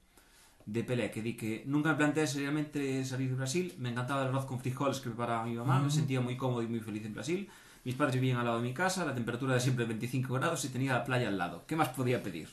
de 0.69 0.85
Pelé, 0.85 1.09
que 1.11 1.23
di 1.25 1.33
que 1.33 1.65
nunca 1.65 1.91
me 1.93 1.97
planteé 1.97 2.27
seriamente 2.29 3.01
salir 3.09 3.31
de 3.33 3.37
Brasil, 3.41 3.73
me 3.81 3.89
encantaba 3.89 4.21
el 4.23 4.29
arroz 4.29 4.45
con 4.45 4.61
frijoles 4.61 5.01
que 5.01 5.09
preparaba 5.09 5.49
mi 5.49 5.57
mamá, 5.57 5.81
me 5.81 5.89
sentía 5.91 6.21
muy 6.21 6.37
cómodo 6.37 6.61
y 6.63 6.69
muy 6.69 6.81
feliz 6.85 7.07
en 7.09 7.15
Brasil, 7.17 7.49
mis 7.85 7.95
padres 7.97 8.17
vivían 8.21 8.37
al 8.37 8.45
lado 8.45 8.59
de 8.61 8.69
mi 8.69 8.75
casa, 8.75 9.07
la 9.09 9.15
temperatura 9.17 9.55
era 9.57 9.61
siempre 9.65 9.87
25 9.89 10.29
grados 10.35 10.61
y 10.67 10.69
tenía 10.69 10.93
la 10.93 11.05
playa 11.09 11.29
al 11.29 11.39
lado. 11.39 11.65
¿Qué 11.67 11.75
más 11.75 11.89
podía 11.97 12.23
pedir? 12.23 12.49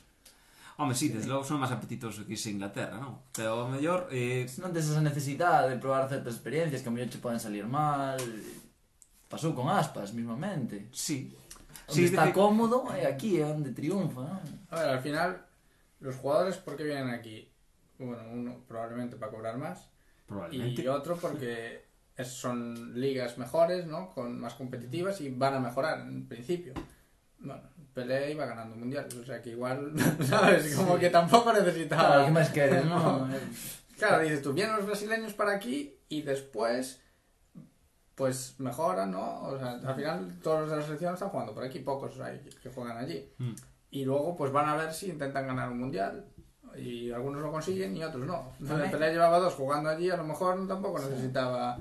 Hombre, 0.78 0.96
sí, 0.96 1.10
desde 1.10 1.28
logo 1.28 1.44
son 1.44 1.60
máis 1.60 1.72
apetitosos 1.76 2.24
que 2.24 2.36
irse 2.40 2.52
a 2.52 2.56
Inglaterra, 2.56 2.96
non? 3.04 3.20
Pero 3.36 3.68
mellor, 3.68 4.08
eh, 4.16 4.48
non 4.64 4.72
tes 4.72 4.88
esa 4.88 5.04
necesidade 5.04 5.72
de 5.72 5.80
probar 5.80 6.08
certas 6.08 6.36
experiencias 6.40 6.80
que 6.84 6.88
a 6.88 6.94
mellor 6.96 7.12
che 7.12 7.20
poden 7.20 7.40
salir 7.40 7.64
mal. 7.68 8.20
Pasou 9.28 9.52
con 9.56 9.68
aspas, 9.68 10.12
mismamente. 10.16 10.88
sí. 10.96 11.32
Onde 11.88 12.02
Sí, 12.02 12.06
está 12.10 12.26
de- 12.26 12.34
cómodo 12.34 12.88
é 12.96 13.06
aquí, 13.06 13.38
é 13.40 13.46
onde 13.46 13.70
triunfa. 13.76 14.24
¿no? 14.26 14.40
A 14.72 14.76
ver, 14.80 14.90
al 14.90 15.02
final, 15.06 15.30
los 16.00 16.16
jugadores, 16.16 16.58
¿por 16.58 16.76
qué 16.76 16.84
vienen 16.84 17.12
aquí? 17.14 17.48
Bueno, 18.00 18.24
uno 18.32 18.64
probablemente 18.68 19.16
para 19.16 19.32
cobrar 19.32 19.58
más 19.58 19.90
Probablemente. 20.28 20.82
y 20.82 20.88
otro 20.88 21.16
porque 21.18 21.86
es- 22.18 22.28
son 22.34 23.00
ligas 23.00 23.38
mejores, 23.38 23.86
¿no? 23.88 24.10
Con 24.14 24.40
más 24.40 24.56
competitivas 24.56 25.22
y 25.22 25.30
van 25.30 25.54
a 25.56 25.60
mejorar 25.60 26.00
en 26.02 26.28
principio. 26.28 26.74
Bueno, 27.40 27.62
Pelé 27.94 28.32
iba 28.32 28.46
ganando 28.46 28.76
mundiales, 28.76 29.14
o 29.16 29.24
sea 29.24 29.42
que 29.42 29.52
igual, 29.52 29.94
¿sabes? 30.28 30.76
Como 30.76 30.98
que 30.98 31.10
tampoco 31.10 31.54
necesitaba... 31.54 32.08
Claro, 32.08 32.26
que 32.26 32.32
máis 32.32 32.50
queres, 32.52 32.84
non? 32.92 33.32
Claro, 33.96 34.20
dices 34.24 34.42
tú, 34.44 34.52
vienen 34.52 34.76
los 34.76 34.86
brasileños 34.86 35.32
para 35.34 35.56
aquí 35.56 35.96
y 36.10 36.22
después, 36.24 37.00
pues 38.16 38.56
mejoran, 38.60 39.12
¿no? 39.12 39.44
O 39.44 39.58
sea, 39.60 39.80
al 39.80 39.96
final 39.96 40.40
todos 40.44 40.62
los 40.62 40.70
de 40.72 40.78
la 40.78 40.84
selección 40.84 41.14
están 41.14 41.30
jugando 41.30 41.54
por 41.54 41.64
aquí, 41.64 41.80
pocos 41.80 42.20
hay 42.20 42.40
que 42.62 42.70
juegan 42.70 42.98
allí. 42.98 43.32
Mm. 43.38 43.56
Y 43.92 44.04
luego, 44.04 44.36
pues 44.36 44.52
van 44.52 44.68
a 44.68 44.76
ver 44.76 44.92
si 44.92 45.08
intentan 45.10 45.48
ganar 45.48 45.70
un 45.72 45.80
mundial. 45.80 46.26
y 46.78 47.12
algunos 47.12 47.42
lo 47.42 47.52
consiguen 47.52 47.96
y 47.96 48.04
otros 48.04 48.26
no. 48.26 48.54
Entonces 48.60 48.92
Pelé 48.92 49.12
llevaba 49.12 49.40
dos 49.40 49.54
jugando 49.54 49.90
allí, 49.90 50.10
a 50.10 50.18
lo 50.18 50.24
mejor 50.24 50.68
tampoco 50.68 51.00
necesitaba... 51.00 51.78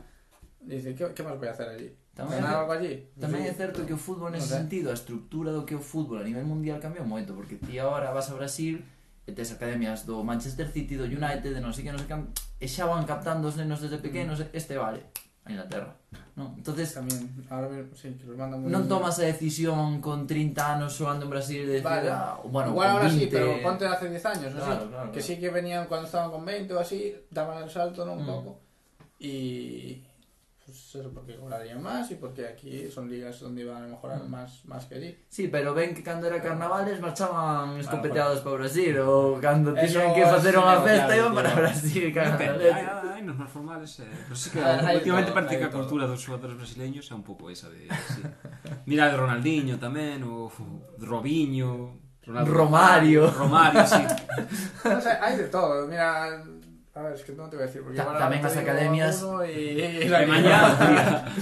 Dice, 0.61 0.95
¿qué, 0.95 1.13
¿qué 1.15 1.23
más 1.23 1.39
voy 1.39 1.49
a 1.49 1.51
hacer 1.51 1.69
allí? 1.69 1.95
Tamén, 2.15 2.39
Ganar 2.39 2.63
algo 2.63 2.73
allí? 2.79 3.11
Tamén 3.19 3.43
sí. 3.43 3.51
é 3.51 3.55
certo 3.59 3.83
que 3.83 3.91
o 3.91 3.99
fútbol 3.99 4.31
nesse 4.31 4.55
no 4.55 4.63
sentido, 4.63 4.95
a 4.95 4.97
estructura 4.97 5.51
do 5.51 5.67
que 5.67 5.75
o 5.75 5.83
fútbol 5.83 6.23
a 6.23 6.25
nivel 6.25 6.47
mundial 6.47 6.79
cambiou 6.79 7.03
moito, 7.03 7.35
porque 7.35 7.59
ti 7.59 7.75
agora 7.83 8.15
vas 8.15 8.31
a 8.31 8.39
Brasil 8.39 8.79
e 9.27 9.31
tes 9.35 9.51
academias 9.51 10.07
do 10.07 10.23
Manchester 10.23 10.71
City, 10.71 10.95
do 10.95 11.11
United, 11.11 11.51
de 11.51 11.59
non 11.59 11.75
sei 11.75 11.83
que, 11.83 11.91
non 11.91 11.99
sei 11.99 12.07
que, 12.07 12.15
e 12.63 12.67
xa 12.71 12.87
van 12.87 13.03
captando 13.03 13.51
os 13.51 13.59
nenos 13.59 13.83
desde 13.83 13.99
pequenos, 13.99 14.39
mm. 14.39 14.55
este 14.55 14.79
vale, 14.79 15.11
a 15.45 15.51
Inglaterra. 15.53 15.93
Non? 16.37 16.55
Entonces, 16.57 16.95
También, 16.95 17.31
ahora 17.51 17.69
mismo, 17.69 17.95
sí, 17.95 18.11
que 18.19 18.25
los 18.27 18.37
mandan 18.37 18.63
muy 18.63 18.73
non 18.73 18.89
tomas 18.89 19.19
a 19.21 19.29
decisión 19.29 20.01
con 20.01 20.27
30 20.27 20.57
anos 20.81 20.97
xogando 20.97 21.27
en 21.27 21.31
Brasil 21.31 21.63
de 21.69 21.79
decir, 21.79 21.85
Vale. 21.85 22.11
ah, 22.11 22.41
bueno, 22.49 22.71
Igual 22.75 22.89
con 22.89 22.97
ahora 22.97 23.11
sí, 23.11 23.19
20, 23.29 23.37
pero 23.37 23.63
ponte 23.63 23.87
hace 23.87 24.09
10 24.11 24.25
años, 24.27 24.51
¿no? 24.55 24.65
Claro, 24.65 24.83
Sí, 24.83 24.89
claro, 24.89 25.07
que 25.13 25.19
claro. 25.21 25.27
sí 25.27 25.33
que 25.39 25.49
venían 25.51 25.87
cuando 25.87 26.07
estaban 26.07 26.31
con 26.33 26.43
20 26.45 26.75
o 26.75 26.81
así, 26.81 27.15
daban 27.31 27.63
el 27.63 27.71
salto, 27.71 28.05
¿no? 28.05 28.15
Un 28.15 28.25
Mm. 28.25 28.27
poco. 28.27 28.51
Y 29.21 30.03
pues 30.65 30.95
eso, 30.97 31.11
porque 31.13 31.37
cobrarían 31.37 31.83
más 31.83 32.11
y 32.11 32.15
porque 32.15 32.47
aquí 32.47 32.91
son 32.91 33.11
ligas 33.11 33.39
donde 33.41 33.63
iban 33.63 33.85
a 33.85 33.87
mejorar 33.87 34.23
mm. 34.23 34.31
más, 34.31 34.65
más 34.65 34.87
que 34.87 34.95
allí. 34.95 35.19
Sí, 35.29 35.49
pero 35.49 35.75
ven 35.75 35.95
que 35.95 36.03
cando 36.03 36.27
era 36.27 36.41
carnavales 36.41 37.01
marchaban 37.01 37.79
os 37.79 37.87
competeados 37.87 38.41
para 38.41 38.57
Brasil 38.57 38.97
ou 39.05 39.37
cando 39.45 39.77
tiñan 39.77 40.17
que 40.17 40.25
facer 40.25 40.57
unha 40.57 40.81
festa 40.81 41.13
iban 41.13 41.37
para 41.37 41.53
Brasil, 41.53 42.09
carnavales. 42.17 42.73
Hai 42.73 43.21
nos 43.21 43.37
máis 43.37 43.53
formales, 43.53 43.93
eh, 44.01 44.09
pero 44.09 44.37
sí 44.37 44.49
que 44.49 44.65
ah, 44.65 44.81
últimamente 44.97 45.37
parece 45.37 45.61
que 45.61 45.69
a 45.69 45.73
cultura 45.73 46.09
dos 46.09 46.25
xogadores 46.25 46.57
brasileños 46.57 47.05
é 47.13 47.15
un 47.15 47.25
pouco 47.25 47.53
esa 47.53 47.69
de... 47.69 47.85
Sí. 48.09 48.25
Mira 48.89 49.13
de 49.13 49.21
Ronaldinho 49.21 49.77
tamén, 49.77 50.25
o 50.25 50.49
Robinho... 50.97 52.01
Ronaldo, 52.25 52.57
Romario. 52.57 53.29
Romario, 53.29 53.85
sí. 53.85 54.01
o 54.89 54.97
sea, 54.97 55.21
hai 55.21 55.37
de 55.37 55.53
todo, 55.53 55.85
mira, 55.85 56.41
A 56.95 57.03
ver, 57.03 57.15
es 57.15 57.23
que 57.23 57.33
no 57.33 57.51
te 57.51 57.57
voy 57.57 57.65
a 57.65 57.67
decir 57.67 57.83
porque 57.83 57.99
Ta 57.99 58.15
tamén 58.15 58.39
as 58.39 58.55
academias 58.55 59.19
e, 59.43 60.07
e, 60.07 60.07
e 60.07 60.27
mañá, 60.31 60.79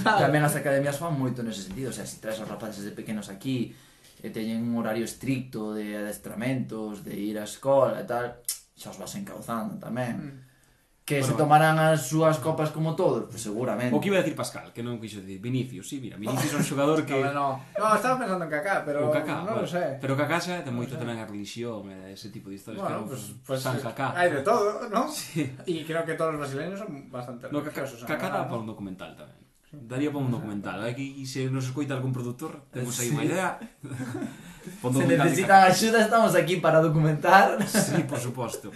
tamén 0.01 0.41
as 0.41 0.57
academias 0.57 0.97
fan 0.97 1.13
moito 1.13 1.45
nese 1.45 1.69
sentido, 1.69 1.93
o 1.93 1.95
sea, 1.95 2.09
se 2.09 2.17
si 2.17 2.25
traes 2.25 2.41
os 2.41 2.49
rapaces 2.49 2.81
de 2.81 2.89
pequenos 2.89 3.29
aquí 3.29 3.69
eh, 3.69 4.25
e 4.25 4.33
teñen 4.33 4.65
un 4.65 4.81
horario 4.81 5.05
estricto 5.05 5.77
de 5.77 5.93
adestramentos, 5.93 7.05
de 7.05 7.13
ir 7.13 7.37
á 7.37 7.45
escola 7.45 8.01
e 8.01 8.05
tal, 8.09 8.41
xa 8.73 8.89
os 8.89 8.97
vas 8.97 9.13
encauzando 9.13 9.77
tamén. 9.77 10.15
Mm 10.17 10.52
que 11.03 11.19
bueno, 11.19 11.27
se 11.27 11.33
tomarán 11.35 11.75
as 11.83 12.07
súas 12.07 12.39
copas 12.39 12.71
como 12.71 12.95
todos, 12.95 13.27
pues 13.27 13.43
seguramente. 13.43 13.91
O 13.91 13.99
que 13.99 14.07
iba 14.07 14.15
a 14.15 14.23
decir 14.23 14.39
Pascal, 14.39 14.71
que 14.71 14.79
non 14.79 15.03
quixo 15.03 15.19
dicir 15.19 15.43
Vinicius, 15.43 15.83
sí, 15.83 15.99
mira, 15.99 16.15
Vinicius 16.15 16.55
é 16.55 16.57
un 16.63 16.63
xogador 16.63 17.03
que 17.07 17.19
No, 17.19 17.59
no, 17.59 17.59
no, 17.75 17.85
estaba 17.91 18.15
pensando 18.15 18.47
en 18.47 18.51
Kaká, 18.51 18.87
pero 18.87 19.11
o 19.11 19.11
Kaká, 19.11 19.43
non 19.43 19.59
lo 19.59 19.67
sei. 19.67 19.99
Pero 19.99 20.15
Kaká 20.15 20.39
xa 20.39 20.63
ten 20.63 20.71
moito 20.71 20.95
tamén 20.95 21.19
a 21.19 21.27
religión, 21.27 21.91
e 21.91 22.15
ese 22.15 22.31
tipo 22.31 22.47
de 22.47 22.55
historias 22.55 22.87
bueno, 22.87 23.03
que 23.03 23.19
pues, 23.19 23.23
pues, 23.43 23.59
San 23.59 23.75
eh, 23.75 23.83
Kaká. 23.83 24.15
Hai 24.15 24.31
de 24.31 24.47
todo, 24.47 24.87
¿no? 24.87 25.11
Sí. 25.11 25.43
E 25.67 25.83
creo 25.83 26.07
que 26.07 26.15
todos 26.15 26.39
os 26.39 26.39
brasileños 26.39 26.79
son 26.79 27.11
bastante 27.11 27.51
no, 27.51 27.59
religiosos. 27.59 27.99
Kaká, 28.07 28.31
Kaká 28.31 28.39
dá 28.39 28.41
para 28.47 28.63
un 28.63 28.69
documental 28.71 29.11
tamén. 29.19 29.43
Daría 29.75 30.07
para 30.07 30.23
un 30.23 30.31
documental. 30.31 30.87
Aquí, 30.87 31.27
se 31.27 31.51
nos 31.51 31.67
escoita 31.67 31.99
algún 31.99 32.15
productor, 32.15 32.63
temos 32.71 32.95
aí 33.03 33.09
sí. 33.09 33.15
unha 33.17 33.27
idea. 33.27 33.59
se 34.79 35.03
necesitan 35.03 35.67
axuda, 35.67 35.99
estamos 35.99 36.31
aquí 36.31 36.63
para 36.63 36.79
documentar. 36.79 37.59
Sí, 37.67 38.07
por 38.07 38.23
suposto. 38.23 38.71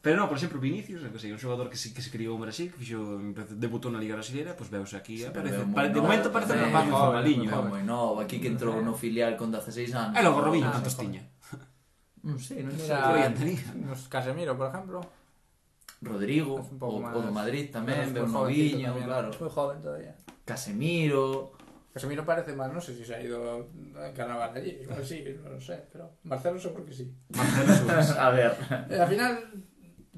Pero 0.00 0.16
non, 0.16 0.32
por 0.32 0.40
exemplo, 0.40 0.56
Vinicius, 0.56 1.04
que 1.04 1.20
sei, 1.20 1.28
un 1.28 1.36
xogador 1.36 1.68
que 1.68 1.76
se, 1.76 1.92
que 1.92 2.00
se 2.00 2.08
criou 2.08 2.32
en 2.32 2.48
Brasil, 2.48 2.72
que 2.72 2.80
fixo, 2.80 3.20
debutou 3.52 3.92
na 3.92 4.00
Liga 4.00 4.16
Brasileira, 4.16 4.56
pois 4.56 4.72
pues 4.72 4.80
veus 4.80 4.96
aquí, 4.96 5.20
sí, 5.20 5.28
aparece, 5.28 5.60
pare, 5.68 5.92
de 5.92 6.00
momento 6.00 6.32
parece 6.32 6.56
eh, 6.56 6.64
un 6.64 6.72
rapaz 6.72 6.88
Fabaliño. 6.88 7.52
Eh. 7.52 7.68
Moi 7.68 7.84
novo, 7.84 8.16
aquí 8.24 8.40
que 8.40 8.48
entrou 8.48 8.80
no 8.80 8.96
filial 8.96 9.36
con 9.36 9.52
16 9.52 9.92
anos. 9.92 10.16
E 10.16 10.24
logo 10.24 10.40
Robinho, 10.40 10.72
ah, 10.72 10.80
tiña. 10.80 11.20
Non 12.24 12.40
sei, 12.40 12.64
non 12.64 12.76
sei. 12.80 12.96
Nos 13.76 14.08
Casemiro, 14.08 14.56
por 14.56 14.72
exemplo. 14.72 15.04
Rodrigo, 16.00 16.64
o, 16.64 16.88
o 17.04 17.20
do 17.20 17.28
Madrid 17.28 17.68
tamén, 17.68 18.08
veo 18.16 18.24
Noviño, 18.24 18.96
claro. 19.04 19.28
Foi 19.36 19.52
joven 19.52 19.84
todavía. 19.84 20.16
Casemiro, 20.48 21.52
Casemiro 21.92 22.24
parece 22.24 22.54
más, 22.56 22.72
non 22.72 22.80
sei 22.80 22.96
se 22.96 23.04
se 23.04 23.12
ha 23.12 23.20
ido 23.20 23.68
a 23.98 24.14
carnaval 24.16 24.54
allí, 24.54 24.80
igual 24.80 25.04
sí, 25.04 25.26
non 25.44 25.58
sei, 25.58 25.84
pero 25.90 26.22
Marcelo 26.22 26.56
seguro 26.56 26.86
que 26.86 26.94
sí. 26.94 27.10
Marcelo 27.34 27.68
seguro 27.74 28.00
a 28.24 28.28
ver. 28.30 28.52
E, 28.88 28.96
al 28.96 29.10
final 29.10 29.32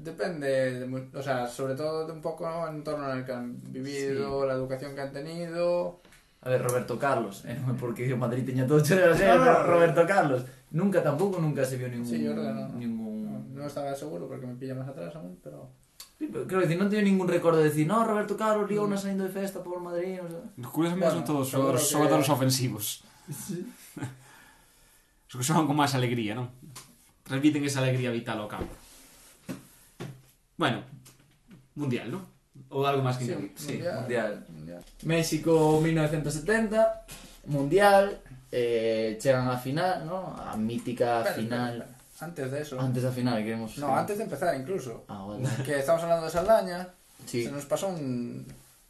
depende, 0.03 0.83
de 0.83 1.07
o 1.13 1.23
sea, 1.23 1.47
sobre 1.47 1.75
todo 1.75 2.05
de 2.05 2.11
un 2.13 2.21
poco 2.21 2.47
¿no? 2.47 2.67
en 2.67 2.83
torno 2.83 3.09
en 3.11 3.19
el 3.19 3.25
que 3.25 3.31
han 3.31 3.55
vivido, 3.71 4.45
la 4.45 4.53
educación 4.53 4.93
que 4.95 5.01
han 5.01 5.13
tenido. 5.13 6.01
A 6.43 6.49
ver, 6.49 6.61
Roberto 6.61 6.99
Carlos, 6.99 7.43
eh, 7.47 7.57
porque 7.79 8.11
o 8.11 8.17
Madrid 8.17 8.43
teña 8.45 8.67
todo 8.67 8.83
cheo 8.83 9.15
de 9.15 9.25
No, 9.25 9.37
no, 9.39 9.43
pero 9.43 9.53
no. 9.59 9.63
Roberto 9.63 10.03
Carlos. 10.05 10.43
Nunca 10.73 11.01
tampoco, 11.01 11.39
nunca 11.39 11.63
se 11.63 11.77
vio 11.77 11.87
ningún... 11.87 12.05
Sí, 12.09 12.21
yo 12.21 12.33
creo 12.33 12.43
que 12.43 12.53
no. 12.53 12.67
ningún... 12.75 13.13
No, 13.53 13.61
no 13.61 13.67
estaba 13.67 13.95
seguro 13.95 14.27
porque 14.27 14.45
me 14.45 14.55
pilla 14.55 14.75
más 14.75 14.89
atrás 14.89 15.15
aún, 15.15 15.39
pero... 15.43 15.69
Sí, 16.19 16.27
pero 16.31 16.45
Creo 16.45 16.67
que 16.67 16.75
non 16.75 16.89
teño 16.91 17.05
ningún 17.05 17.29
recordo 17.31 17.63
de 17.63 17.69
decir, 17.71 17.87
no, 17.87 18.03
Roberto 18.03 18.35
Carlos 18.35 18.67
liou 18.67 18.83
unha 18.83 18.99
saindo 18.99 19.23
de 19.23 19.31
festa 19.31 19.63
por 19.63 19.79
Madrid, 19.79 20.19
o 20.19 20.27
sea... 20.27 20.41
Curiosamente 20.67 21.13
son 21.13 21.23
Bueno, 21.23 21.29
todos 21.29 21.45
seguro 21.47 21.77
xogadores, 21.77 21.87
que- 21.87 21.93
xogadores 21.95 22.27
ofensivos. 22.27 22.85
Os 25.29 25.35
que 25.39 25.45
xogan 25.47 25.65
con 25.65 25.77
máis 25.77 25.93
alegría, 25.97 26.37
non? 26.37 26.51
Transmiten 27.25 27.63
esa 27.65 27.81
alegría 27.81 28.13
vital 28.13 28.37
ao 28.43 28.49
campo. 28.51 28.73
Bueno, 30.57 30.83
mundial, 31.75 32.09
non? 32.11 32.23
Ou 32.69 32.85
algo 32.85 33.01
máis 33.01 33.17
que 33.17 33.25
Sí? 33.25 33.33
Sí, 33.57 33.73
Mundial. 33.81 33.97
mundial. 34.05 34.31
mundial. 34.49 34.81
México 35.09 35.81
1970, 35.81 37.49
mundial, 37.49 38.21
eh, 38.53 39.17
chegan 39.17 39.49
á 39.49 39.57
final, 39.57 40.05
¿no? 40.05 40.37
A 40.37 40.53
mítica 40.57 41.21
Espera, 41.25 41.35
final. 41.35 41.73
espera, 41.81 41.89
espera. 41.89 42.01
Antes 42.23 42.47
de 42.53 42.59
eso... 42.61 42.75
Antes 42.79 43.03
da 43.03 43.11
final, 43.11 43.41
queremos... 43.43 43.75
No, 43.81 43.91
antes 43.97 44.15
de 44.17 44.23
empezar 44.23 44.53
incluso. 44.55 45.03
Ah, 45.09 45.25
vale. 45.27 45.43
Que 45.65 45.79
estamos 45.81 46.01
hablando 46.05 46.25
de 46.25 46.31
Saldaña, 46.31 46.87
Sí. 47.25 47.43
se 47.43 47.51
nos 47.51 47.65
pasó 47.65 47.87
un, 47.89 48.45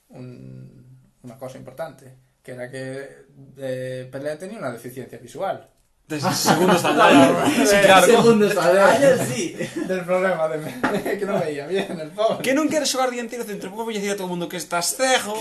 un- 0.09 0.85
una 1.23 1.37
cosa 1.37 1.57
importante, 1.57 2.13
que 2.43 2.51
era 2.51 2.69
que 2.69 3.25
eh, 3.57 4.09
Pelé 4.11 4.35
tenía 4.35 4.59
una 4.59 4.71
deficiencia 4.71 5.17
visual. 5.17 5.65
Segundos 6.09 6.81
Saldaña. 6.81 7.45
sí, 7.65 7.75
claro. 7.81 8.05
Segundo 8.05 8.49
Saldaña, 8.49 9.17
sí. 9.25 9.55
Del 9.87 10.03
problema 10.03 10.47
de 10.47 11.17
que 11.19 11.25
no 11.25 11.39
veía 11.39 11.65
bien 11.67 11.99
el 11.99 12.11
pobre. 12.11 12.43
Que 12.43 12.51
non 12.53 12.67
queres 12.67 12.91
xogar 12.91 13.09
dianteiro 13.09 13.47
centro, 13.47 13.71
pouco 13.71 13.87
voy 13.87 13.95
a 13.95 13.99
decir 14.03 14.11
a 14.13 14.19
todo 14.19 14.27
mundo 14.27 14.51
que 14.51 14.59
estás 14.59 14.99
cejo, 14.99 15.33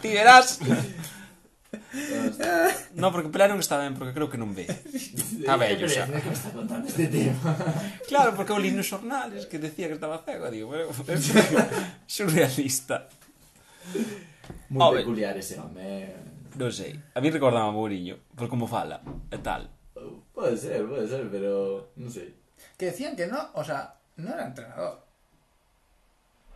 ti 0.00 0.14
verás. 0.14 0.62
No, 2.94 3.10
porque 3.10 3.28
Pelé 3.28 3.50
non 3.50 3.58
está 3.58 3.76
ben, 3.76 3.98
porque 3.98 4.14
creo 4.14 4.30
que 4.30 4.38
non 4.38 4.54
ve. 4.54 4.70
Está 4.70 5.58
bello, 5.58 5.90
xa. 5.90 6.06
¿Qué 6.06 6.30
me 6.30 6.36
está 6.36 6.50
contando 6.54 6.86
este 6.86 7.10
tema? 7.10 7.58
Claro, 8.06 8.32
porque 8.38 8.54
eu 8.54 8.62
li 8.62 8.70
nos 8.70 8.86
xornales 8.86 9.50
que 9.50 9.58
decía 9.58 9.90
que 9.90 9.98
estaba 9.98 10.22
cego, 10.22 10.46
digo, 10.48 10.70
pero, 10.70 10.88
é 11.10 11.16
surrealista. 12.06 13.10
Ver. 14.70 15.02
peculiar 15.02 15.34
ese 15.36 15.58
hombre. 15.58 16.14
Non 16.54 16.70
sei, 16.70 16.94
a 17.14 17.18
mí 17.20 17.28
recordaba 17.28 17.68
a 17.68 17.74
Mourinho, 17.74 18.18
por 18.34 18.46
como 18.48 18.70
fala, 18.70 19.02
e 19.28 19.38
tal. 19.42 19.77
Puede 20.34 20.56
ser, 20.56 20.86
puede 20.86 21.06
ser, 21.08 21.28
pero 21.30 21.90
no 21.96 22.10
sé. 22.10 22.34
Que 22.76 22.86
decían 22.86 23.16
que 23.16 23.26
no, 23.26 23.50
o 23.54 23.64
sea, 23.64 23.94
no 24.16 24.32
era 24.32 24.46
entrenador. 24.46 25.06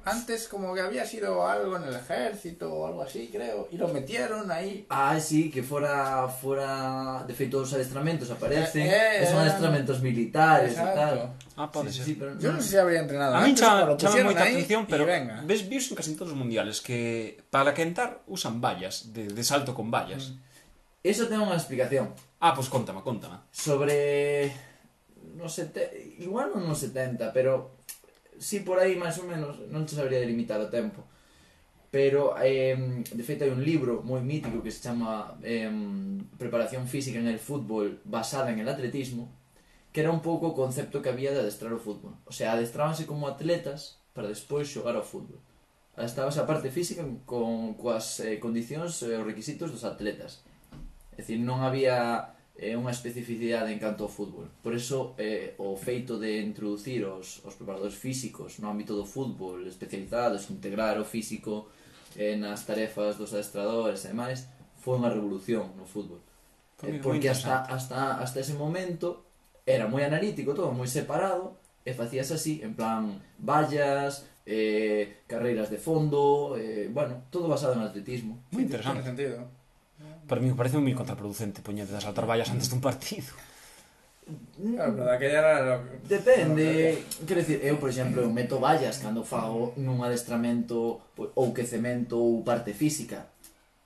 Antes 0.05 0.49
como 0.49 0.75
que 0.75 0.81
había 0.81 1.07
sido 1.07 1.47
algo 1.47 1.77
en 1.77 1.85
el 1.85 1.95
ejército 1.95 2.73
o 2.75 2.89
algo 2.89 3.03
así, 3.05 3.29
creo, 3.31 3.69
y 3.71 3.77
lo 3.79 3.87
metieron 3.87 4.51
ahí. 4.51 4.85
Ah, 4.91 5.21
sí, 5.21 5.49
que 5.49 5.63
fuera, 5.63 6.27
fuera, 6.27 7.23
de 7.25 7.33
feito, 7.35 7.59
os 7.63 7.71
adestramentos 7.73 8.27
aparecen, 8.35 8.83
Eh, 8.83 8.91
eh, 8.91 9.21
que 9.21 9.27
son 9.31 9.39
adestramentos 9.47 10.03
militares 10.03 10.75
e 10.75 10.75
Exacto. 10.75 10.99
tal. 10.99 11.17
Ah, 11.55 11.71
pode 11.71 11.93
sí, 11.93 11.99
ser. 11.99 12.05
sí, 12.07 12.15
pero 12.19 12.35
Yo 12.37 12.51
no 12.51 12.57
no- 12.59 12.63
sé 12.63 12.69
si 12.71 12.77
habría 12.83 12.99
entrenado 12.99 13.37
A 13.37 13.41
mí 13.47 13.51
antes, 13.55 13.63
chama, 13.63 13.97
chama 13.97 14.25
moita 14.27 14.43
atención, 14.43 14.87
pero 14.91 15.07
venga. 15.07 15.39
ves 15.47 15.69
views 15.71 15.87
en 15.91 15.95
casi 15.95 16.17
todos 16.19 16.33
os 16.35 16.39
mundiales 16.39 16.81
que 16.83 17.39
para 17.55 17.71
quentar 17.73 18.27
usan 18.27 18.59
vallas, 18.61 19.15
de, 19.15 19.31
de 19.31 19.43
salto 19.47 19.71
con 19.73 19.95
vallas. 19.95 20.35
Eso 21.07 21.31
ten 21.31 21.39
unha 21.39 21.55
explicación. 21.55 22.11
Ah, 22.45 22.55
pois 22.55 22.67
contame, 22.69 23.03
contame. 23.03 23.39
Sobre 23.53 24.51
no 25.39 25.47
sete... 25.49 25.95
igual 26.19 26.51
non 26.51 26.67
nos 26.67 26.83
70, 26.83 27.31
pero 27.31 27.79
si 28.35 28.59
sí, 28.59 28.67
por 28.67 28.83
aí 28.83 28.99
máis 28.99 29.15
ou 29.23 29.31
menos, 29.31 29.63
non 29.71 29.87
te 29.87 29.95
sabría 29.95 30.19
delimitar 30.19 30.59
o 30.59 30.67
tempo. 30.67 31.07
Pero, 31.95 32.35
eh, 32.43 32.75
de 33.07 33.23
feito, 33.23 33.47
hai 33.47 33.55
un 33.55 33.63
libro 33.63 34.03
moi 34.03 34.19
mítico 34.27 34.59
que 34.59 34.75
se 34.75 34.83
chama 34.83 35.39
eh, 35.47 35.71
Preparación 36.35 36.91
física 36.91 37.23
en 37.23 37.31
el 37.31 37.39
fútbol 37.39 38.03
basada 38.03 38.51
en 38.51 38.59
el 38.59 38.67
atletismo, 38.67 39.31
que 39.95 40.03
era 40.03 40.11
un 40.11 40.19
pouco 40.19 40.51
o 40.51 40.59
concepto 40.59 40.99
que 40.99 41.15
había 41.15 41.31
de 41.31 41.47
adestrar 41.47 41.71
o 41.71 41.79
fútbol. 41.79 42.19
O 42.27 42.35
sea, 42.35 42.59
adestrábanse 42.59 43.07
como 43.07 43.31
atletas 43.31 44.03
para 44.19 44.27
despois 44.27 44.67
xogar 44.67 44.99
ao 44.99 45.07
fútbol. 45.07 45.39
Adestrábanse 45.95 46.43
a 46.43 46.49
parte 46.51 46.75
física 46.75 47.07
con 47.23 47.79
coas 47.79 48.19
eh, 48.19 48.43
condicións 48.43 48.99
e 49.07 49.15
eh, 49.15 49.23
os 49.23 49.29
requisitos 49.31 49.71
dos 49.71 49.87
atletas 49.87 50.43
É 51.13 51.21
dicir, 51.21 51.39
non 51.41 51.61
había 51.61 52.33
eh, 52.57 52.77
unha 52.77 52.93
especificidade 52.93 53.73
en 53.73 53.81
canto 53.81 54.05
ao 54.05 54.13
fútbol. 54.13 54.49
Por 54.61 54.73
eso, 54.77 55.17
eh, 55.17 55.57
o 55.61 55.77
feito 55.77 56.21
de 56.21 56.41
introducir 56.41 57.05
os, 57.05 57.41
os 57.45 57.55
preparadores 57.57 57.97
físicos 57.97 58.61
no 58.61 58.69
ámbito 58.69 58.93
do 58.97 59.05
fútbol, 59.09 59.65
especializados, 59.65 60.49
integrar 60.53 61.01
o 61.01 61.05
físico 61.05 61.69
eh, 62.17 62.37
nas 62.37 62.65
tarefas 62.65 63.17
dos 63.17 63.33
adestradores 63.33 64.05
e 64.05 64.13
demais, 64.13 64.49
foi 64.77 65.01
unha 65.01 65.13
revolución 65.13 65.73
no 65.77 65.89
fútbol. 65.89 66.21
Eh, 66.83 66.99
porque 67.01 67.31
hasta, 67.31 67.63
hasta, 67.69 68.19
hasta 68.19 68.43
ese 68.43 68.59
momento 68.59 69.25
era 69.65 69.87
moi 69.87 70.03
analítico 70.03 70.53
todo, 70.53 70.75
moi 70.75 70.91
separado, 70.91 71.63
e 71.83 71.91
facías 71.95 72.31
así, 72.31 72.63
en 72.63 72.75
plan, 72.79 73.19
vallas, 73.39 74.27
eh, 74.47 75.23
carreiras 75.27 75.71
de 75.71 75.79
fondo, 75.79 76.55
eh, 76.59 76.91
bueno, 76.93 77.27
todo 77.31 77.49
basado 77.49 77.75
en 77.75 77.83
atletismo. 77.83 78.43
Moi 78.51 78.63
interesante. 78.67 79.03
Sí, 79.03 79.07
sentido 79.07 79.62
para 80.33 80.41
mí 80.41 80.49
me 80.49 80.57
parece 80.57 80.79
un 80.81 80.89
contraproducente 80.97 81.61
poñerte 81.61 81.93
a 81.93 82.01
saltar 82.01 82.25
vallas 82.25 82.49
antes 82.49 82.73
dun 82.73 82.81
partido. 82.81 83.37
Claro, 84.57 84.97
pero 84.97 85.05
daquella 85.05 85.39
era 85.45 85.55
lo... 85.61 85.75
Depende, 86.09 87.05
quero 87.29 87.45
dicir, 87.45 87.61
eu, 87.61 87.77
por 87.77 87.93
exemplo, 87.93 88.25
eu 88.25 88.33
meto 88.33 88.57
vallas 88.57 88.97
cando 88.97 89.29
fago 89.29 89.77
nun 89.77 90.01
adestramento 90.01 91.05
ou 91.37 91.53
que 91.53 91.69
cemento 91.69 92.17
ou 92.17 92.41
parte 92.41 92.73
física. 92.73 93.29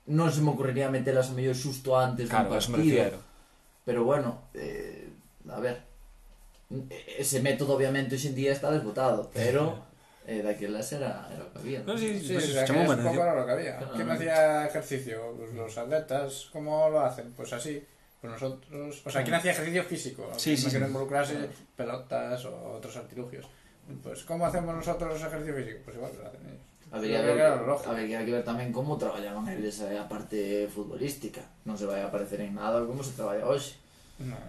Non 0.07 0.31
se 0.31 0.39
me 0.39 0.55
ocurriría 0.55 0.87
metelas 0.87 1.27
o 1.27 1.35
mellor 1.35 1.51
xusto 1.51 1.99
antes 1.99 2.31
claro, 2.31 2.47
dun 2.47 2.55
partido. 2.55 2.63
Eso 2.63 2.71
me 2.71 2.79
refiero. 2.79 3.19
Pero 3.83 4.07
bueno, 4.07 4.47
eh, 4.55 5.11
a 5.51 5.59
ver, 5.59 5.83
ese 7.19 7.43
método 7.43 7.75
obviamente 7.75 8.15
hoxe 8.15 8.31
en 8.31 8.39
día 8.39 8.55
está 8.55 8.71
desbotado, 8.71 9.27
pero 9.35 9.83
eh, 10.27 10.43
daquelas 10.43 10.91
era, 10.91 11.25
era 11.31 11.43
o 11.47 11.49
que 11.53 11.59
había. 11.59 11.79
No, 11.87 11.97
sí, 11.97 12.19
Sí, 12.19 12.33
pues, 12.35 12.67
un 12.69 13.03
poco 13.03 13.23
era 13.23 13.33
lo 13.33 13.45
que 13.45 13.51
había. 13.53 13.77
Claro. 13.77 13.93
¿Quién 13.95 14.09
hacía 14.11 14.67
ejercicio? 14.67 15.33
Pues 15.37 15.53
los 15.53 15.77
atletas, 15.77 16.49
¿cómo 16.51 16.89
lo 16.89 16.99
hacen? 16.99 17.31
Pues 17.31 17.53
así. 17.53 17.81
Pues 18.19 18.33
nosotros, 18.33 19.01
o 19.05 19.09
sea, 19.09 19.23
¿quién 19.23 19.35
hacía 19.35 19.51
ejercicio 19.51 19.83
físico? 19.83 20.29
Sí, 20.35 20.51
no 20.51 20.57
sí, 20.57 20.69
quiere 20.69 20.85
sí. 20.85 20.89
involucrarse 20.89 21.49
pelotas 21.75 22.43
o 22.45 22.73
otros 22.73 22.97
artilugios. 22.97 23.45
Pues, 24.03 24.23
¿cómo 24.25 24.45
hacemos 24.45 24.75
nosotros 24.75 25.21
ejercicio 25.21 25.55
físico? 25.55 25.79
Pues 25.85 25.95
igual 25.95 26.11
lo 26.19 26.27
hacen 26.27 26.41
ellos. 26.41 26.67
Habría, 26.91 27.21
que 27.21 27.65
lo 27.65 27.79
habría 27.85 28.25
que 28.25 28.31
ver 28.31 28.43
tamén 28.43 28.71
como 28.71 28.95
traballaban 28.95 29.47
eles 29.51 29.83
a 29.83 30.07
parte 30.07 30.67
futbolística. 30.71 31.43
Non 31.67 31.75
se 31.75 31.83
vai 31.83 31.99
a 31.99 32.07
aparecer 32.07 32.39
en 32.43 32.55
nada 32.55 32.79
como 32.87 33.03
se 33.03 33.11
traballa 33.11 33.43
hoxe. 33.43 33.75
No, 34.23 34.39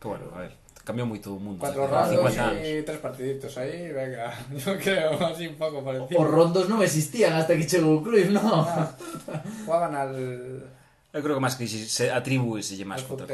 bueno, 0.00 0.32
a 0.32 0.48
ver, 0.48 0.52
cambia 0.84 1.04
muy 1.04 1.18
todo 1.18 1.34
el 1.34 1.40
mundo. 1.40 1.60
Cuatro 1.60 1.86
rondos 1.86 2.34
y 2.34 2.82
tres 2.82 2.98
partiditos 2.98 3.56
ahí, 3.58 3.90
venga, 3.90 4.32
yo 4.64 4.78
creo, 4.78 5.24
así 5.24 5.46
un 5.46 5.56
poco 5.56 5.82
por 5.82 5.96
encima. 5.96 6.20
O 6.20 6.24
rondos 6.24 6.68
no 6.68 6.82
existían 6.82 7.32
hasta 7.32 7.56
que 7.56 7.66
llegó 7.66 8.02
Cruyff, 8.02 8.30
¿no? 8.30 8.42
no. 8.42 8.62
Ah, 8.68 8.96
jugaban 9.64 9.94
al... 9.94 10.70
Yo 11.12 11.22
creo 11.22 11.36
que 11.36 11.40
más 11.40 11.56
que 11.56 11.66
se 11.68 12.10
atribui 12.10 12.62
se 12.62 12.76
llama 12.76 12.96
más 12.96 13.08
outra 13.08 13.26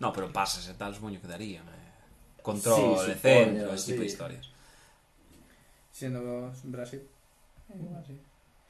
no, 0.00 0.12
pero 0.12 0.32
pases 0.32 0.66
e 0.68 0.74
tal, 0.74 0.94
supoño 0.94 1.20
que 1.20 1.28
darían. 1.28 1.62
Eh. 1.62 2.42
Control, 2.42 2.98
sí, 2.98 3.06
de 3.06 3.14
centro, 3.14 3.74
ese 3.74 3.92
tipo 3.92 4.00
de 4.02 4.06
historias. 4.06 4.50
Siendo 5.92 6.50
Brasil, 6.64 7.02
eh, 7.68 7.78
igual 7.78 8.04
sí. 8.06 8.18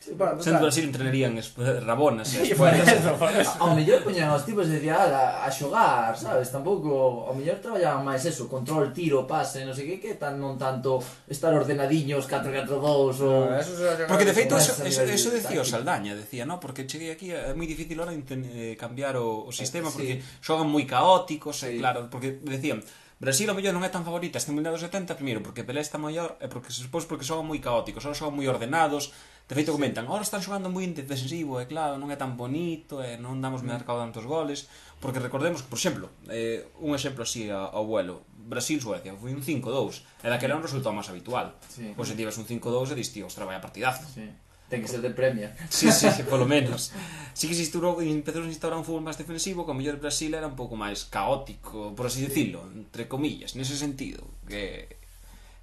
Sí, 0.03 0.13
bueno, 0.17 0.41
Sendo 0.41 0.61
claro. 0.61 0.69
así 0.69 0.81
entrenarían 0.81 1.37
es, 1.37 1.53
Rabonas 1.85 2.33
e 2.33 2.57
Ao 3.61 3.77
mellor 3.77 4.01
poñan 4.01 4.33
aos 4.33 4.49
tipos 4.49 4.65
de 4.65 4.81
decía, 4.81 4.97
a, 4.97 5.45
a 5.45 5.51
xogar, 5.53 6.17
sabes? 6.17 6.49
Tampouco, 6.49 7.29
ao 7.29 7.37
mellor 7.37 7.61
traballaban 7.61 8.01
máis 8.09 8.25
eso, 8.25 8.49
control, 8.49 8.97
tiro, 8.97 9.29
pase, 9.29 9.61
non 9.61 9.77
sei 9.77 9.85
que, 9.85 9.97
que 10.01 10.17
tan, 10.17 10.41
non 10.41 10.57
tanto 10.57 11.05
estar 11.29 11.53
ordenadiños 11.53 12.25
4-4-2 12.25 12.81
ou... 12.81 13.53
No, 13.53 13.61
eso 13.61 13.77
Porque 14.09 14.25
de 14.25 14.33
feito, 14.33 14.57
eso, 14.57 14.73
eso, 14.81 15.05
eso 15.05 15.29
decía 15.37 15.61
o 15.61 15.69
Saldaña, 15.69 16.17
decía, 16.17 16.49
no? 16.49 16.57
Porque 16.57 16.89
cheguei 16.89 17.13
aquí, 17.13 17.37
é 17.37 17.53
moi 17.53 17.69
difícil 17.69 18.01
ahora 18.01 18.17
eh, 18.17 18.81
cambiar 18.81 19.21
o, 19.21 19.45
o 19.45 19.53
sistema, 19.53 19.93
porque 19.93 20.25
sí. 20.25 20.41
xogan 20.41 20.65
moi 20.65 20.89
caóticos, 20.89 21.61
eh, 21.69 21.77
sí. 21.77 21.77
e 21.77 21.81
claro, 21.85 22.09
porque 22.09 22.41
decían, 22.41 22.81
Brasil 23.21 23.53
ao 23.53 23.57
mellor 23.61 23.77
non 23.77 23.85
é 23.85 23.93
tan 23.93 24.01
favorita 24.01 24.41
este 24.41 24.49
Mundial 24.49 24.73
dos 24.73 24.81
70, 24.81 25.13
primeiro 25.13 25.45
porque 25.45 25.61
Pelé 25.61 25.85
está 25.85 26.01
maior 26.01 26.41
e 26.41 26.49
porque 26.49 26.73
despois 26.73 27.05
porque 27.05 27.29
xogan 27.29 27.45
moi 27.45 27.61
caóticos, 27.61 28.01
son, 28.01 28.17
son 28.17 28.33
moi 28.33 28.49
ordenados, 28.49 29.13
De 29.51 29.59
feito 29.59 29.75
comentan, 29.75 30.07
ahora 30.07 30.23
están 30.23 30.47
xogando 30.47 30.71
moi 30.71 30.87
defensivo, 30.95 31.59
e 31.59 31.67
claro, 31.67 31.99
non 31.99 32.07
é 32.07 32.15
tan 32.15 32.39
bonito, 32.39 33.03
e 33.03 33.19
non 33.19 33.43
damos 33.43 33.67
mm. 33.67 33.83
mercado 33.83 33.99
tantos 33.99 34.23
goles, 34.23 34.71
porque 35.03 35.19
recordemos 35.19 35.67
que, 35.67 35.69
por 35.75 35.75
exemplo, 35.75 36.07
eh, 36.31 36.71
un 36.79 36.95
exemplo 36.95 37.27
así 37.27 37.51
ao 37.51 37.83
vuelo, 37.83 38.23
Brasil-Suecia, 38.31 39.11
foi 39.19 39.35
un 39.35 39.43
5-2, 39.43 40.23
e 40.23 40.31
daquela 40.31 40.55
un 40.55 40.63
resultado 40.63 40.95
máis 40.95 41.11
habitual. 41.11 41.59
Sí. 41.67 41.91
Pois 41.99 42.07
se 42.07 42.15
tives 42.15 42.39
un 42.39 42.47
5-2 42.47 42.95
e 42.95 43.03
dis, 43.03 43.11
tío, 43.11 43.27
ostra, 43.27 43.43
vai 43.43 43.59
a 43.59 43.65
partidazo. 43.67 44.07
Sí. 44.07 44.23
Ten 44.71 44.87
que 44.87 44.91
ser 44.91 45.03
de 45.03 45.11
premia. 45.11 45.51
Sí, 45.67 45.91
sí, 45.91 46.07
polo 46.31 46.47
menos. 46.47 46.95
Sí 47.35 47.51
que 47.51 47.59
se 47.59 47.67
instaurou, 47.67 47.99
empezou 47.99 48.47
a 48.47 48.55
instaurar 48.55 48.79
un 48.79 48.87
fútbol 48.87 49.03
máis 49.03 49.19
defensivo, 49.19 49.67
que 49.67 49.75
o 49.75 49.79
mellor 49.79 49.99
Brasil 49.99 50.31
era 50.31 50.47
un 50.47 50.55
pouco 50.55 50.79
máis 50.79 51.11
caótico, 51.11 51.91
por 51.99 52.07
así 52.07 52.23
decirlo, 52.23 52.71
entre 52.71 53.11
comillas, 53.11 53.59
nese 53.59 53.75
sentido, 53.75 54.23
que... 54.47 54.95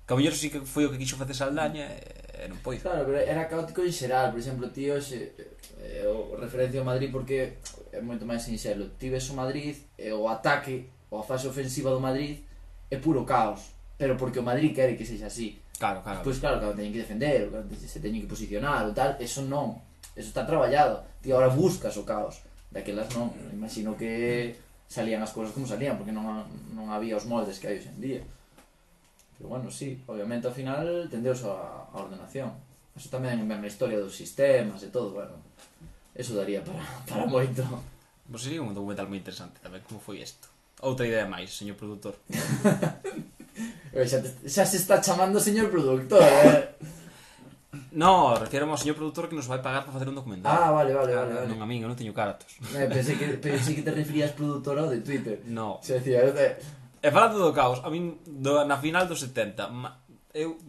Que 0.04 0.12
o 0.12 0.20
mellor 0.20 0.36
sí 0.36 0.52
que 0.52 0.60
foi 0.60 0.84
o 0.84 0.92
que 0.92 1.00
quixo 1.00 1.16
facer 1.16 1.40
Saldaña, 1.40 1.88
e 1.88 2.27
e 2.38 2.46
non 2.48 2.60
pois. 2.62 2.80
Claro, 2.82 3.06
pero 3.06 3.18
era 3.18 3.50
caótico 3.50 3.82
en 3.82 3.94
xeral, 3.94 4.30
por 4.32 4.40
exemplo, 4.40 4.70
ti 4.70 4.90
hoxe 4.90 5.34
eh, 5.82 6.06
o 6.06 6.38
referencio 6.38 6.82
ao 6.82 6.88
Madrid 6.88 7.10
porque 7.10 7.58
é 7.92 8.02
moito 8.02 8.26
máis 8.26 8.46
sinxelo. 8.46 8.94
Ti 8.98 9.10
ves 9.10 9.26
o 9.30 9.36
Madrid 9.36 9.76
e 9.98 10.14
o 10.14 10.30
ataque 10.30 10.90
ou 11.10 11.20
a 11.20 11.26
fase 11.26 11.48
ofensiva 11.50 11.90
do 11.90 12.02
Madrid 12.02 12.46
é 12.90 12.98
puro 12.98 13.26
caos, 13.26 13.74
pero 13.98 14.16
porque 14.16 14.40
o 14.40 14.46
Madrid 14.46 14.74
quere 14.74 14.96
que 14.96 15.06
sexa 15.06 15.28
así. 15.28 15.58
Claro, 15.78 16.02
claro. 16.02 16.22
Pois 16.22 16.38
claro, 16.38 16.58
claro, 16.60 16.74
teñen 16.74 16.94
que 16.94 17.02
defender, 17.06 17.50
claro, 17.50 17.66
se 17.74 18.00
teñen 18.00 18.22
que 18.22 18.30
posicionar 18.30 18.86
ou 18.86 18.94
tal, 18.94 19.18
eso 19.18 19.42
non. 19.46 19.82
Eso 20.18 20.34
está 20.34 20.46
traballado. 20.46 21.06
Ti 21.22 21.30
agora 21.34 21.50
buscas 21.54 21.94
o 21.98 22.06
caos. 22.06 22.42
Daquelas 22.74 23.10
non, 23.14 23.30
imagino 23.54 23.94
que 23.94 24.58
salían 24.90 25.22
as 25.22 25.34
cousas 25.36 25.54
como 25.54 25.70
salían, 25.70 25.98
porque 26.00 26.16
non, 26.16 26.48
non 26.74 26.90
había 26.90 27.20
os 27.20 27.30
moldes 27.30 27.60
que 27.62 27.70
hai 27.70 27.78
hoxe 27.78 27.94
en 27.94 28.02
día. 28.02 28.22
Pero 29.38 29.50
bueno, 29.50 29.70
sí, 29.70 30.02
obviamente 30.10 30.50
ao 30.50 30.54
final 30.54 31.08
tendeos 31.10 31.46
a, 31.46 31.88
a 31.94 31.96
ordenación. 31.98 32.50
Eso 32.98 33.14
tamén 33.14 33.46
ven 33.46 33.62
a 33.62 33.70
historia 33.70 34.02
dos 34.02 34.18
sistemas 34.18 34.82
e 34.82 34.90
todo, 34.90 35.14
bueno, 35.14 35.38
eso 36.18 36.34
daría 36.34 36.66
para, 36.66 36.82
para 37.10 37.30
moito. 37.30 37.62
Vos 38.26 38.42
sería 38.42 38.66
un 38.66 38.74
documental 38.74 39.06
moi 39.06 39.22
interesante 39.22 39.62
tamén, 39.62 39.86
como 39.86 40.02
foi 40.02 40.26
isto. 40.26 40.50
Outra 40.82 41.06
idea 41.06 41.30
máis, 41.30 41.54
señor 41.54 41.78
produtor. 41.78 42.18
xa, 43.94 44.18
te, 44.22 44.30
xa 44.50 44.66
se 44.66 44.78
está 44.82 44.98
chamando 44.98 45.38
señor 45.38 45.70
produtor, 45.70 46.26
eh? 46.26 46.74
No, 47.98 48.36
refiero 48.36 48.70
ao 48.70 48.78
señor 48.78 48.94
produtor 48.94 49.26
que 49.26 49.34
nos 49.34 49.50
vai 49.50 49.58
pagar 49.58 49.82
para 49.82 49.94
facer 49.94 50.10
un 50.10 50.18
documental. 50.18 50.50
Ah, 50.50 50.70
vale, 50.70 50.94
vale, 50.94 51.14
ah, 51.14 51.26
vale. 51.26 51.34
vale. 51.34 51.50
Non 51.50 51.62
a 51.62 51.68
min, 51.70 51.82
eu 51.82 51.90
non 51.90 51.98
teño 51.98 52.14
cartos. 52.14 52.58
Eh, 52.74 52.86
pensei, 52.86 53.18
que, 53.18 53.42
pensei 53.42 53.74
que 53.74 53.82
te 53.82 53.90
referías 53.90 54.38
produtor 54.38 54.78
ao 54.78 54.90
de 54.90 55.02
Twitter. 55.02 55.42
No. 55.50 55.82
Se 55.82 55.98
decía, 55.98 56.22
eu 56.22 56.34
te... 56.34 56.62
E 57.08 57.12
falando 57.16 57.40
do 57.40 57.56
caos, 57.56 57.80
a 57.88 57.90
min 57.90 58.20
do, 58.28 58.68
na 58.68 58.76
final 58.76 59.08
dos 59.08 59.24
70, 59.24 59.72
ma, 59.72 60.04
eu 60.36 60.60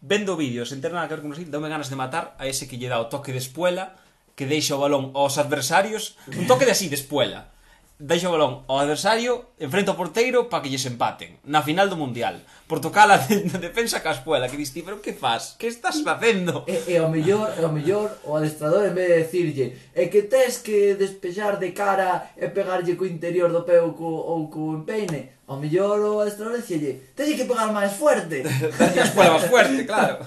vendo 0.00 0.32
vídeos 0.32 0.72
en 0.72 0.80
terna 0.80 1.04
que 1.04 1.12
ver 1.12 1.20
con 1.20 1.36
así, 1.36 1.44
dame 1.44 1.68
ganas 1.68 1.92
de 1.92 2.00
matar 2.00 2.32
a 2.40 2.48
ese 2.48 2.64
que 2.64 2.80
lle 2.80 2.88
dá 2.88 2.96
o 2.96 3.12
toque 3.12 3.28
de 3.28 3.44
espuela 3.44 3.92
que 4.32 4.48
deixa 4.48 4.72
o 4.72 4.80
balón 4.80 5.12
aos 5.12 5.36
adversarios, 5.36 6.16
un 6.32 6.48
toque 6.48 6.64
de 6.64 6.72
así 6.72 6.88
de 6.88 6.96
espuela 6.96 7.52
deixa 7.98 8.28
o 8.28 8.32
balón 8.36 8.68
ao 8.68 8.84
adversario, 8.84 9.56
enfrenta 9.56 9.96
o 9.96 9.98
porteiro 9.98 10.52
para 10.52 10.60
que 10.60 10.68
lles 10.68 10.84
empaten, 10.84 11.40
na 11.48 11.64
final 11.64 11.88
do 11.88 11.96
Mundial. 11.96 12.44
Por 12.68 12.80
tocar 12.80 13.08
a 13.12 13.16
de, 13.16 13.48
de 13.48 13.58
defensa 13.58 14.04
caspuela, 14.04 14.48
que 14.48 14.60
diste, 14.60 14.84
pero 14.84 15.00
que 15.00 15.16
faz? 15.16 15.56
Que 15.56 15.72
estás 15.72 16.04
facendo? 16.04 16.68
E, 16.68 16.92
e 16.92 16.94
ao 17.00 17.08
mellor, 17.08 17.56
e 17.56 17.64
ao 17.64 17.72
mellor, 17.72 18.12
o 18.28 18.36
adestrador 18.36 18.84
en 18.84 18.92
vez 18.92 19.08
de 19.08 19.16
decirlle 19.24 19.66
é 19.96 20.12
que 20.12 20.28
tes 20.28 20.60
que 20.60 20.94
despejar 20.94 21.56
de 21.56 21.72
cara 21.72 22.36
e 22.36 22.48
pegarlle 22.52 22.96
co 23.00 23.08
interior 23.08 23.48
do 23.48 23.64
pé 23.64 23.80
ou 23.80 23.96
co, 23.96 24.04
ou 24.04 24.52
co 24.52 24.76
empeine, 24.76 25.40
ao 25.48 25.56
mellor 25.56 25.96
o 26.04 26.20
adestrador 26.20 26.60
dicelle 26.60 27.16
tes 27.16 27.32
que 27.32 27.48
pegar 27.48 27.72
máis 27.72 27.96
fuerte. 27.96 28.44
tes 28.44 29.08
que 29.08 29.16
pegar 29.16 29.40
máis 29.40 29.48
fuerte, 29.48 29.88
claro. 29.88 30.20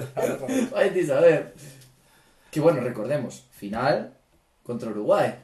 Vai 0.74 0.90
ti 0.90 1.06
saber. 1.06 1.54
Que 2.50 2.58
bueno, 2.58 2.82
recordemos, 2.82 3.46
final 3.54 4.10
contra 4.64 4.90
Uruguai. 4.90 5.38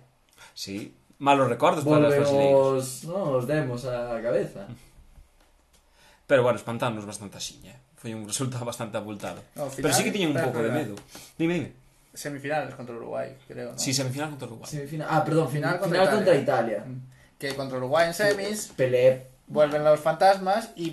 Sí, 0.55 0.97
malos 1.19 1.49
recuerdos 1.49 1.85
para 1.85 2.09
Volvemos, 2.09 3.05
non 3.09 3.37
os 3.37 3.45
demos 3.49 3.85
a 3.89 4.21
cabeza. 4.21 4.69
Pero 6.29 6.43
bueno, 6.43 6.59
espantámonos 6.59 7.07
bastante 7.07 7.39
axiña. 7.39 7.73
Eh. 7.73 7.81
Fue 7.97 8.15
un 8.15 8.27
resultado 8.27 8.65
bastante 8.71 8.97
abultado. 8.97 9.41
Pero 9.55 9.93
sí 9.93 10.05
que 10.05 10.13
tiñen 10.13 10.37
un 10.37 10.43
poco 10.43 10.63
de 10.63 10.71
miedo. 10.71 10.95
Dime, 11.39 11.55
dime. 11.55 11.73
Semifinales 12.13 12.75
contra 12.75 12.97
Uruguay, 12.97 13.37
creo. 13.47 13.77
Sí, 13.77 13.93
semifinal 13.93 14.31
contra 14.31 14.49
Uruguay. 14.49 14.71
Semifinal, 14.71 15.09
ah, 15.11 15.23
perdón, 15.23 15.51
final 15.51 15.79
contra, 15.79 16.01
final 16.01 16.03
Italia. 16.03 16.17
contra 16.17 16.35
Italia. 16.35 16.79
Mm. 16.87 17.39
Que 17.39 17.55
contra 17.55 17.77
Uruguay 17.77 18.09
en 18.09 18.15
semis... 18.15 18.73
Pelé 18.75 19.37
vuelven 19.49 19.85
los 19.85 20.01
fantasmas 20.01 20.71
y, 20.77 20.89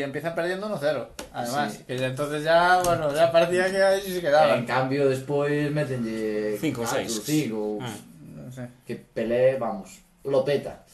empiezan 0.00 0.34
perdiendo 0.34 0.68
1-0. 0.68 1.06
Además, 1.32 1.80
y 1.86 1.92
entonces 2.02 2.42
ya, 2.42 2.82
bueno, 2.82 3.14
ya 3.14 3.30
parecía 3.30 3.70
que 3.70 3.82
ahí 3.82 4.00
se 4.00 4.20
quedaba. 4.20 4.56
En 4.56 4.66
cambio, 4.66 5.08
después 5.08 5.70
meten 5.70 6.56
5 6.60 6.82
o 6.82 6.86
6. 6.86 7.22
Que 8.86 8.96
Pelé, 8.96 9.56
vamos, 9.58 10.00
lo 10.24 10.44
peta. 10.44 10.84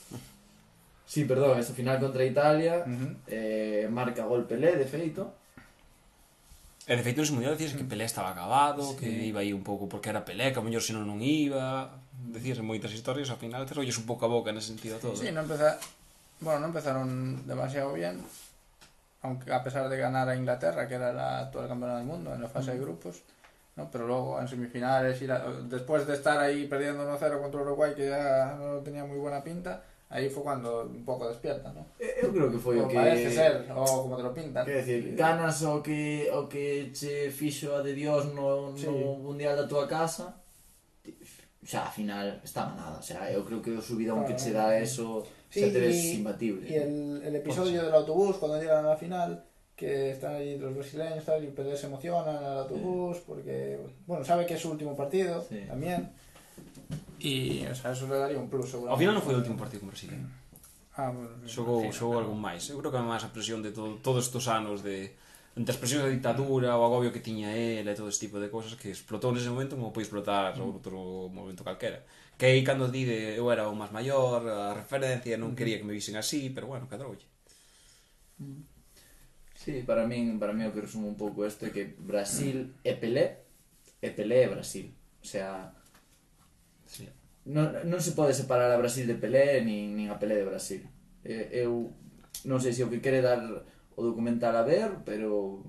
Sí, 1.06 1.24
perdón, 1.24 1.58
esa 1.58 1.74
final 1.74 2.00
contra 2.00 2.24
Italia, 2.24 2.84
uh 2.86 3.90
marca 3.90 4.24
gol 4.24 4.46
Pelé, 4.46 4.76
de 4.76 4.84
feito. 4.84 5.34
El 6.86 6.98
efecto 6.98 7.22
nos 7.22 7.30
mundial 7.30 7.56
decías 7.56 7.72
que 7.72 7.84
Pelé 7.84 8.04
estaba 8.04 8.30
acabado, 8.30 8.96
que 8.96 9.08
iba 9.08 9.40
ahí 9.40 9.52
un 9.52 9.64
poco 9.64 9.88
porque 9.88 10.10
era 10.10 10.24
Pelé, 10.24 10.52
que 10.52 10.58
a 10.58 10.62
mellor 10.62 10.82
senón 10.82 11.06
no 11.06 11.16
iba. 11.22 11.96
Decías 12.28 12.58
en 12.58 12.66
moitas 12.66 12.92
historias, 12.92 13.30
al 13.30 13.38
final 13.38 13.62
este 13.62 13.74
te 13.74 13.80
rolles 13.80 13.96
un 13.96 14.06
poco 14.06 14.26
a 14.26 14.28
boca 14.28 14.50
en 14.50 14.58
ese 14.58 14.68
sentido 14.68 14.98
todo. 14.98 15.16
Sí, 15.16 15.28
¿eh? 15.28 15.32
no 15.32 15.40
empeza... 15.40 15.78
bueno, 16.40 16.60
no 16.60 16.66
empezaron 16.66 17.46
demasiado 17.46 17.92
bien, 17.92 18.20
aunque 19.22 19.52
a 19.52 19.64
pesar 19.64 19.88
de 19.88 19.96
ganar 19.96 20.28
a 20.28 20.36
Inglaterra, 20.36 20.86
que 20.86 20.94
era 20.94 21.12
la 21.12 21.40
actual 21.40 21.68
campeona 21.68 21.96
del 21.96 22.06
mundo 22.06 22.34
en 22.34 22.42
la 22.42 22.48
fase 22.48 22.72
de 22.72 22.80
grupos, 22.80 23.22
¿no? 23.76 23.90
Pero 23.90 24.06
luego 24.06 24.40
en 24.40 24.48
semifinales, 24.48 25.20
y 25.22 25.26
la, 25.26 25.44
después 25.68 26.06
de 26.06 26.14
estar 26.14 26.38
ahí 26.38 26.66
perdiendo 26.66 27.04
1-0 27.04 27.40
contra 27.40 27.60
Uruguay, 27.62 27.92
que 27.94 28.08
ya 28.08 28.56
no 28.58 28.80
tenía 28.80 29.04
muy 29.04 29.18
buena 29.18 29.42
pinta, 29.42 29.82
ahí 30.08 30.30
fue 30.30 30.42
cuando 30.42 30.84
un 30.84 31.04
poco 31.04 31.28
despierta, 31.28 31.72
¿no? 31.72 31.86
Eh, 31.98 32.22
eu 32.22 32.32
creo 32.32 32.50
que 32.50 32.58
foi 32.58 32.78
o 32.78 32.86
que... 32.86 32.94
parece 32.94 33.30
ser, 33.34 33.66
o 33.74 33.84
como 34.02 34.16
te 34.16 34.22
lo 34.22 34.32
pintan. 34.32 34.64
Quer 34.64 34.76
decir, 34.84 35.16
ganas 35.16 35.62
o 35.62 35.82
que, 35.82 36.30
o 36.32 36.46
que 36.48 36.92
che 36.94 37.30
fixo 37.30 37.74
a 37.74 37.82
de 37.82 37.94
Dios 37.94 38.32
no, 38.32 38.76
sí. 38.76 38.86
no 38.86 39.18
Mundial 39.18 39.56
da 39.56 39.66
tua 39.66 39.88
casa, 39.88 40.38
xa, 41.66 41.88
a 41.88 41.90
final, 41.90 42.40
está 42.44 42.66
manada. 42.66 42.98
O 42.98 43.02
sea, 43.02 43.26
eu 43.32 43.42
creo 43.42 43.60
que 43.60 43.74
o 43.74 43.82
subidón 43.82 44.22
claro, 44.22 44.28
que 44.30 44.38
che 44.38 44.54
dá 44.54 44.78
eso, 44.78 45.26
sí, 45.50 45.66
xa 45.66 45.72
te 45.74 45.80
ves 45.82 46.14
imbatible. 46.14 46.70
E 46.70 46.78
el, 46.78 47.18
el 47.24 47.34
episodio 47.34 47.82
del 47.82 47.94
autobús, 47.94 48.38
cuando 48.38 48.60
llegan 48.62 48.86
a 48.86 48.94
la 48.94 48.96
final, 48.96 49.42
que 49.76 50.10
están 50.10 50.36
allí 50.36 50.56
los 50.56 50.74
brasileños 50.74 51.24
tal, 51.24 51.42
y 51.42 51.48
Pelé 51.48 51.76
se 51.76 51.86
emocionan 51.86 52.36
al 52.36 52.58
autobús 52.58 53.18
porque, 53.26 53.78
bueno, 54.06 54.24
sabe 54.24 54.46
que 54.46 54.54
es 54.54 54.62
su 54.62 54.70
último 54.70 54.94
partido 54.96 55.42
sí. 55.42 55.64
también. 55.66 56.10
Y, 57.18 57.64
o 57.66 57.74
sea, 57.74 57.92
eso 57.92 58.06
le 58.06 58.16
daría 58.16 58.38
un 58.38 58.48
plus, 58.48 58.74
Ao 58.74 58.96
final 58.96 59.16
non 59.16 59.24
foi 59.24 59.34
o 59.34 59.40
último 59.42 59.58
partido 59.58 59.82
con 59.82 59.90
Brasil. 59.90 60.12
eh? 60.12 60.22
Ah, 60.94 61.10
bueno, 61.10 61.34
Xogou, 61.42 61.82
imagino, 61.82 61.98
xogou 61.98 62.14
pero- 62.14 62.24
algún 62.28 62.38
máis. 62.38 62.62
Eu 62.70 62.78
creo 62.78 62.92
que 62.94 63.00
máis 63.02 63.24
a 63.26 63.34
presión 63.34 63.66
de 63.66 63.74
todo, 63.74 63.98
todos 63.98 64.30
estos 64.30 64.46
anos 64.46 64.86
de 64.86 65.10
entre 65.58 65.74
as 65.74 65.80
presións 65.80 66.06
da 66.06 66.10
ditadura, 66.10 66.78
o 66.78 66.82
agobio 66.86 67.10
que 67.10 67.22
tiña 67.22 67.50
el 67.54 67.86
e 67.86 67.94
todo 67.94 68.10
este 68.10 68.26
tipo 68.26 68.38
de 68.38 68.50
cousas 68.50 68.78
que 68.78 68.90
explotou 68.90 69.30
nese 69.34 69.50
momento 69.50 69.74
como 69.74 69.90
pode 69.90 70.06
explotar 70.06 70.54
mm. 70.54 70.62
outro 70.62 71.30
momento 71.30 71.66
calquera. 71.66 72.06
Que 72.38 72.46
aí 72.50 72.62
cando 72.62 72.90
di 72.90 73.06
de 73.06 73.38
eu 73.38 73.46
era 73.50 73.66
o 73.66 73.74
máis 73.74 73.90
maior, 73.90 74.42
a 74.46 74.74
referencia, 74.74 75.34
non 75.34 75.54
mm. 75.54 75.58
quería 75.58 75.78
que 75.78 75.86
me 75.86 75.94
visen 75.94 76.14
así, 76.14 76.50
pero 76.54 76.70
bueno, 76.70 76.86
cadroulle. 76.86 77.26
Sí, 79.64 79.82
para 79.82 80.06
min, 80.06 80.36
para 80.36 80.52
min 80.52 80.68
o 80.68 80.76
que 80.76 80.84
resumo 80.84 81.08
un 81.08 81.16
pouco 81.16 81.48
isto 81.48 81.64
é 81.64 81.72
que 81.72 81.96
Brasil 81.96 82.76
é 82.84 82.92
Pelé 83.00 83.48
e 83.96 84.12
Pelé 84.12 84.44
é 84.44 84.52
Brasil. 84.52 84.92
O 84.92 85.24
sea, 85.24 85.72
sí. 86.84 87.08
non, 87.48 87.72
non 87.88 87.96
se 87.96 88.12
pode 88.12 88.36
separar 88.36 88.68
a 88.68 88.76
Brasil 88.76 89.08
de 89.08 89.16
Pelé 89.16 89.64
nin, 89.64 89.96
nin 89.96 90.12
a 90.12 90.20
Pelé 90.20 90.36
de 90.36 90.44
Brasil. 90.44 90.84
Eh, 91.24 91.64
eu 91.64 91.96
non 92.44 92.60
sei 92.60 92.76
se 92.76 92.84
o 92.84 92.92
que 92.92 93.00
quere 93.00 93.24
dar 93.24 93.40
o 93.96 94.00
documental 94.04 94.52
a 94.52 94.68
ver, 94.68 95.00
pero 95.00 95.64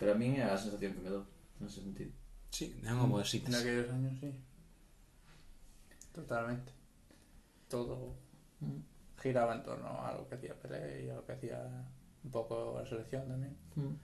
pero 0.00 0.16
a 0.16 0.16
min 0.16 0.40
é 0.40 0.48
a 0.48 0.56
sensación 0.56 0.96
que 0.96 1.04
me 1.04 1.12
dou 1.12 1.28
nese 1.60 1.84
sentido. 1.84 2.16
Sí, 2.48 2.80
é 2.80 2.88
unha 2.88 3.12
boa 3.12 3.28
síntese. 3.28 3.52
Naqueles 3.52 3.92
años, 3.92 4.16
sí. 4.24 4.32
Totalmente. 6.16 6.72
Todo 7.68 8.16
mm. 8.64 9.20
giraba 9.20 9.52
en 9.52 9.60
torno 9.68 10.00
a 10.00 10.16
lo 10.16 10.24
que 10.24 10.40
hacía 10.40 10.56
Pelé 10.56 11.04
e 11.04 11.12
a 11.12 11.20
lo 11.20 11.28
que 11.28 11.36
hacía 11.36 11.60
un 12.24 12.30
pouco 12.30 12.78
a 12.78 12.86
selección 12.86 13.26
tamén. 13.28 13.54
Mm. 13.76 13.94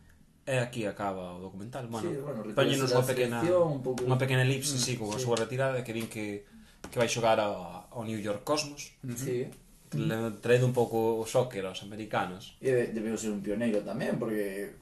E 0.45 0.61
aquí 0.61 0.85
acaba 0.85 1.35
o 1.37 1.41
documental. 1.41 1.89
Bueno, 1.89 2.13
sí, 2.13 2.21
bueno 2.21 2.45
póñenos 2.53 2.93
unha 2.93 3.07
pequena 3.09 3.39
pouco... 3.81 4.05
unha 4.05 4.21
pequena 4.21 4.45
elipse, 4.45 4.77
mm, 4.77 4.83
sí, 4.85 4.93
con 5.01 5.09
sí. 5.13 5.17
a 5.17 5.21
súa 5.25 5.37
retirada 5.41 5.81
que 5.81 5.93
din 5.97 6.07
que 6.07 6.45
que 6.91 7.01
vai 7.01 7.09
xogar 7.09 7.41
ao, 7.41 7.89
ao 7.91 8.03
New 8.05 8.21
York 8.21 8.45
Cosmos. 8.45 8.93
Mm-hmm. 9.01 9.17
Sí. 9.17 9.49
Le, 9.95 10.17
traído 10.43 10.67
un 10.67 10.75
pouco 10.75 11.17
o 11.17 11.25
soccer 11.25 11.65
aos 11.65 11.81
americanos. 11.87 12.59
E 12.61 12.71
de, 12.71 12.83
debeu 12.93 13.17
ser 13.17 13.31
un 13.31 13.41
pioneiro 13.41 13.81
tamén, 13.87 14.19
porque 14.19 14.75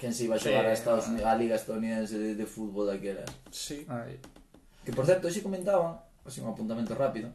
quen 0.00 0.10
se 0.10 0.26
iba 0.26 0.34
a 0.36 0.42
xogar 0.42 0.64
sí, 0.64 0.70
a, 0.70 0.74
Estados 0.74 1.06
Unidos, 1.12 1.28
a 1.28 1.38
Liga 1.38 1.54
Estadounidense 1.54 2.16
de, 2.18 2.30
de 2.34 2.46
fútbol 2.48 2.88
daquela. 2.88 3.22
Sí. 3.52 3.84
Ay. 3.86 4.18
Que, 4.82 4.92
por 4.92 5.06
certo, 5.06 5.28
hoxe 5.28 5.44
comentaban, 5.44 6.00
así 6.24 6.40
un 6.40 6.50
apuntamento 6.50 6.96
rápido, 6.96 7.30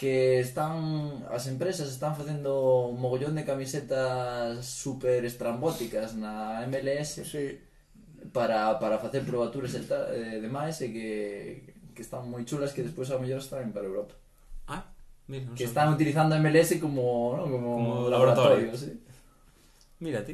que 0.00 0.40
están 0.40 1.28
as 1.28 1.44
empresas 1.44 1.92
están 1.92 2.16
facendo 2.16 2.88
un 2.88 2.96
mogollón 3.04 3.36
de 3.36 3.44
camisetas 3.44 4.64
super 4.64 5.20
estrambóticas 5.28 6.16
na 6.16 6.64
MLS 6.64 7.20
sí. 7.20 7.60
para, 8.32 8.80
para 8.80 8.96
facer 8.96 9.28
probaturas 9.28 9.76
e 9.76 9.84
tal, 9.84 10.08
e 10.16 10.40
demais 10.40 10.80
e 10.80 10.88
que, 10.88 11.10
que 11.92 12.00
están 12.00 12.24
moi 12.32 12.48
chulas 12.48 12.72
que 12.72 12.80
despois 12.80 13.12
a 13.12 13.20
mellor 13.20 13.44
están 13.44 13.68
para 13.76 13.84
Europa. 13.84 14.16
Ah, 14.72 14.88
mira, 15.28 15.52
que 15.52 15.68
están 15.68 15.92
utilizando 15.92 16.32
a 16.32 16.40
MLS 16.40 16.80
como, 16.80 17.36
¿no? 17.36 17.44
como, 17.44 17.68
como 17.76 18.08
laboratorio, 18.08 18.72
laboratorio 18.72 18.80
sí. 18.80 18.96
Mira 20.00 20.24
ti. 20.24 20.32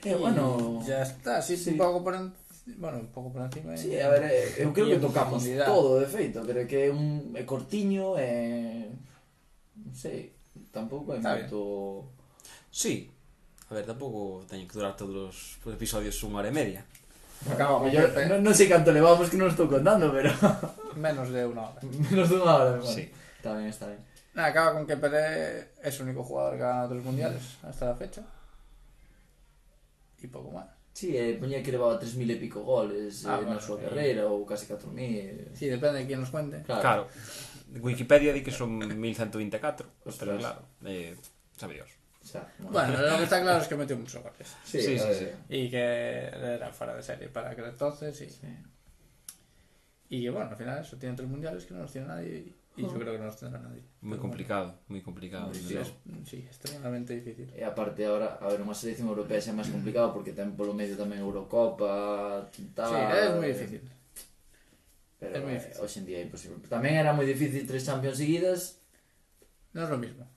Sí. 0.00 0.08
Eh, 0.08 0.16
bueno, 0.16 0.80
ya 0.86 1.02
está, 1.04 1.42
sí, 1.44 1.60
sí. 1.60 1.76
un 1.76 1.76
poco 1.76 2.00
por 2.00 2.14
en- 2.16 2.32
bueno, 2.66 2.98
un 2.98 3.10
pouco 3.14 3.30
por 3.30 3.42
encima 3.42 3.76
sí, 3.76 3.94
a 3.98 4.10
ver, 4.10 4.26
eh, 4.26 4.66
eu 4.66 4.74
creo 4.74 4.90
que 4.90 4.98
tocamos 4.98 5.42
todo 5.64 6.02
de 6.02 6.06
feito, 6.10 6.42
pero 6.42 6.62
é 6.62 6.66
que 6.66 6.86
é 6.86 6.90
un 6.90 7.30
é 7.38 7.46
cortiño 7.46 8.18
eh, 8.18 8.90
é 8.90 9.80
non 9.86 9.94
sei, 9.94 10.34
tampouco 10.74 11.14
é 11.14 11.22
Está 11.22 11.38
moito 11.38 12.16
Sí. 12.76 13.10
A 13.70 13.74
ver, 13.74 13.86
tampouco 13.86 14.44
teño 14.44 14.68
que 14.68 14.74
durar 14.74 14.94
todos 14.94 15.56
os 15.64 15.72
episodios 15.72 16.20
unha 16.28 16.44
hora 16.44 16.52
e 16.52 16.54
media. 16.54 16.84
Acaba, 17.48 17.80
mellor, 17.80 18.12
non 18.28 18.38
eh, 18.38 18.44
no 18.44 18.52
sei 18.52 18.68
canto 18.68 18.92
levamos 18.92 19.32
que 19.32 19.40
non 19.40 19.48
estou 19.48 19.64
contando, 19.64 20.12
pero... 20.12 20.28
Menos 20.92 21.32
de 21.32 21.48
unha 21.48 21.72
hora. 21.72 21.80
Menos 22.12 22.28
de 22.28 22.36
unha 22.36 22.52
hora, 22.52 22.72
bueno. 22.76 22.84
Sí. 22.84 23.08
Está 23.40 23.56
ben, 23.56 23.72
está 23.72 23.88
ben. 23.88 23.98
Nada, 24.36 24.52
acaba 24.52 24.76
con 24.76 24.84
que 24.84 25.00
Pelé 25.00 25.72
es 25.80 25.96
el 25.96 26.12
único 26.12 26.20
jugador 26.20 26.60
que 26.60 26.64
ha 26.68 26.68
ganado 26.68 26.92
tres 26.92 27.02
mundiales 27.02 27.42
hasta 27.64 27.88
la 27.88 27.96
fecha. 27.96 28.22
Y 30.20 30.28
poco 30.28 30.52
más. 30.52 30.75
Sí, 30.96 31.12
eh, 31.14 31.36
poñía 31.38 31.62
que 31.62 31.72
levaba 31.76 32.00
3.000 32.00 32.24
e 32.24 32.36
pico 32.40 32.64
goles 32.64 33.28
ah, 33.28 33.36
eh, 33.36 33.44
bueno, 33.44 33.52
na 33.52 33.60
súa 33.60 33.76
carreira, 33.76 34.24
eh. 34.24 34.32
ou 34.32 34.48
case 34.48 34.64
4.000. 34.64 35.52
Sí, 35.52 35.68
depende 35.68 36.00
de 36.00 36.08
quen 36.08 36.24
nos 36.24 36.32
cuente. 36.32 36.64
Claro. 36.64 36.80
claro. 36.80 37.04
Wikipedia 37.84 38.32
di 38.32 38.40
que 38.40 38.48
son 38.48 38.80
1.124, 38.80 40.08
Ostras. 40.08 40.16
pero 40.16 40.40
claro, 40.40 40.64
eh, 40.88 41.12
sabe 41.52 41.76
Dios. 41.76 41.92
Xa, 42.24 42.48
bueno, 42.64 42.96
bueno 42.96 43.12
lo 43.12 43.16
que 43.20 43.28
está 43.28 43.44
claro 43.44 43.60
es 43.60 43.68
que 43.68 43.76
metió 43.76 43.92
muchos 43.92 44.24
goles. 44.24 44.48
Sí, 44.64 44.80
sí, 44.80 44.96
sí, 44.96 45.12
sí. 45.12 45.28
Y 45.52 45.68
que 45.68 46.32
era 46.32 46.72
fuera 46.72 46.96
de 46.96 47.04
serie 47.04 47.28
para 47.28 47.52
que 47.52 47.60
entonces 47.60 48.16
y... 48.24 48.32
Sí. 48.32 48.48
Y 50.08 50.22
que, 50.24 50.30
bueno, 50.32 50.48
al 50.48 50.56
final 50.56 50.80
eso 50.80 50.96
tiene 50.96 51.12
tres 51.12 51.28
mundiales 51.28 51.66
que 51.68 51.74
no 51.76 51.84
los 51.84 51.92
tiene 51.92 52.08
nadie 52.08 52.40
y 52.40 52.56
y 52.76 52.82
yo 52.82 52.94
creo 52.94 53.12
que 53.12 53.18
no 53.18 53.24
los 53.24 53.36
tendrá 53.36 53.58
nadie. 53.58 53.82
Moi 54.04 54.20
complicado, 54.20 54.76
moi 54.92 55.00
complicado. 55.00 55.48
Sí, 55.56 55.76
es, 55.76 55.96
sí, 56.28 56.44
extremadamente 56.44 57.16
difícil. 57.16 57.48
E 57.56 57.64
aparte, 57.64 58.04
ahora, 58.04 58.36
a 58.36 58.52
ver, 58.52 58.60
unha 58.60 58.76
selección 58.76 59.08
europea 59.08 59.40
xa 59.40 59.50
é 59.52 59.56
máis 59.56 59.72
complicado 59.72 60.12
porque 60.12 60.36
ten 60.36 60.52
polo 60.52 60.76
medio 60.76 60.94
tamén 61.00 61.24
Eurocopa, 61.24 62.44
tal... 62.76 62.92
Sí, 62.92 63.00
é 63.00 63.32
moi 63.32 63.48
difícil. 63.48 63.82
Pero 65.16 65.32
é 65.32 65.40
moi 65.40 65.56
eh, 65.56 65.58
difícil. 65.58 65.80
hoxe 65.80 65.96
en 66.00 66.06
día 66.06 66.18
é 66.20 66.28
imposible. 66.28 66.60
Tamén 66.68 67.00
era 67.00 67.16
moi 67.16 67.24
difícil 67.24 67.64
tres 67.64 67.88
Champions 67.88 68.20
seguidas. 68.20 68.84
Non 69.72 69.88
é 69.88 69.90
lo 69.90 69.96
mismo. 69.96 70.28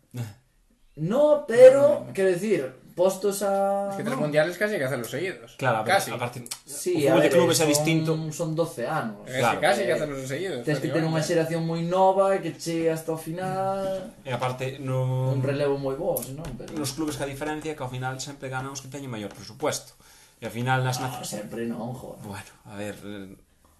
No, 0.96 1.44
pero, 1.44 1.82
no, 1.82 1.88
no, 1.88 2.06
no. 2.08 2.14
quero 2.16 2.32
decir, 2.32 2.72
postos 3.00 3.39
a... 3.47 3.88
Es 3.91 3.95
que 3.95 4.04
tres 4.04 4.20
no. 4.20 4.28
mundiales 4.28 4.60
casi 4.60 4.74
hay 4.76 4.80
que 4.84 4.89
hacerlos 4.91 5.08
seguidos. 5.10 5.56
Claro, 5.56 5.78
a 5.80 5.84
ver, 5.88 5.95
casi. 5.95 6.12
aparte, 6.12 6.43
Sí, 6.68 7.08
o 7.08 7.16
a 7.16 7.16
fútbol 7.16 7.22
ver, 7.24 7.24
de 7.24 7.36
clubes 7.39 7.58
é 7.58 7.64
son, 7.64 7.70
distinto. 7.72 8.12
Son 8.36 8.50
12 8.52 8.84
anos. 8.84 9.18
Es 9.24 9.34
que 9.34 9.39
claro. 9.39 9.60
casi 9.64 9.80
hay 9.82 9.88
que 9.88 9.95
Eh, 9.95 10.00
hacerlos 10.04 10.28
seguidos. 10.28 10.60
Tens 10.68 10.80
que 10.84 10.89
ter 10.91 11.00
unha 11.00 11.16
prácticamente. 11.16 11.30
xeración 11.32 11.62
moi 11.64 11.82
nova 11.88 12.36
que 12.43 12.52
chegue 12.60 12.91
hasta 12.91 13.16
o 13.16 13.20
final 13.20 14.12
E 14.28 14.32
aparte, 14.36 14.84
no, 14.84 15.32
un 15.32 15.39
relevo 15.39 15.80
moi 15.80 15.95
bo, 15.95 16.20
senón, 16.20 16.52
pero... 16.60 16.76
nos 16.76 16.91
clubes 16.91 17.16
que 17.16 17.24
a 17.24 17.32
diferencia 17.32 17.72
é 17.72 17.76
que 17.80 17.84
ao 17.86 17.89
final 17.89 18.20
sempre 18.20 18.52
ganan 18.52 18.76
os 18.76 18.84
que 18.84 18.91
teñen 18.91 19.08
maior 19.08 19.32
presupuesto. 19.32 19.95
E 20.39 20.47
ao 20.47 20.54
final 20.54 20.84
nas 20.84 21.00
No, 21.00 21.08
naciones... 21.08 21.32
sempre 21.32 21.64
non, 21.68 21.95
joder. 21.95 22.20
Bueno, 22.28 22.52
a 22.68 22.76
ver, 22.76 22.95
eh, 23.08 23.36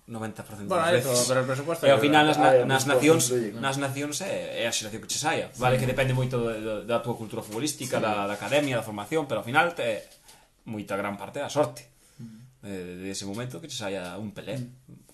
90% 0.10 0.68
bueno, 0.68 0.84
das 0.84 0.92
veces. 0.92 1.14
Todo, 1.14 1.28
pero 1.28 1.40
o 1.42 1.46
presupuesto 1.46 1.86
e 1.86 1.94
ao 1.94 2.02
final 2.02 2.26
nas, 2.26 2.42
na, 2.42 2.66
nas 2.66 2.84
nacións 2.90 3.30
nas 3.62 3.78
nacións 3.78 4.26
é, 4.26 4.66
é 4.66 4.66
a 4.66 4.74
xeración 4.74 5.06
que 5.06 5.10
che 5.14 5.22
saia. 5.22 5.54
Vale 5.62 5.78
que 5.78 5.86
depende 5.86 6.18
moito 6.18 6.42
de, 6.42 6.58
de, 6.60 6.74
da 6.90 6.98
túa 7.00 7.14
cultura 7.14 7.46
futbolística, 7.46 8.02
sí. 8.02 8.04
da, 8.04 8.26
da 8.26 8.34
academia, 8.34 8.82
da 8.82 8.86
formación, 8.86 9.30
pero 9.30 9.46
ao 9.46 9.46
final 9.46 9.78
te 9.78 10.02
moita 10.66 10.98
gran 10.98 11.14
parte 11.14 11.38
da 11.38 11.48
sorte. 11.48 11.86
Mm. 12.18 12.42
De, 12.66 12.74
de 13.06 13.10
ese 13.14 13.30
momento 13.30 13.62
que 13.62 13.70
che 13.70 13.78
saia 13.78 14.18
un 14.18 14.34
Pelé. 14.34 14.58
Mm. 14.58 15.10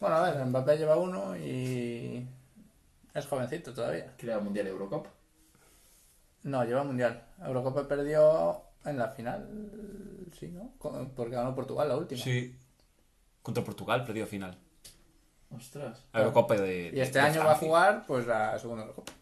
Bueno, 0.00 0.16
a 0.16 0.30
ver, 0.30 0.44
Mbappé 0.44 0.76
lleva 0.76 0.96
uno 0.96 1.36
y 1.36 2.20
es 3.14 3.26
jovencito 3.26 3.72
todavía. 3.72 4.12
Crea 4.16 4.36
lleva 4.36 4.44
Mundial 4.44 4.66
Eurocopa. 4.66 5.10
No, 6.44 6.64
lleva 6.64 6.84
Mundial. 6.84 7.22
Eurocopa 7.42 7.88
perdió 7.88 8.60
en 8.84 8.98
la 8.98 9.08
final, 9.08 9.48
sí, 10.38 10.48
¿no? 10.48 10.72
Porque 10.78 11.34
ganó 11.34 11.54
Portugal 11.54 11.88
la 11.88 11.96
última. 11.96 12.22
Sí, 12.22 12.54
Contra 13.46 13.62
Portugal 13.62 14.04
perdió 14.04 14.24
a 14.24 14.26
final. 14.26 14.58
Ostras. 15.56 16.02
A 16.12 16.18
Eurocopa 16.18 16.56
de 16.56 16.90
Y 16.92 16.98
este 17.00 17.20
de 17.20 17.24
año 17.26 17.38
va 17.44 17.52
a 17.52 17.54
Francia. 17.54 17.68
jugar, 17.68 18.04
pues, 18.08 18.26
la 18.26 18.58
segunda 18.58 18.82
Eurocopa. 18.82 19.12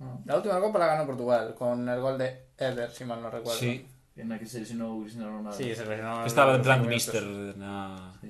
Ah. 0.00 0.18
La 0.26 0.36
última 0.36 0.54
Eurocopa 0.56 0.78
la 0.78 0.86
ganó 0.88 1.06
Portugal, 1.06 1.54
con 1.54 1.88
el 1.88 2.00
gol 2.00 2.18
de 2.18 2.48
Eder, 2.58 2.90
si 2.90 3.04
mal 3.06 3.22
no 3.22 3.30
recuerdo. 3.30 3.58
Sí, 3.58 3.86
En 4.16 4.28
la 4.28 4.38
que 4.38 4.44
se 4.44 4.60
lesionou 4.60 5.00
Cristiano 5.00 5.30
Ronaldo. 5.30 5.56
Sí, 5.56 5.74
se 5.74 5.86
lesionó. 5.86 6.26
estaba 6.26 6.54
en 6.54 6.60
plan 6.60 6.84
mister 6.86 7.24
na 7.56 8.12
Sí. 8.20 8.28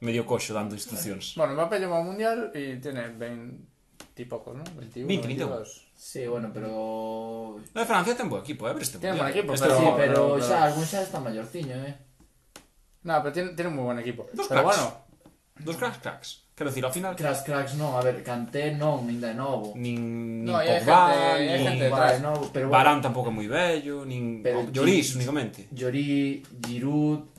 medio 0.00 0.26
coxo 0.26 0.52
dando 0.52 0.74
instruccións. 0.74 1.32
Bueno, 1.36 1.54
Mbappé 1.54 1.78
lleva 1.80 1.98
un 2.00 2.08
mundial 2.12 2.52
y 2.52 2.76
tiene 2.76 3.08
20 3.08 3.64
y 4.20 4.24
pocos, 4.26 4.52
¿no? 4.54 4.64
21, 4.76 5.08
20, 5.08 5.26
22. 5.28 5.88
Sí, 6.02 6.26
bueno, 6.26 6.50
pero... 6.52 7.60
No, 7.74 7.80
de 7.80 7.86
Francia 7.86 8.16
ten 8.16 8.28
bo 8.28 8.42
equipo, 8.42 8.66
eh, 8.66 8.72
pero 8.74 8.82
este 8.82 8.98
Tiene 8.98 9.16
buen 9.16 9.30
equipo, 9.30 9.54
este 9.54 9.68
pero- 9.70 9.78
sí, 9.78 9.86
pero, 9.96 10.34
pero- 10.34 10.42
xa, 10.42 10.64
algún 10.66 10.84
xa 10.84 10.98
está 11.00 11.20
mayorciño, 11.20 11.76
eh. 11.78 11.94
No, 13.06 13.22
pero 13.22 13.32
tiene, 13.32 13.50
tiene 13.54 13.70
un 13.70 13.76
muy 13.76 13.84
buen 13.84 13.98
equipo. 14.00 14.26
Dos 14.34 14.48
pero 14.50 14.62
cracks. 14.66 14.78
bueno, 14.82 15.04
Dos 15.62 15.76
cracks, 15.76 15.98
cracks. 16.02 16.28
Quero 16.56 16.70
dicir, 16.70 16.84
ao 16.84 16.90
final 16.92 17.14
Cracks, 17.14 17.42
cracks, 17.46 17.74
non, 17.78 17.94
a 17.94 18.02
ver, 18.02 18.18
Kanté 18.26 18.74
non, 18.74 19.06
ainda 19.06 19.30
é 19.30 19.34
novo. 19.38 19.72
nin, 19.78 20.42
nin 20.42 20.50
No, 20.50 20.58
hai 20.58 20.82
Pogba, 20.82 20.98
gente- 21.06 21.22
hai 21.22 21.42
nin 21.46 21.62
gente 21.70 21.86
Vale, 21.86 22.18
detrás. 22.18 22.20
novo, 22.20 22.42
pero 22.50 22.66
Varane 22.68 22.98
tampouco 23.00 23.30
é 23.30 23.34
moi 23.38 23.46
bello, 23.46 24.02
nin 24.02 24.42
Pero 24.42 24.66
Lloris 24.74 25.14
únicamente. 25.14 25.70
Llori, 25.70 26.42
Giroud... 26.66 27.30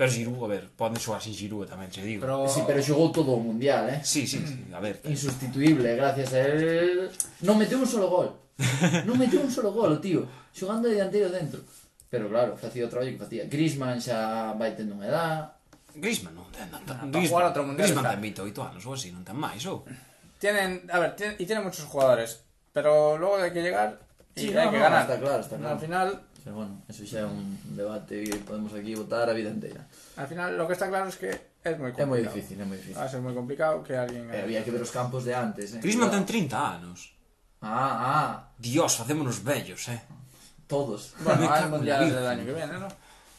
Pero 0.00 0.12
Giroud, 0.12 0.44
a 0.44 0.48
ver, 0.48 0.64
poden 0.70 0.96
xogar 0.96 1.20
sin 1.20 1.36
Giroud 1.36 1.68
tamén, 1.68 1.92
se 1.92 2.00
digo. 2.00 2.24
Pero... 2.24 2.48
Sí, 2.48 2.64
pero 2.64 2.80
xogou 2.80 3.12
todo 3.12 3.36
o 3.36 3.40
Mundial, 3.44 3.84
eh? 3.92 4.00
Sí, 4.00 4.24
sí, 4.24 4.40
sí 4.40 4.64
a 4.72 4.80
ver. 4.80 4.96
Insustituible, 5.04 5.92
gracias 5.92 6.32
a 6.32 6.40
él. 6.40 7.12
Non 7.44 7.60
meteu 7.60 7.76
un 7.76 7.84
solo 7.84 8.08
gol. 8.08 8.32
non 9.04 9.20
meteu 9.20 9.44
un 9.44 9.52
solo 9.52 9.76
gol, 9.76 10.00
tío. 10.00 10.24
Xogando 10.56 10.88
de 10.88 10.96
dianteiro 10.96 11.28
dentro. 11.28 11.60
Pero 12.08 12.32
claro, 12.32 12.56
facía 12.56 12.88
o 12.88 12.88
traballo 12.88 13.12
que 13.12 13.20
facía. 13.20 13.44
Griezmann 13.44 14.00
xa 14.00 14.56
vai 14.56 14.72
tendo 14.72 14.96
unha 14.96 15.04
edad. 15.04 15.60
Griezmann 15.92 16.32
non 16.32 16.48
ten 16.48 16.72
tanta... 16.72 16.96
Ah, 16.96 17.04
Griezmann, 17.04 17.28
jugar 17.28 17.44
outro 17.52 17.62
mundial, 17.68 17.84
Griezmann 17.84 18.08
ten 18.08 18.24
28 18.24 18.56
anos 18.72 18.82
ou 18.88 18.96
así, 18.96 19.12
non 19.12 19.20
ten 19.20 19.36
máis, 19.36 19.60
ou? 19.68 19.84
Tienen, 20.40 20.88
a 20.88 20.96
ver, 20.96 21.12
tienen, 21.12 21.36
y 21.36 21.44
tienen 21.44 21.60
muchos 21.60 21.84
jugadores, 21.84 22.40
pero 22.72 23.20
luego 23.20 23.36
hay 23.36 23.52
que 23.52 23.60
llegar 23.60 24.00
y 24.32 24.48
sí, 24.48 24.56
hay 24.56 24.64
no, 24.64 24.72
que 24.72 24.80
no, 24.80 24.84
ganar. 24.88 25.04
Está 25.04 25.20
claro, 25.20 25.40
está 25.44 25.60
claro. 25.60 25.76
Al 25.76 25.82
final 25.84 26.08
Pero 26.42 26.56
bueno, 26.56 26.82
eso 26.88 27.04
xa 27.04 27.20
é 27.20 27.26
un 27.28 27.56
debate 27.76 28.24
que 28.24 28.36
podemos 28.48 28.72
aquí 28.72 28.94
votar 28.96 29.28
a 29.28 29.34
vida 29.36 29.50
inteira. 29.52 29.84
al 30.16 30.26
final 30.26 30.56
lo 30.56 30.66
que 30.66 30.72
está 30.72 30.88
claro 30.88 31.08
es 31.08 31.16
que 31.16 31.30
es 31.62 31.76
muy 31.78 31.92
complicado. 31.92 32.08
moi 32.08 32.20
difícil, 32.24 32.56
é 32.60 32.64
moi 32.64 32.78
difícil. 32.80 32.96
Va 32.96 33.04
a 33.04 33.12
ser 33.12 33.20
muy 33.20 33.34
complicado 33.36 33.84
que 33.84 33.92
alguien. 33.96 34.24
Eh, 34.32 34.40
había 34.40 34.64
que 34.64 34.72
ver 34.72 34.80
os 34.80 34.90
campos 34.90 35.24
de 35.28 35.34
antes, 35.36 35.76
eh. 35.76 35.80
Griezmann 35.84 36.08
ten 36.10 36.24
Cuidado. 36.24 36.56
30 36.56 36.74
anos. 36.80 36.98
Ah, 37.60 37.92
ah, 38.16 38.32
Dios, 38.56 38.96
facémonos 38.96 39.44
bellos, 39.44 39.84
eh. 39.92 40.00
todos. 40.66 41.12
Bueno, 41.20 41.44
mundial 41.76 42.04
Virgen. 42.04 42.16
del 42.16 42.26
año 42.26 42.44
que 42.46 42.54
viene, 42.54 42.74
¿no? 42.78 42.88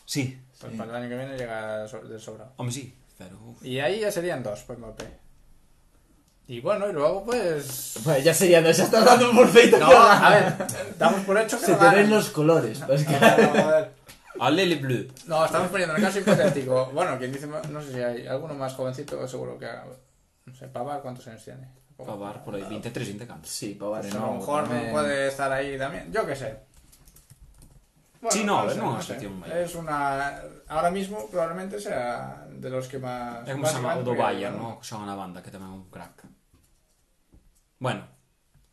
Sí. 0.06 0.38
Pues 0.60 0.72
Sí. 0.72 0.78
para 0.78 0.92
el 0.92 0.96
año 1.02 1.10
que 1.10 1.18
viene 1.18 1.38
llega 1.38 1.88
de 1.88 2.20
sobra. 2.20 2.52
Home, 2.58 2.72
sí, 2.72 2.94
pero... 3.18 3.40
uf. 3.42 3.66
Y 3.66 3.80
ahí 3.80 4.02
ya 4.02 4.12
serían 4.12 4.44
dos, 4.44 4.62
pues 4.68 4.78
Mbappé. 4.78 5.21
Y 6.52 6.60
bueno, 6.60 6.90
y 6.90 6.92
luego 6.92 7.24
pues. 7.24 7.96
Bueno, 8.04 8.20
ya 8.20 8.34
sería, 8.34 8.60
no, 8.60 8.70
ya 8.72 8.84
estás 8.84 9.06
dando 9.06 9.32
por 9.32 9.48
feito 9.48 9.80
No, 9.80 9.88
a 9.88 10.30
ver, 10.32 10.46
damos 11.00 11.22
por 11.22 11.38
hecho 11.40 11.58
que 11.58 11.66
Se 11.66 11.72
no 11.72 11.78
te 11.80 11.96
ven 11.96 12.10
los 12.10 12.30
colores. 12.30 12.84
pues 12.86 13.06
que- 13.08 13.18
No, 13.18 13.38
no, 13.56 13.64
joder. 13.64 13.92
Alele 14.38 14.76
Bleu. 14.76 15.08
No, 15.28 15.46
estamos 15.46 15.70
poniendo 15.70 15.96
en 15.96 16.02
el 16.02 16.06
caso 16.08 16.20
hipotético. 16.20 16.92
Bueno, 16.92 17.18
quien 17.18 17.32
dice, 17.32 17.48
no 17.48 17.82
sé 17.82 17.94
si 17.94 18.00
hay 18.02 18.28
alguno 18.28 18.54
más 18.54 18.74
jovencito, 18.74 19.26
seguro 19.30 19.58
que 19.58 19.66
haga. 19.66 19.86
No 20.46 20.54
sé, 20.54 20.68
Pavar, 20.68 21.02
¿cuántos 21.02 21.26
años 21.28 21.42
tiene? 21.42 21.70
Pavar 21.96 22.44
por 22.44 22.56
aí 22.56 22.64
23, 22.64 23.08
24. 23.08 23.48
Sí, 23.50 23.76
Pavar 23.76 24.02
Pues 24.02 24.12
de 24.12 24.20
a 24.20 24.22
lo 24.22 24.34
mejor 24.34 24.68
tamén. 24.68 24.92
puede 24.92 25.28
estar 25.32 25.50
ahí 25.54 25.78
también. 25.78 26.12
Yo 26.12 26.26
qué 26.28 26.36
sé. 26.36 26.58
Sí, 28.30 28.44
no, 28.44 28.70
sé, 28.70 28.76
no, 28.76 29.02
sé. 29.02 29.14
sección 29.14 29.40
mayor. 29.40 29.56
Es 29.58 29.74
una. 29.74 30.36
Ahora 30.68 30.92
mismo 30.92 31.28
probablemente 31.32 31.80
sea 31.80 32.46
de 32.52 32.70
los 32.70 32.90
que 32.92 33.00
más. 33.00 33.48
É 33.48 33.54
como 33.56 33.66
se 33.66 33.74
chama 33.80 33.96
o 33.96 34.04
básicamente 34.04 34.04
do 34.04 34.12
porque, 34.12 34.22
Bayern, 34.22 34.56
bueno, 34.60 34.70
no? 34.76 34.80
Que 34.82 34.86
xoga 34.86 35.06
na 35.08 35.16
banda, 35.16 35.40
que 35.42 35.50
tamén 35.50 35.72
é 35.72 35.78
un 35.80 35.88
crack. 35.90 36.41
Bueno, 37.82 38.06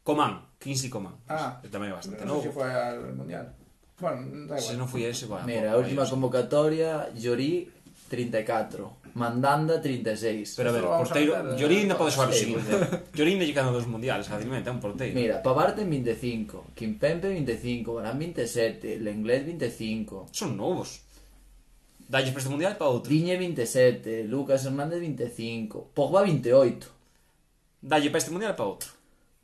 Coman, 0.04 0.52
Kingsley 0.60 0.92
Coman. 0.92 1.16
Ah, 1.32 1.56
pues, 1.64 1.72
tamén 1.72 1.88
é 1.88 1.96
bastante 1.96 2.28
novo. 2.28 2.44
Non 2.44 2.44
sei 2.44 2.52
se 2.52 2.56
foi 2.60 2.68
al 2.68 3.16
Mundial. 3.16 3.46
Bueno, 3.96 4.20
da 4.46 4.60
igual. 4.60 4.68
Se 4.68 4.76
non 4.76 4.84
foi 4.86 5.08
ese, 5.08 5.24
bueno. 5.24 5.48
Mira, 5.48 5.72
a 5.72 5.80
última 5.80 6.04
convocatoria, 6.04 7.08
Llorí, 7.16 7.72
34. 8.12 9.00
Mandanda, 9.18 9.80
36. 9.80 10.54
Pero 10.54 10.68
a 10.70 10.72
ver, 10.76 10.84
Vamos 10.84 11.08
porteiro, 11.08 11.32
eh, 11.34 11.38
a 11.40 11.42
meter- 11.42 11.58
Llorín 11.58 11.88
non 11.88 11.96
pode 11.98 12.12
xogar 12.12 12.28
o 12.30 12.36
Sí. 12.36 12.52
seguinte. 12.52 12.70
Llorín 13.16 13.40
lle 13.40 13.50
quedan 13.56 13.72
dos 13.72 13.88
mundiales, 13.88 14.28
facilmente, 14.28 14.68
é 14.68 14.72
un 14.76 14.78
porteiro. 14.84 15.16
Mira, 15.16 15.40
Pavarte, 15.40 15.82
25, 15.88 16.76
Kimpempe, 16.76 17.32
25, 17.32 17.96
Barán, 17.98 18.20
27, 18.20 19.00
Lenglet 19.00 19.42
25, 19.48 20.28
Son 20.36 20.52
novos. 20.54 21.00
Dalles 22.08 22.30
para 22.32 22.40
este 22.44 22.52
mundial 22.52 22.76
para 22.80 22.92
outro. 22.92 23.08
Diñe 23.10 23.36
27, 23.40 24.24
Lucas 24.28 24.64
Hernández 24.68 25.00
25, 25.00 25.90
Pogba 25.96 26.22
28. 26.24 26.88
Dalle 27.82 28.08
para 28.14 28.20
este 28.22 28.30
mundial 28.32 28.54
para 28.54 28.68
outro. 28.70 28.88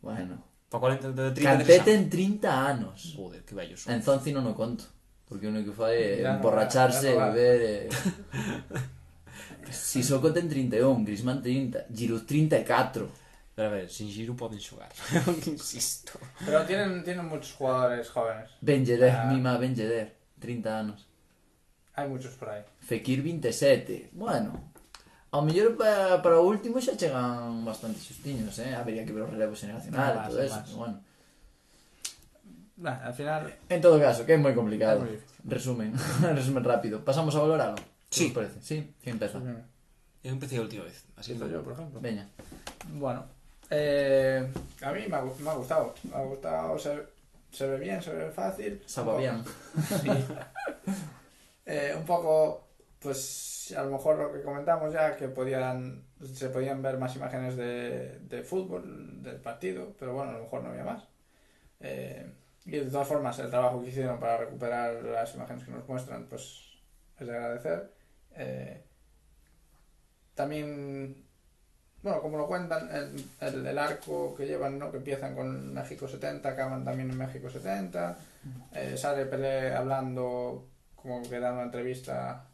Bueno, 0.05 0.37
Para 0.69 1.01
40 1.01 1.13
de 1.13 1.31
30 1.33 1.43
Cantete 1.43 1.95
en 1.95 2.11
30 2.11 2.45
anos. 2.69 3.15
Joder, 3.17 3.41
que 3.45 3.55
vellos 3.57 3.81
son. 3.81 3.95
Enzonzi 3.97 4.31
non 4.37 4.45
o 4.45 4.53
conto. 4.53 4.85
Porque 5.25 5.49
o 5.49 5.51
único 5.51 5.73
que 5.73 5.77
fai 5.81 5.97
é 5.97 6.21
Ya 6.21 6.37
no 6.37 6.45
emborracharse, 6.45 7.17
ya 7.17 7.17
va. 7.17 7.33
beber... 7.33 7.89
E... 7.89 9.73
Sissoko 9.73 10.31
ten 10.33 10.49
31, 10.49 11.05
Griezmann 11.05 11.41
30, 11.41 11.87
Giroud 11.95 12.25
34. 12.27 13.09
Pero 13.55 13.69
a 13.69 13.71
ver, 13.71 13.89
sin 13.89 14.11
Giroud 14.11 14.37
poden 14.37 14.61
xogar. 14.61 14.91
Insisto. 15.47 16.19
Pero 16.45 16.65
tienen, 16.67 17.03
tienen 17.05 17.25
muchos 17.27 17.53
jugadores 17.55 18.11
jóvenes. 18.11 18.51
Ben 18.61 18.85
Yedder, 18.85 19.11
Ah. 19.15 19.25
Mima 19.33 19.57
Ben 19.59 19.75
Yedder, 19.75 20.13
30 20.41 20.79
anos. 20.79 21.07
Hay 21.95 22.09
muchos 22.09 22.35
por 22.35 22.51
ahí. 22.51 22.63
Fekir 22.81 23.23
27. 23.23 24.11
Bueno, 24.13 24.74
ao 25.35 25.43
mellor 25.43 25.75
para, 25.75 26.23
para 26.23 26.39
o 26.39 26.47
último 26.47 26.79
xa 26.79 26.95
chegan 26.95 27.67
bastante 27.67 27.99
xustiños, 27.99 28.55
eh? 28.63 28.71
Habería 28.79 29.03
que 29.03 29.11
ver 29.11 29.27
o 29.27 29.31
relevo 29.35 29.59
xeneracional 29.59 30.15
Más, 30.15 30.15
e 30.15 30.31
todo 30.31 30.41
eso. 30.47 30.61
Bueno. 30.79 30.97
Nah, 32.77 33.03
al 33.07 33.15
final. 33.15 33.51
En 33.69 33.81
todo 33.83 33.99
caso, 33.99 34.23
que 34.27 34.35
é 34.35 34.39
moi 34.39 34.55
complicado. 34.55 35.03
É. 35.07 35.19
Resumen, 35.47 35.91
resumen 36.39 36.63
rápido. 36.63 37.03
Pasamos 37.03 37.35
a 37.35 37.43
valoralo. 37.43 37.75
Sí. 38.11 38.31
¿Qué 38.31 38.31
os 38.31 38.35
parece? 38.39 38.59
Sí, 38.63 38.77
¿quién 39.03 39.15
empeza? 39.19 39.39
Eu 40.25 40.33
empecé 40.33 40.57
a 40.59 40.63
última 40.65 40.85
vez. 40.87 41.05
Así 41.19 41.35
que 41.35 41.45
yo, 41.51 41.63
por 41.63 41.75
ejemplo. 41.75 42.01
Veña. 42.01 42.27
Bueno, 42.95 43.27
eh, 43.71 44.41
a 44.83 44.91
mí 44.93 45.03
me 45.11 45.17
ha, 45.17 45.23
gu- 45.23 45.39
me 45.39 45.51
ha 45.51 45.55
gustado. 45.55 45.95
Me 46.07 46.17
ha 46.17 46.23
gustado, 46.23 46.79
se, 46.79 46.91
se 47.53 47.67
ve 47.69 47.77
bien, 47.79 48.01
se 48.03 48.11
ve 48.15 48.31
fácil. 48.31 48.81
Saba 48.87 49.15
Un 49.15 49.21
bien. 49.21 49.37
Sí. 50.03 50.11
Eh, 51.67 51.95
un 51.97 52.05
poco, 52.05 52.64
pues 53.05 53.75
a 53.77 53.83
lo 53.85 53.91
mejor 53.91 54.17
lo 54.19 54.33
que 54.33 54.43
comentamos 54.43 54.93
ya, 54.93 55.15
que 55.17 55.29
podían 55.29 56.03
se 56.25 56.49
podían 56.49 56.83
ver 56.83 56.99
más 56.99 57.15
imágenes 57.17 57.57
de, 57.57 58.19
de 58.21 58.43
fútbol, 58.43 59.23
del 59.23 59.37
partido, 59.37 59.95
pero 59.99 60.15
bueno, 60.15 60.31
a 60.31 60.35
lo 60.35 60.45
mejor 60.45 60.63
no 60.63 60.71
había 60.71 60.85
más. 60.85 61.05
Eh, 61.81 62.27
y 62.65 62.71
de 62.73 62.91
todas 62.91 63.07
formas, 63.07 63.39
el 63.39 63.51
trabajo 63.51 63.83
que 63.83 63.91
hicieron 63.91 64.19
para 64.19 64.39
recuperar 64.39 65.03
las 65.03 65.35
imágenes 65.35 65.65
que 65.65 65.71
nos 65.71 65.87
muestran, 65.87 66.27
pues 66.27 66.79
es 67.21 67.27
de 67.27 67.37
agradecer. 67.37 67.93
Eh, 68.37 68.83
también, 70.35 71.25
bueno, 72.03 72.23
como 72.23 72.39
lo 72.39 72.47
cuentan, 72.47 72.89
el, 72.91 73.25
el, 73.41 73.67
el 73.67 73.79
arco 73.79 74.35
que 74.35 74.47
llevan, 74.47 74.79
¿no? 74.79 74.91
que 74.91 74.97
empiezan 74.97 75.35
con 75.35 75.75
México 75.75 76.09
70, 76.09 76.49
acaban 76.49 76.85
también 76.85 77.11
en 77.11 77.19
México 77.19 77.51
70. 77.51 78.19
Eh, 78.73 78.97
sale 78.97 79.27
Pelé 79.27 79.75
hablando, 79.75 80.69
como 80.97 81.23
que 81.29 81.39
da 81.39 81.53
una 81.53 81.65
entrevista 81.65 82.49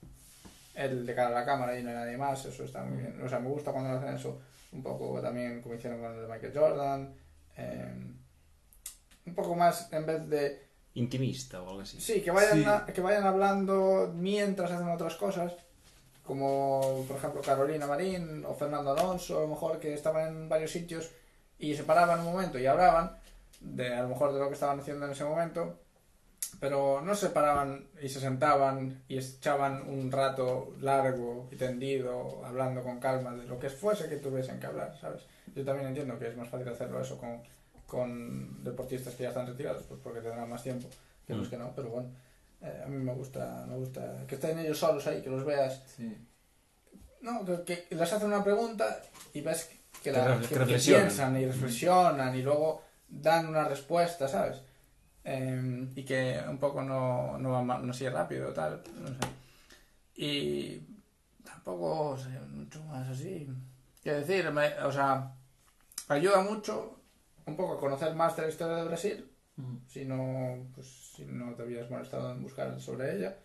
él 0.74 1.04
de 1.06 1.14
cara 1.14 1.28
a 1.28 1.40
la 1.40 1.44
cámara 1.44 1.78
y 1.78 1.82
no 1.82 1.90
hay 1.90 1.94
nadie 1.96 2.16
más, 2.16 2.44
eso 2.44 2.64
está 2.64 2.82
muy 2.82 2.98
bien. 3.02 3.20
O 3.24 3.28
sea, 3.28 3.38
me 3.40 3.48
gusta 3.48 3.72
cuando 3.72 3.90
hacen 3.98 4.14
eso, 4.14 4.40
un 4.72 4.82
poco 4.82 5.20
también 5.20 5.60
como 5.62 5.74
hicieron 5.74 6.00
con 6.00 6.12
el 6.14 6.22
de 6.22 6.28
Michael 6.32 6.52
Jordan. 6.54 7.14
eh, 7.56 7.94
un 9.26 9.34
poco 9.34 9.54
más 9.54 9.92
en 9.92 10.06
vez 10.06 10.28
de 10.28 10.62
intimista 10.94 11.60
o 11.62 11.68
algo 11.68 11.80
así. 11.82 12.00
Sí, 12.00 12.22
que 12.22 12.30
vayan, 12.30 12.58
Sí. 12.58 12.64
a- 12.64 12.86
que 12.86 13.00
vayan 13.00 13.24
hablando 13.24 14.10
mientras 14.14 14.70
hacen 14.70 14.88
otras 14.88 15.14
cosas, 15.16 15.52
como 16.24 17.04
por 17.06 17.16
ejemplo 17.16 17.40
Carolina 17.42 17.86
Marín 17.86 18.44
o 18.46 18.54
Fernando 18.54 18.92
Alonso, 18.92 19.38
a 19.38 19.42
lo 19.42 19.48
mejor 19.48 19.78
que 19.78 19.92
estaban 19.94 20.26
en 20.28 20.48
varios 20.48 20.70
sitios 20.70 21.10
y 21.58 21.74
se 21.74 21.84
paraban 21.84 22.20
un 22.20 22.26
momento 22.32 22.58
y 22.58 22.66
hablaban 22.66 23.16
de 23.60 23.92
a 23.94 24.02
lo 24.02 24.08
mejor 24.08 24.32
de 24.32 24.38
lo 24.40 24.48
que 24.48 24.54
estaban 24.54 24.80
haciendo 24.80 25.04
en 25.06 25.12
ese 25.12 25.24
momento, 25.24 25.78
pero 26.58 27.00
no 27.00 27.14
se 27.14 27.30
paraban 27.30 27.86
y 28.02 28.08
se 28.08 28.20
sentaban 28.20 29.02
y 29.08 29.18
echaban 29.18 29.88
un 29.88 30.10
rato 30.12 30.74
largo 30.80 31.48
y 31.50 31.56
tendido 31.56 32.44
hablando 32.44 32.82
con 32.82 32.98
calma 33.00 33.34
de 33.34 33.44
lo 33.46 33.58
que 33.58 33.70
fuese 33.70 34.08
que 34.08 34.16
tuviesen 34.16 34.58
que 34.60 34.66
hablar, 34.66 34.96
¿sabes? 35.00 35.22
Yo 35.54 35.64
también 35.64 35.88
entiendo 35.88 36.18
que 36.18 36.28
es 36.28 36.36
más 36.36 36.48
fácil 36.48 36.68
hacerlo 36.68 37.00
eso 37.00 37.18
con, 37.18 37.42
con 37.86 38.62
deportistas 38.64 39.14
que 39.14 39.24
ya 39.24 39.28
están 39.30 39.46
retirados, 39.46 39.82
pues 39.84 40.00
porque 40.02 40.20
tendrán 40.20 40.48
más 40.48 40.62
tiempo 40.62 40.88
que 41.26 41.34
los 41.34 41.46
Mm. 41.46 41.50
que 41.50 41.56
no, 41.56 41.72
pero 41.74 41.88
bueno, 41.90 42.08
eh, 42.62 42.82
a 42.84 42.88
mí 42.88 42.96
me 42.96 43.14
gusta, 43.14 43.64
me 43.68 43.76
gusta 43.76 44.24
que 44.26 44.34
estén 44.34 44.58
ellos 44.58 44.78
solos 44.78 45.06
ahí, 45.06 45.22
que 45.22 45.30
los 45.30 45.44
veas, 45.44 45.82
Sí. 45.96 46.16
no, 47.22 47.44
que, 47.64 47.84
que 47.84 47.94
les 47.94 48.12
hacen 48.12 48.28
una 48.28 48.42
pregunta 48.44 49.00
y 49.32 49.40
ves 49.40 49.70
que, 50.02 50.12
la, 50.12 50.26
re- 50.26 50.34
que- 50.42 50.48
que 50.48 50.54
que 50.54 50.58
reflexionan. 50.60 51.02
piensan 51.06 51.40
y 51.40 51.46
reflexionan 51.46 52.34
y 52.36 52.42
luego 52.42 52.82
dan 53.08 53.46
una 53.48 53.64
respuesta, 53.64 54.28
¿sabes? 54.28 54.62
Eh, 55.24 55.88
y 55.94 56.04
que 56.04 56.40
un 56.48 56.58
poco 56.58 56.82
no, 56.82 57.38
no 57.38 57.50
va 57.52 57.62
ma- 57.62 57.78
no 57.78 57.92
sigue 57.92 58.10
rápido 58.10 58.52
tal, 58.52 58.82
no 59.00 59.08
sé. 59.08 59.14
Y 60.16 60.80
tampoco 61.44 62.16
sé, 62.18 62.30
mucho 62.50 62.82
más 62.84 63.08
así. 63.08 63.48
Qué 64.02 64.12
decir, 64.14 64.50
me- 64.52 64.78
o 64.84 64.92
sea, 64.92 65.34
ayuda 66.08 66.42
mucho 66.42 67.00
un 67.46 67.56
poco 67.56 67.74
a 67.74 67.80
conocer 67.80 68.14
más 68.14 68.36
de 68.36 68.42
la 68.42 68.48
historia 68.48 68.76
de 68.78 68.84
Brasil 68.88 69.26
si 69.88 70.04
no, 70.06 70.68
pues, 70.74 70.86
si 71.16 71.24
no 71.26 71.54
te 71.54 71.62
habías 71.62 71.90
molestado 71.90 72.32
en 72.32 72.42
buscar 72.42 72.80
sobre 72.80 73.16
ella. 73.16 73.38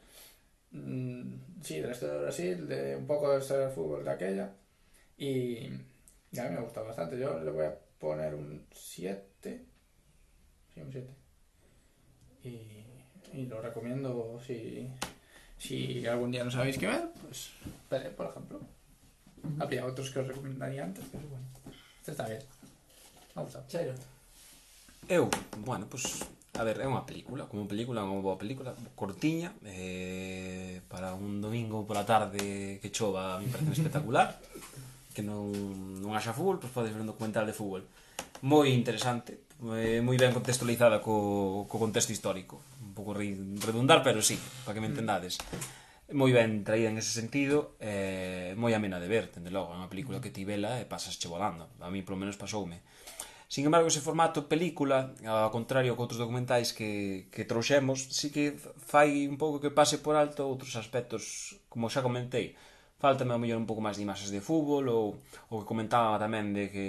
Mm, 0.71 1.35
sí, 1.61 1.79
de 1.81 1.87
la 1.87 1.93
historia 1.93 2.15
de 2.15 2.21
Brasil, 2.23 2.67
de 2.67 2.95
un 2.97 3.07
poco 3.07 3.29
de 3.29 3.37
la 3.37 3.41
historia 3.43 3.65
del 3.67 3.75
fútbol 3.75 4.03
de 4.05 4.11
aquella. 4.11 4.53
Y, 5.17 5.69
y 6.31 6.39
a 6.39 6.45
mí 6.45 6.55
me 6.55 6.61
gusta 6.61 6.81
bastante. 6.81 7.19
Yo 7.19 7.39
le 7.39 7.51
voy 7.51 7.65
a 7.65 7.77
poner 7.99 8.35
un 8.35 8.65
7. 8.71 9.65
Sí, 10.73 10.81
un 10.81 10.91
7. 10.91 11.13
Y, 12.45 12.61
y 13.33 13.45
lo 13.47 13.61
recomiendo 13.61 14.39
si, 14.45 14.87
si 15.57 16.05
algún 16.05 16.31
día 16.31 16.43
no 16.43 16.51
sabéis 16.51 16.77
qué 16.77 16.87
ver, 16.87 17.09
pues 17.21 17.49
Pelé, 17.89 18.09
por 18.11 18.27
ejemplo. 18.27 18.59
Habría 19.59 19.85
otros 19.85 20.09
que 20.11 20.19
os 20.19 20.27
recomendaría 20.27 20.83
antes, 20.83 21.03
pero 21.11 21.27
bueno. 21.27 21.45
Este 21.99 22.11
está 22.11 22.27
bien. 22.27 22.41
Me 23.35 23.41
gusta. 23.43 23.65
Chairo. 23.67 23.93
Eu, 25.07 25.29
bueno, 25.65 25.85
pues 25.89 26.25
A 26.55 26.63
ver, 26.63 26.79
é 26.79 26.87
unha 26.87 27.03
película, 27.03 27.51
como 27.51 27.67
película, 27.67 28.07
unha 28.07 28.23
boa 28.23 28.39
película, 28.39 28.71
cortiña, 28.95 29.51
eh, 29.67 30.79
para 30.87 31.11
un 31.11 31.43
domingo 31.43 31.83
pola 31.83 32.07
tarde 32.07 32.79
que 32.79 32.95
chova, 32.95 33.35
a 33.35 33.39
mí 33.43 33.51
parece 33.51 33.75
espectacular, 33.75 34.39
que 35.11 35.19
non, 35.19 35.51
non 35.99 36.15
haxa 36.15 36.31
fútbol, 36.31 36.55
pois 36.55 36.71
pues 36.71 36.75
podes 36.79 36.95
ver 36.95 37.03
un 37.03 37.11
documental 37.11 37.43
de 37.43 37.51
fútbol 37.51 37.83
moi 38.45 38.69
interesante, 38.73 39.44
eh, 39.63 40.01
moi 40.03 40.17
ben 40.19 40.35
contextualizada 40.35 40.99
co, 40.99 41.69
co 41.69 41.75
contexto 41.79 42.11
histórico. 42.11 42.59
Un 42.83 42.93
pouco 42.97 43.15
redundar, 43.15 44.03
pero 44.03 44.19
sí, 44.19 44.35
para 44.67 44.75
que 44.75 44.81
me 44.83 44.91
entendades. 44.91 45.39
Moi 46.11 46.29
ben 46.29 46.61
traída 46.61 46.91
en 46.91 47.01
ese 47.01 47.15
sentido, 47.15 47.79
eh, 47.81 48.53
moi 48.59 48.75
amena 48.75 49.01
de 49.01 49.09
ver, 49.09 49.31
tende 49.31 49.49
logo, 49.49 49.73
é 49.73 49.79
unha 49.79 49.89
película 49.89 50.21
que 50.21 50.29
ti 50.29 50.45
vela 50.45 50.77
e 50.77 50.85
pasas 50.85 51.17
che 51.17 51.31
volando. 51.31 51.71
A 51.81 51.89
mí, 51.89 52.05
polo 52.05 52.19
menos, 52.21 52.37
pasoume. 52.37 52.85
Sin 53.47 53.65
embargo, 53.65 53.87
ese 53.87 54.01
formato 54.01 54.49
película, 54.49 55.13
ao 55.25 55.53
contrario 55.53 55.93
que 55.93 56.03
outros 56.03 56.21
documentais 56.21 56.73
que, 56.73 57.29
que 57.29 57.45
trouxemos, 57.45 58.09
sí 58.09 58.33
que 58.33 58.57
fai 58.77 59.29
un 59.29 59.37
pouco 59.37 59.61
que 59.61 59.73
pase 59.73 60.01
por 60.01 60.17
alto 60.17 60.45
outros 60.45 60.73
aspectos, 60.75 61.55
como 61.69 61.89
xa 61.89 62.01
comentei, 62.01 62.57
faltame 62.97 63.33
ao 63.33 63.41
mellor 63.41 63.61
un 63.61 63.69
pouco 63.69 63.85
máis 63.85 63.97
de 63.97 64.05
imaxes 64.05 64.33
de 64.33 64.41
fútbol 64.41 64.89
ou 64.89 65.05
o 65.53 65.61
que 65.61 65.69
comentaba 65.69 66.17
tamén 66.17 66.57
de 66.57 66.73
que 66.73 66.85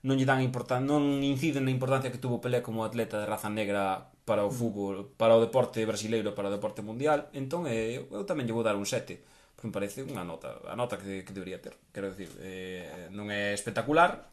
non 0.00 0.16
lle 0.16 0.24
dan 0.24 0.40
importancia, 0.40 0.80
non 0.80 1.20
inciden 1.20 1.68
na 1.68 1.74
importancia 1.74 2.08
que 2.08 2.22
tuvo 2.22 2.40
Pelé 2.40 2.64
como 2.64 2.88
atleta 2.88 3.20
de 3.20 3.28
raza 3.28 3.52
negra 3.52 4.08
para 4.24 4.48
o 4.48 4.50
mm. 4.50 4.56
fútbol, 4.56 4.96
para 5.20 5.36
o 5.36 5.44
deporte 5.44 5.84
brasileiro, 5.84 6.32
para 6.32 6.48
o 6.48 6.54
deporte 6.54 6.80
mundial, 6.80 7.28
entón 7.36 7.68
eh, 7.68 8.00
eu 8.00 8.24
tamén 8.24 8.48
lle 8.48 8.56
vou 8.56 8.64
dar 8.64 8.80
un 8.80 8.88
7, 8.88 9.20
porque 9.52 9.68
me 9.68 9.76
parece 9.76 10.00
unha 10.00 10.24
nota, 10.24 10.56
a 10.64 10.72
nota 10.72 10.96
que, 10.96 11.20
que 11.20 11.36
debería 11.36 11.60
ter, 11.60 11.76
quero 11.92 12.08
dicir, 12.08 12.32
eh, 12.40 13.12
non 13.12 13.28
é 13.28 13.52
espectacular, 13.52 14.24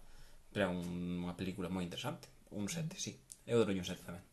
pero 0.55 0.67
é 0.67 0.69
un, 0.71 1.27
unha 1.27 1.35
película 1.35 1.67
moi 1.67 1.83
interesante, 1.83 2.31
un 2.55 2.71
7, 2.71 2.95
sí, 2.95 3.19
eu 3.43 3.59
dou 3.59 3.75
un 3.75 3.83
7 3.83 4.07
tamén. 4.07 4.23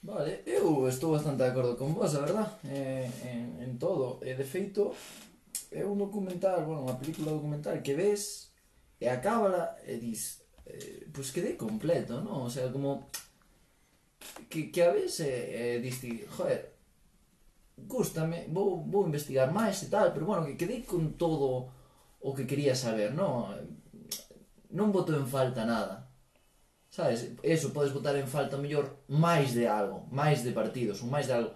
Vale, 0.00 0.40
eu 0.48 0.88
estou 0.88 1.12
bastante 1.12 1.44
de 1.44 1.50
acordo 1.52 1.76
con 1.76 1.92
vos, 1.92 2.16
a 2.16 2.24
verdad, 2.24 2.48
eh, 2.64 3.10
en, 3.28 3.60
en 3.60 3.72
todo, 3.76 4.24
e 4.24 4.32
de 4.32 4.46
feito, 4.46 4.96
é 5.68 5.84
un 5.84 6.00
documental, 6.00 6.64
bueno, 6.64 6.88
unha 6.88 6.96
película 6.96 7.36
documental 7.36 7.84
que 7.84 7.92
ves, 7.92 8.54
e 8.96 9.10
acábala 9.12 9.76
e 9.84 10.00
dis, 10.00 10.45
eh, 10.66 11.06
pues 11.12 11.32
quedé 11.32 11.56
completo, 11.56 12.20
¿no? 12.20 12.44
O 12.44 12.50
sea, 12.50 12.70
como 12.72 13.08
que, 14.48 14.70
que 14.70 14.82
a 14.82 14.92
veces 14.92 15.20
eh, 15.20 15.76
eh 15.76 15.80
diste, 15.80 16.26
joder, 16.28 16.74
gústame, 17.76 18.46
vou, 18.48 18.82
vou 18.82 19.06
investigar 19.06 19.52
máis 19.52 19.82
e 19.82 19.88
tal, 19.88 20.12
pero 20.12 20.26
bueno, 20.26 20.46
que 20.46 20.56
quedei 20.56 20.82
con 20.82 21.12
todo 21.14 21.70
o 22.20 22.34
que 22.34 22.46
quería 22.46 22.74
saber, 22.74 23.12
non? 23.12 23.52
Non 24.72 24.90
voto 24.90 25.14
en 25.14 25.26
falta 25.28 25.64
nada. 25.64 26.10
Sabes, 26.90 27.36
eso, 27.42 27.72
podes 27.76 27.92
votar 27.92 28.16
en 28.16 28.26
falta 28.26 28.56
mellor 28.56 29.04
máis 29.08 29.52
de 29.52 29.68
algo, 29.68 30.08
máis 30.10 30.40
de 30.42 30.52
partidos, 30.56 31.04
ou 31.04 31.08
máis 31.12 31.28
de 31.28 31.34
algo, 31.36 31.52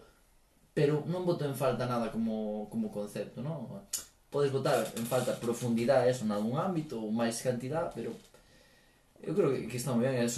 pero 0.77 1.03
non 1.09 1.25
voto 1.25 1.49
en 1.49 1.57
falta 1.57 1.89
nada 1.89 2.13
como, 2.13 2.69
como 2.69 2.93
concepto, 2.93 3.41
non? 3.41 3.89
Podes 4.31 4.53
votar 4.53 4.85
en 4.95 5.07
falta 5.09 5.35
profundidade, 5.41 6.13
eso, 6.13 6.29
nada 6.29 6.45
un 6.45 6.61
ámbito, 6.61 7.01
ou 7.01 7.11
máis 7.11 7.41
cantidad, 7.41 7.91
pero 7.97 8.15
Eu 9.23 9.35
creo 9.35 9.53
que, 9.53 9.69
que 9.69 9.77
está 9.77 9.93
moi 9.93 10.05
ben, 10.09 10.17
eu 10.17 10.29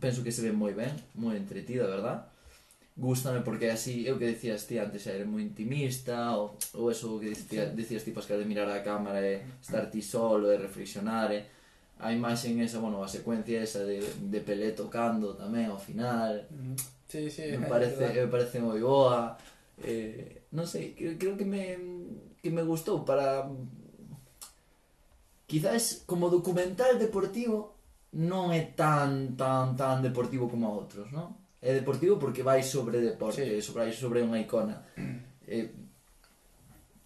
penso 0.00 0.22
que 0.22 0.32
se 0.32 0.42
ve 0.42 0.52
moi 0.52 0.74
ben, 0.74 0.90
moi 1.14 1.38
entretida, 1.38 1.86
verdad? 1.86 2.26
Gústame 2.98 3.46
porque 3.46 3.70
así, 3.70 4.02
eu 4.06 4.18
que 4.18 4.26
decías 4.26 4.66
ti 4.66 4.78
antes, 4.78 5.06
era 5.06 5.22
moi 5.22 5.42
intimista, 5.42 6.34
ou, 6.34 6.58
ou 6.74 6.90
eso 6.90 7.18
que 7.22 7.30
decías, 7.30 7.70
decías 7.70 8.02
ti 8.02 8.10
Pascal 8.10 8.42
de 8.42 8.50
mirar 8.50 8.66
a 8.66 8.82
cámara 8.82 9.22
e 9.22 9.46
estar 9.62 9.86
ti 9.86 10.02
solo 10.02 10.50
e 10.50 10.58
reflexionar, 10.58 11.30
eh, 11.30 11.46
e 11.46 11.58
a 12.02 12.10
imaxen 12.10 12.58
esa, 12.58 12.78
bueno, 12.82 13.02
a 13.02 13.08
secuencia 13.08 13.62
esa 13.62 13.86
de, 13.86 14.02
de 14.02 14.40
Pelé 14.42 14.74
tocando 14.74 15.34
tamén 15.38 15.70
ao 15.70 15.78
final. 15.78 16.46
Sí, 17.06 17.30
sí, 17.30 17.54
me 17.54 17.70
parece, 17.70 18.02
me 18.02 18.30
parece 18.30 18.58
moi 18.58 18.82
boa. 18.82 19.38
Eh, 19.78 20.50
non 20.54 20.66
sei, 20.66 20.94
creo, 20.98 21.14
creo 21.14 21.34
que 21.38 21.46
me 21.46 21.78
que 22.42 22.50
me 22.50 22.66
gustou 22.66 23.06
para 23.06 23.46
quizás 25.46 26.02
como 26.06 26.30
documental 26.30 26.98
deportivo 26.98 27.77
non 28.16 28.48
é 28.54 28.72
tan 28.72 29.36
tan 29.36 29.76
tan 29.76 30.00
deportivo 30.00 30.48
como 30.48 30.70
outros, 30.72 31.12
non? 31.12 31.36
É 31.60 31.74
deportivo 31.74 32.16
porque 32.16 32.46
vai 32.46 32.62
sobre 32.62 33.02
deporte, 33.02 33.42
Sí. 33.44 33.60
sobre 33.60 33.92
sobre 33.92 34.24
unha 34.24 34.40
icona. 34.40 34.80
Eh, 35.48 35.64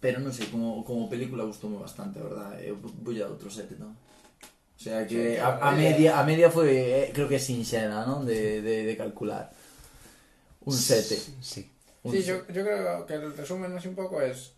pero 0.03 0.19
non 0.19 0.35
sei, 0.35 0.51
como, 0.51 0.83
como 0.83 1.07
película 1.07 1.47
gustoume 1.47 1.79
bastante, 1.79 2.19
a 2.19 2.27
verdad. 2.27 2.59
Eu 2.59 2.75
vou 2.75 3.15
a 3.15 3.31
outro 3.31 3.47
sete, 3.47 3.79
non? 3.79 3.95
O 3.95 4.79
sea 4.83 5.07
que 5.07 5.15
Sí, 5.15 5.39
a, 5.39 5.63
a 5.63 5.71
media 5.71 6.19
a 6.19 6.27
media 6.27 6.51
foi 6.51 6.75
eh, 6.75 7.07
creo 7.15 7.31
que 7.31 7.39
sinxela, 7.39 8.03
non? 8.03 8.27
De, 8.27 8.59
de, 8.59 8.83
de 8.83 8.93
calcular. 8.99 9.47
Un 10.67 10.75
7. 10.75 11.39
Sí. 11.39 11.71
Un 12.03 12.11
Sí, 12.11 12.19
yo, 12.27 12.43
yo 12.51 12.67
creo 12.67 13.07
que 13.07 13.15
el 13.15 13.31
resumen 13.31 13.71
así 13.79 13.87
un 13.87 13.95
poco 13.95 14.19
es 14.19 14.51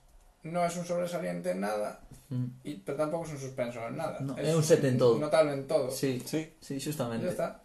no 0.45 0.63
es 0.63 0.77
un 0.77 0.85
sobresaliente 0.85 1.51
en 1.51 1.61
nada, 1.61 1.99
mm. 2.29 2.45
y, 2.63 2.75
pero 2.75 2.97
tampoco 2.97 3.25
es 3.25 3.31
un 3.31 3.39
suspenso 3.39 3.85
en 3.87 3.97
nada. 3.97 4.19
No, 4.21 4.37
es, 4.37 4.47
é 4.47 4.55
un 4.55 4.63
set 4.63 4.83
en 4.83 4.97
todo. 4.97 5.17
Notable 5.17 5.53
en 5.53 5.67
todo. 5.67 5.89
Sí, 5.91 6.21
sí, 6.25 6.53
sí 6.61 6.79
justamente. 6.79 7.25
Ya 7.25 7.31
está. 7.31 7.61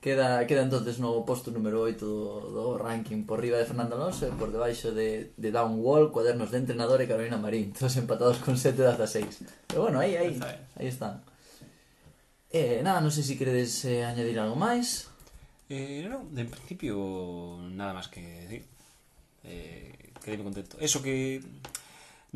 Queda, 0.00 0.46
queda 0.46 0.62
entonces 0.62 0.98
no 1.00 1.24
posto 1.24 1.50
número 1.50 1.80
8 1.82 1.98
do, 1.98 2.40
do 2.52 2.78
ranking 2.78 3.24
por 3.24 3.40
riba 3.40 3.58
de 3.58 3.66
Fernando 3.66 3.96
Alonso 3.96 4.28
e 4.28 4.30
por 4.30 4.52
debaixo 4.52 4.94
de, 4.94 5.32
de 5.36 5.50
Down 5.50 5.82
Wall, 5.82 6.12
cuadernos 6.12 6.52
de 6.52 6.58
entrenador 6.62 7.02
e 7.02 7.10
Carolina 7.10 7.36
Marín, 7.36 7.72
todos 7.74 7.96
empatados 7.96 8.38
con 8.38 8.56
7 8.56 8.80
das 8.80 8.96
6. 8.96 9.66
Pero 9.66 9.82
bueno, 9.82 9.98
aí, 9.98 10.16
aí, 10.16 10.38
aí 10.78 10.86
están. 10.86 11.26
Eh, 12.52 12.80
nada, 12.86 13.02
non 13.02 13.10
sei 13.10 13.26
se 13.26 13.34
si 13.34 13.40
queredes 13.40 13.84
eh, 13.84 14.06
añadir 14.06 14.38
algo 14.38 14.54
máis. 14.54 15.10
Eh, 15.66 16.06
non, 16.06 16.30
de 16.30 16.46
principio 16.46 16.96
nada 17.74 17.92
máis 17.92 18.06
que 18.06 18.22
decir. 18.22 18.62
Eh, 19.42 20.14
quedei 20.22 20.38
contento. 20.38 20.78
Eso 20.78 21.02
que 21.02 21.42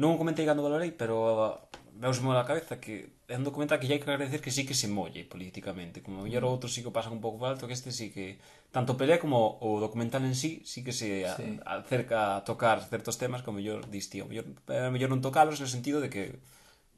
Non 0.01 0.17
o 0.17 0.21
comentei 0.21 0.49
cando 0.49 0.65
valorei, 0.65 0.97
pero 0.97 1.17
uh, 1.29 1.61
veuse 2.01 2.25
a 2.25 2.49
cabeza 2.49 2.81
que 2.81 3.21
é 3.29 3.37
un 3.37 3.45
documental 3.45 3.77
que 3.77 3.85
hai 3.93 4.01
que 4.01 4.09
agradecer 4.09 4.41
que 4.41 4.49
sí 4.49 4.65
que 4.65 4.73
se 4.73 4.89
molle 4.89 5.29
políticamente, 5.29 6.01
Como 6.01 6.25
mellor 6.25 6.49
mm. 6.49 6.53
outros 6.57 6.73
sí 6.73 6.81
que 6.81 6.89
pasan 6.89 7.21
un 7.21 7.23
pouco 7.23 7.37
por 7.37 7.53
alto, 7.53 7.69
que 7.69 7.77
este 7.77 7.93
sí 7.93 8.09
que 8.09 8.41
tanto 8.73 8.97
pelea 8.97 9.21
como 9.21 9.61
o 9.61 9.77
documental 9.77 10.25
en 10.25 10.33
sí 10.33 10.65
sí 10.65 10.81
que 10.81 10.97
se 10.97 11.29
a, 11.29 11.37
sí. 11.37 11.61
acerca 11.69 12.41
a 12.41 12.45
tocar 12.49 12.81
certos 12.81 13.21
temas 13.21 13.45
que 13.45 13.53
o 13.53 13.55
mellor 13.55 13.93
dis 13.93 14.09
tío, 14.09 14.25
mellor, 14.25 14.49
eh, 14.73 14.89
mellor 14.89 15.13
non 15.13 15.21
tocalos 15.21 15.61
no 15.61 15.69
sentido 15.69 16.01
de 16.01 16.09
que 16.09 16.41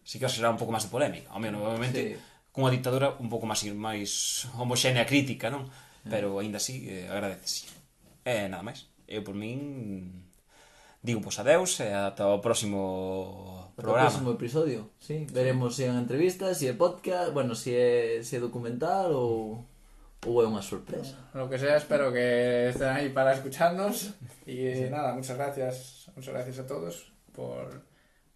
sí 0.07 0.23
que 0.23 0.31
será 0.31 0.55
un 0.55 0.61
pouco 0.63 0.71
máis 0.71 0.87
de 0.87 0.95
polémica. 0.95 1.27
Ao 1.35 1.43
menos, 1.43 1.59
obviamente, 1.59 1.99
sí. 1.99 2.11
cunha 2.55 2.71
dictadura 2.71 3.19
un 3.19 3.27
pouco 3.27 3.51
máis 3.51 3.67
máis 3.75 4.47
homoxénea 4.55 5.03
crítica, 5.03 5.51
non? 5.51 5.67
Mm. 6.07 6.11
Pero 6.15 6.39
aínda 6.39 6.63
así 6.63 6.87
eh, 6.87 7.11
agradecese. 7.11 7.67
E 8.23 8.47
eh, 8.47 8.47
nada 8.47 8.63
máis. 8.63 8.87
Eu 9.11 9.27
por 9.27 9.35
min 9.35 10.31
digo 11.03 11.21
pois 11.21 11.39
adeus 11.39 11.81
e 11.83 11.91
ata 11.91 12.27
o 12.31 12.39
próximo 12.41 12.79
Ata 13.73 13.73
o 13.73 13.75
programa. 13.75 14.07
próximo 14.07 14.31
episodio, 14.33 14.91
sí. 15.01 15.27
Veremos 15.33 15.75
se 15.77 15.85
é 15.85 15.91
unha 15.91 16.05
entrevista, 16.05 16.55
se 16.55 16.69
é 16.71 16.75
podcast, 16.77 17.33
bueno, 17.35 17.55
se 17.59 17.75
é, 17.75 18.23
se 18.23 18.37
é 18.37 18.41
documental 18.41 19.11
ou, 19.17 19.65
ou 20.29 20.35
é 20.39 20.47
unha 20.47 20.63
sorpresa. 20.63 21.17
Lo 21.35 21.49
que 21.51 21.59
sea, 21.59 21.75
espero 21.81 22.13
que 22.13 22.71
estén 22.71 22.93
ahí 22.93 23.09
para 23.11 23.33
escucharnos. 23.35 24.15
Y 24.47 24.87
nada, 24.93 25.17
muchas 25.17 25.37
gracias, 25.41 26.07
muchas 26.15 26.35
gracias 26.37 26.59
a 26.61 26.67
todos 26.69 27.11
por, 27.33 27.83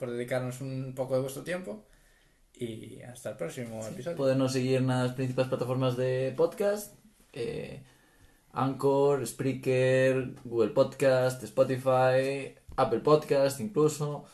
por 0.01 0.11
dedicarnos 0.11 0.61
un 0.65 0.95
poco 0.97 1.15
de 1.15 1.21
vuestro 1.23 1.45
tiempo. 1.45 1.85
Y 2.57 3.03
hasta 3.05 3.31
el 3.31 3.37
próximo 3.37 3.85
episodio. 3.85 4.17
Podenos 4.17 4.57
seguir 4.57 4.81
nas 4.81 5.13
principais 5.13 5.47
plataformas 5.53 6.01
de 6.01 6.33
podcast 6.33 6.97
eh, 7.37 7.85
Anchor, 8.57 9.21
Spreaker, 9.29 10.35
Google 10.45 10.73
Podcast, 10.73 11.45
Spotify, 11.45 12.57
Apple 12.77 13.01
Podcast 13.01 13.61
incluso 13.61 14.25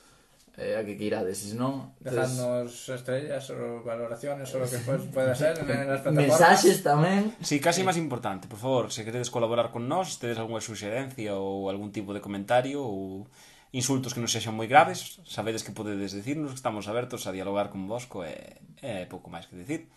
eh, 0.56 0.76
a 0.76 0.84
que 0.84 0.96
queirades, 0.96 1.42
se 1.42 1.56
non? 1.56 1.96
Entonces, 1.98 2.38
Dejadnos 2.38 2.70
estrellas 2.92 3.44
ou 3.50 3.82
valoraciones 3.82 4.46
ou 4.54 4.62
o 4.62 4.68
que 4.68 4.78
pues, 4.84 5.02
poida 5.10 5.34
ser 5.34 5.58
en 5.58 5.90
as 5.90 6.04
plataformas. 6.04 6.38
Mensaxes 6.38 6.84
tamén. 6.84 7.32
Sí, 7.40 7.56
casi 7.58 7.80
máis 7.82 7.96
importante, 7.96 8.46
por 8.46 8.60
favor, 8.60 8.84
se 8.92 9.02
queredes 9.02 9.32
colaborar 9.32 9.72
con 9.74 9.88
nós, 9.88 10.20
tedes 10.20 10.36
algunha 10.36 10.60
suxerencia 10.60 11.34
ou 11.34 11.72
algún 11.72 11.90
tipo 11.90 12.12
de 12.12 12.20
comentario 12.20 12.84
ou 12.84 13.26
insultos 13.72 14.12
que 14.12 14.20
non 14.20 14.28
sexan 14.28 14.52
moi 14.52 14.68
graves, 14.68 15.24
sabedes 15.24 15.64
que 15.64 15.72
podedes 15.72 16.12
decirnos, 16.12 16.52
estamos 16.52 16.84
abertos 16.84 17.24
a 17.24 17.32
dialogar 17.32 17.72
con 17.72 17.88
vosco 17.88 18.20
e, 18.20 18.60
e 18.84 19.08
pouco 19.08 19.32
máis 19.32 19.48
que 19.48 19.56
decir. 19.56 19.88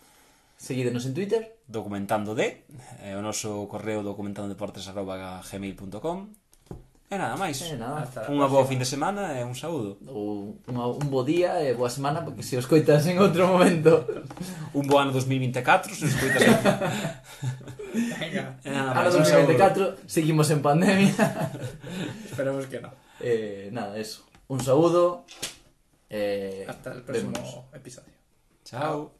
Seguídenos 0.56 1.06
en 1.06 1.14
Twitter. 1.14 1.56
Documentando 1.68 2.34
de. 2.34 2.64
Eh, 3.04 3.14
o 3.14 3.22
noso 3.22 3.68
correo 3.68 4.02
documentandodeportes.gmail.com 4.02 6.18
E 7.06 7.14
nada 7.14 7.38
máis. 7.38 7.62
E 7.62 7.78
nada. 7.78 8.02
Unha 8.26 8.50
boa 8.50 8.66
fin 8.66 8.82
de 8.82 8.88
semana 8.88 9.38
e 9.38 9.46
un 9.46 9.54
saúdo. 9.54 9.94
Ou 10.10 10.58
un, 10.66 10.74
un 10.74 11.06
bo 11.06 11.22
día 11.22 11.62
e 11.62 11.70
boa 11.70 11.86
semana 11.86 12.26
porque 12.26 12.42
se 12.42 12.58
os 12.58 12.66
coitas 12.66 13.06
en 13.06 13.22
outro 13.22 13.46
momento. 13.46 14.02
un 14.74 14.90
bo 14.90 14.98
ano 14.98 15.14
2024 15.14 15.94
se 15.94 16.10
os 16.10 16.18
coitas 16.18 16.42
en... 16.42 16.50
Venga. 17.94 18.58
E 18.58 18.74
nada 18.74 18.90
máis, 18.90 19.14
ano 19.14 19.22
2024 19.22 20.02
seguimos 20.10 20.50
en 20.50 20.66
pandemia. 20.66 21.14
Esperemos 22.26 22.66
que 22.66 22.82
non. 22.82 22.90
Eh, 23.22 23.70
nada, 23.70 23.94
eso. 23.94 24.26
Un 24.50 24.58
saúdo. 24.58 25.22
Eh, 26.10 26.66
Hasta 26.66 26.90
el 26.90 27.06
próximo 27.06 27.38
vemos. 27.38 27.70
episodio. 27.70 28.18
Chao. 28.66 29.15